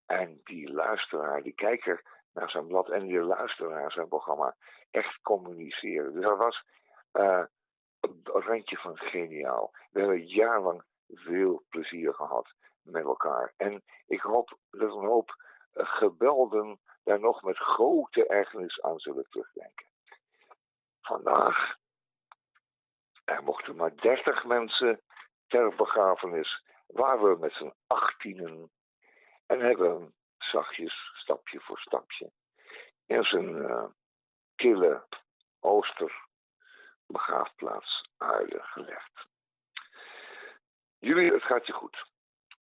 en 0.06 0.42
die 0.44 0.72
luisteraar, 0.72 1.42
die 1.42 1.54
kijker 1.54 2.04
naar 2.34 2.50
zijn 2.50 2.68
blad 2.68 2.90
en 2.90 3.06
die 3.06 3.20
luisteraar 3.20 3.82
naar 3.82 3.92
zijn 3.92 4.08
programma, 4.08 4.56
echt 4.92 5.22
communiceren. 5.22 6.14
Dus 6.14 6.24
dat 6.24 6.38
was 6.38 6.64
eh, 7.12 7.44
een 8.00 8.22
randje 8.24 8.78
van 8.78 8.98
geniaal. 8.98 9.72
We 9.92 10.00
hebben 10.00 10.28
jarenlang 10.28 10.84
veel 11.08 11.64
plezier 11.70 12.14
gehad 12.14 12.54
met 12.82 13.04
elkaar. 13.04 13.54
En 13.58 13.84
ik 14.08 14.22
hoop 14.22 14.58
dat 14.70 14.96
een 14.96 15.06
hoop 15.06 15.36
eh, 15.72 15.86
gebelden 15.86 16.80
daar 17.04 17.20
nog 17.20 17.42
met 17.42 17.58
grote 17.58 18.28
ergernis 18.28 18.82
aan 18.82 19.00
zullen 19.00 19.26
terugdenken. 19.30 19.86
Vandaag, 21.02 21.76
er 23.24 23.44
mochten 23.44 23.76
maar 23.76 23.96
30 23.96 24.44
mensen 24.46 25.02
ter 25.48 25.76
begrafenis, 25.76 26.64
waren 26.94 27.30
we 27.30 27.40
met 27.40 27.54
z'n 27.54 27.74
achttienen 27.88 28.72
en 29.46 29.60
hebben 29.60 30.14
zachtjes, 30.38 31.12
stapje 31.14 31.60
voor 31.60 31.80
stapje, 31.80 32.32
in 33.06 33.24
zijn 33.24 33.66
eh, 33.66 33.86
kille 34.56 35.06
ooster 35.60 36.28
begraafplaats 37.08 38.10
aarde 38.18 38.60
gelegd. 38.62 39.28
Jullie, 41.00 41.34
het 41.34 41.44
gaat 41.44 41.68
je 41.68 41.74
goed. 41.74 42.10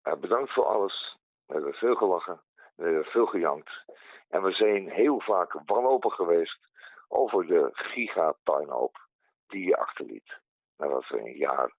Eh, 0.02 0.14
bedankt 0.14 0.54
voor 0.54 0.66
alles. 0.66 1.18
We 1.46 1.54
hebben 1.54 1.74
veel 1.74 1.96
gelachen. 1.96 2.42
We 2.76 2.84
hebben 2.84 3.06
veel 3.06 3.26
gejankt. 3.26 3.84
En 4.30 4.44
we 4.44 4.52
zijn 4.52 4.90
heel 4.90 5.20
vaak 5.20 5.62
wanhopig 5.66 6.16
geweest 6.16 6.60
over 7.08 7.48
de 7.48 7.70
gigatuinhoop 7.72 9.08
die 9.48 9.66
je 9.66 9.78
achterliet. 9.78 10.40
Nadat 10.78 11.08
we 11.08 11.20
een 11.20 11.38
jaar, 11.38 11.74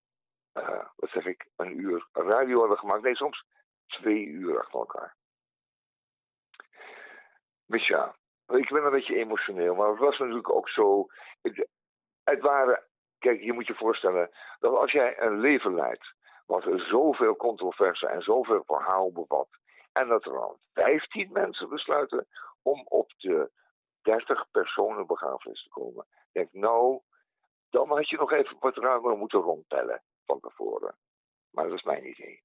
eh, 0.52 0.84
wat 0.96 1.10
zeg 1.10 1.26
ik, 1.26 1.46
een 1.56 1.78
uur 1.80 2.08
radio 2.12 2.58
hadden 2.58 2.78
gemaakt. 2.78 3.02
Nee, 3.02 3.16
soms 3.16 3.44
twee 3.86 4.24
uur 4.24 4.58
achter 4.58 4.78
elkaar. 4.78 5.16
Misha, 7.66 8.14
ik 8.46 8.68
ben 8.68 8.84
een 8.84 8.90
beetje 8.90 9.16
emotioneel, 9.16 9.74
maar 9.74 9.88
het 9.88 9.98
was 9.98 10.18
natuurlijk 10.18 10.52
ook 10.52 10.68
zo. 10.68 11.06
Het, 11.42 11.68
het 12.24 12.40
waren, 12.40 12.82
kijk, 13.18 13.40
je 13.40 13.52
moet 13.52 13.66
je 13.66 13.74
voorstellen 13.74 14.30
dat 14.58 14.76
als 14.76 14.92
jij 14.92 15.20
een 15.20 15.40
leven 15.40 15.74
leidt 15.74 16.14
wat 16.46 16.64
zoveel 16.76 17.36
controverse 17.36 18.06
en 18.06 18.22
zoveel 18.22 18.62
verhaal 18.66 19.12
bevat. 19.12 19.48
En 19.92 20.08
dat 20.08 20.24
er 20.24 20.32
dan 20.32 20.56
15 20.72 21.32
mensen 21.32 21.68
besluiten 21.68 22.26
om 22.62 22.86
op 22.88 23.12
de 23.16 23.50
30 24.02 24.50
personen 24.50 25.06
begrafenis 25.06 25.62
te 25.62 25.68
komen. 25.68 26.06
Ik 26.10 26.32
denk, 26.32 26.52
nou, 26.52 27.00
dan 27.70 27.88
had 27.88 28.08
je 28.08 28.16
nog 28.16 28.32
even 28.32 28.56
wat 28.60 28.76
ruimer 28.76 29.16
moeten 29.16 29.40
rondtellen 29.40 30.02
van 30.26 30.40
tevoren. 30.40 30.96
Maar 31.50 31.64
dat 31.64 31.74
is 31.78 31.82
mijn 31.82 32.08
idee. 32.08 32.42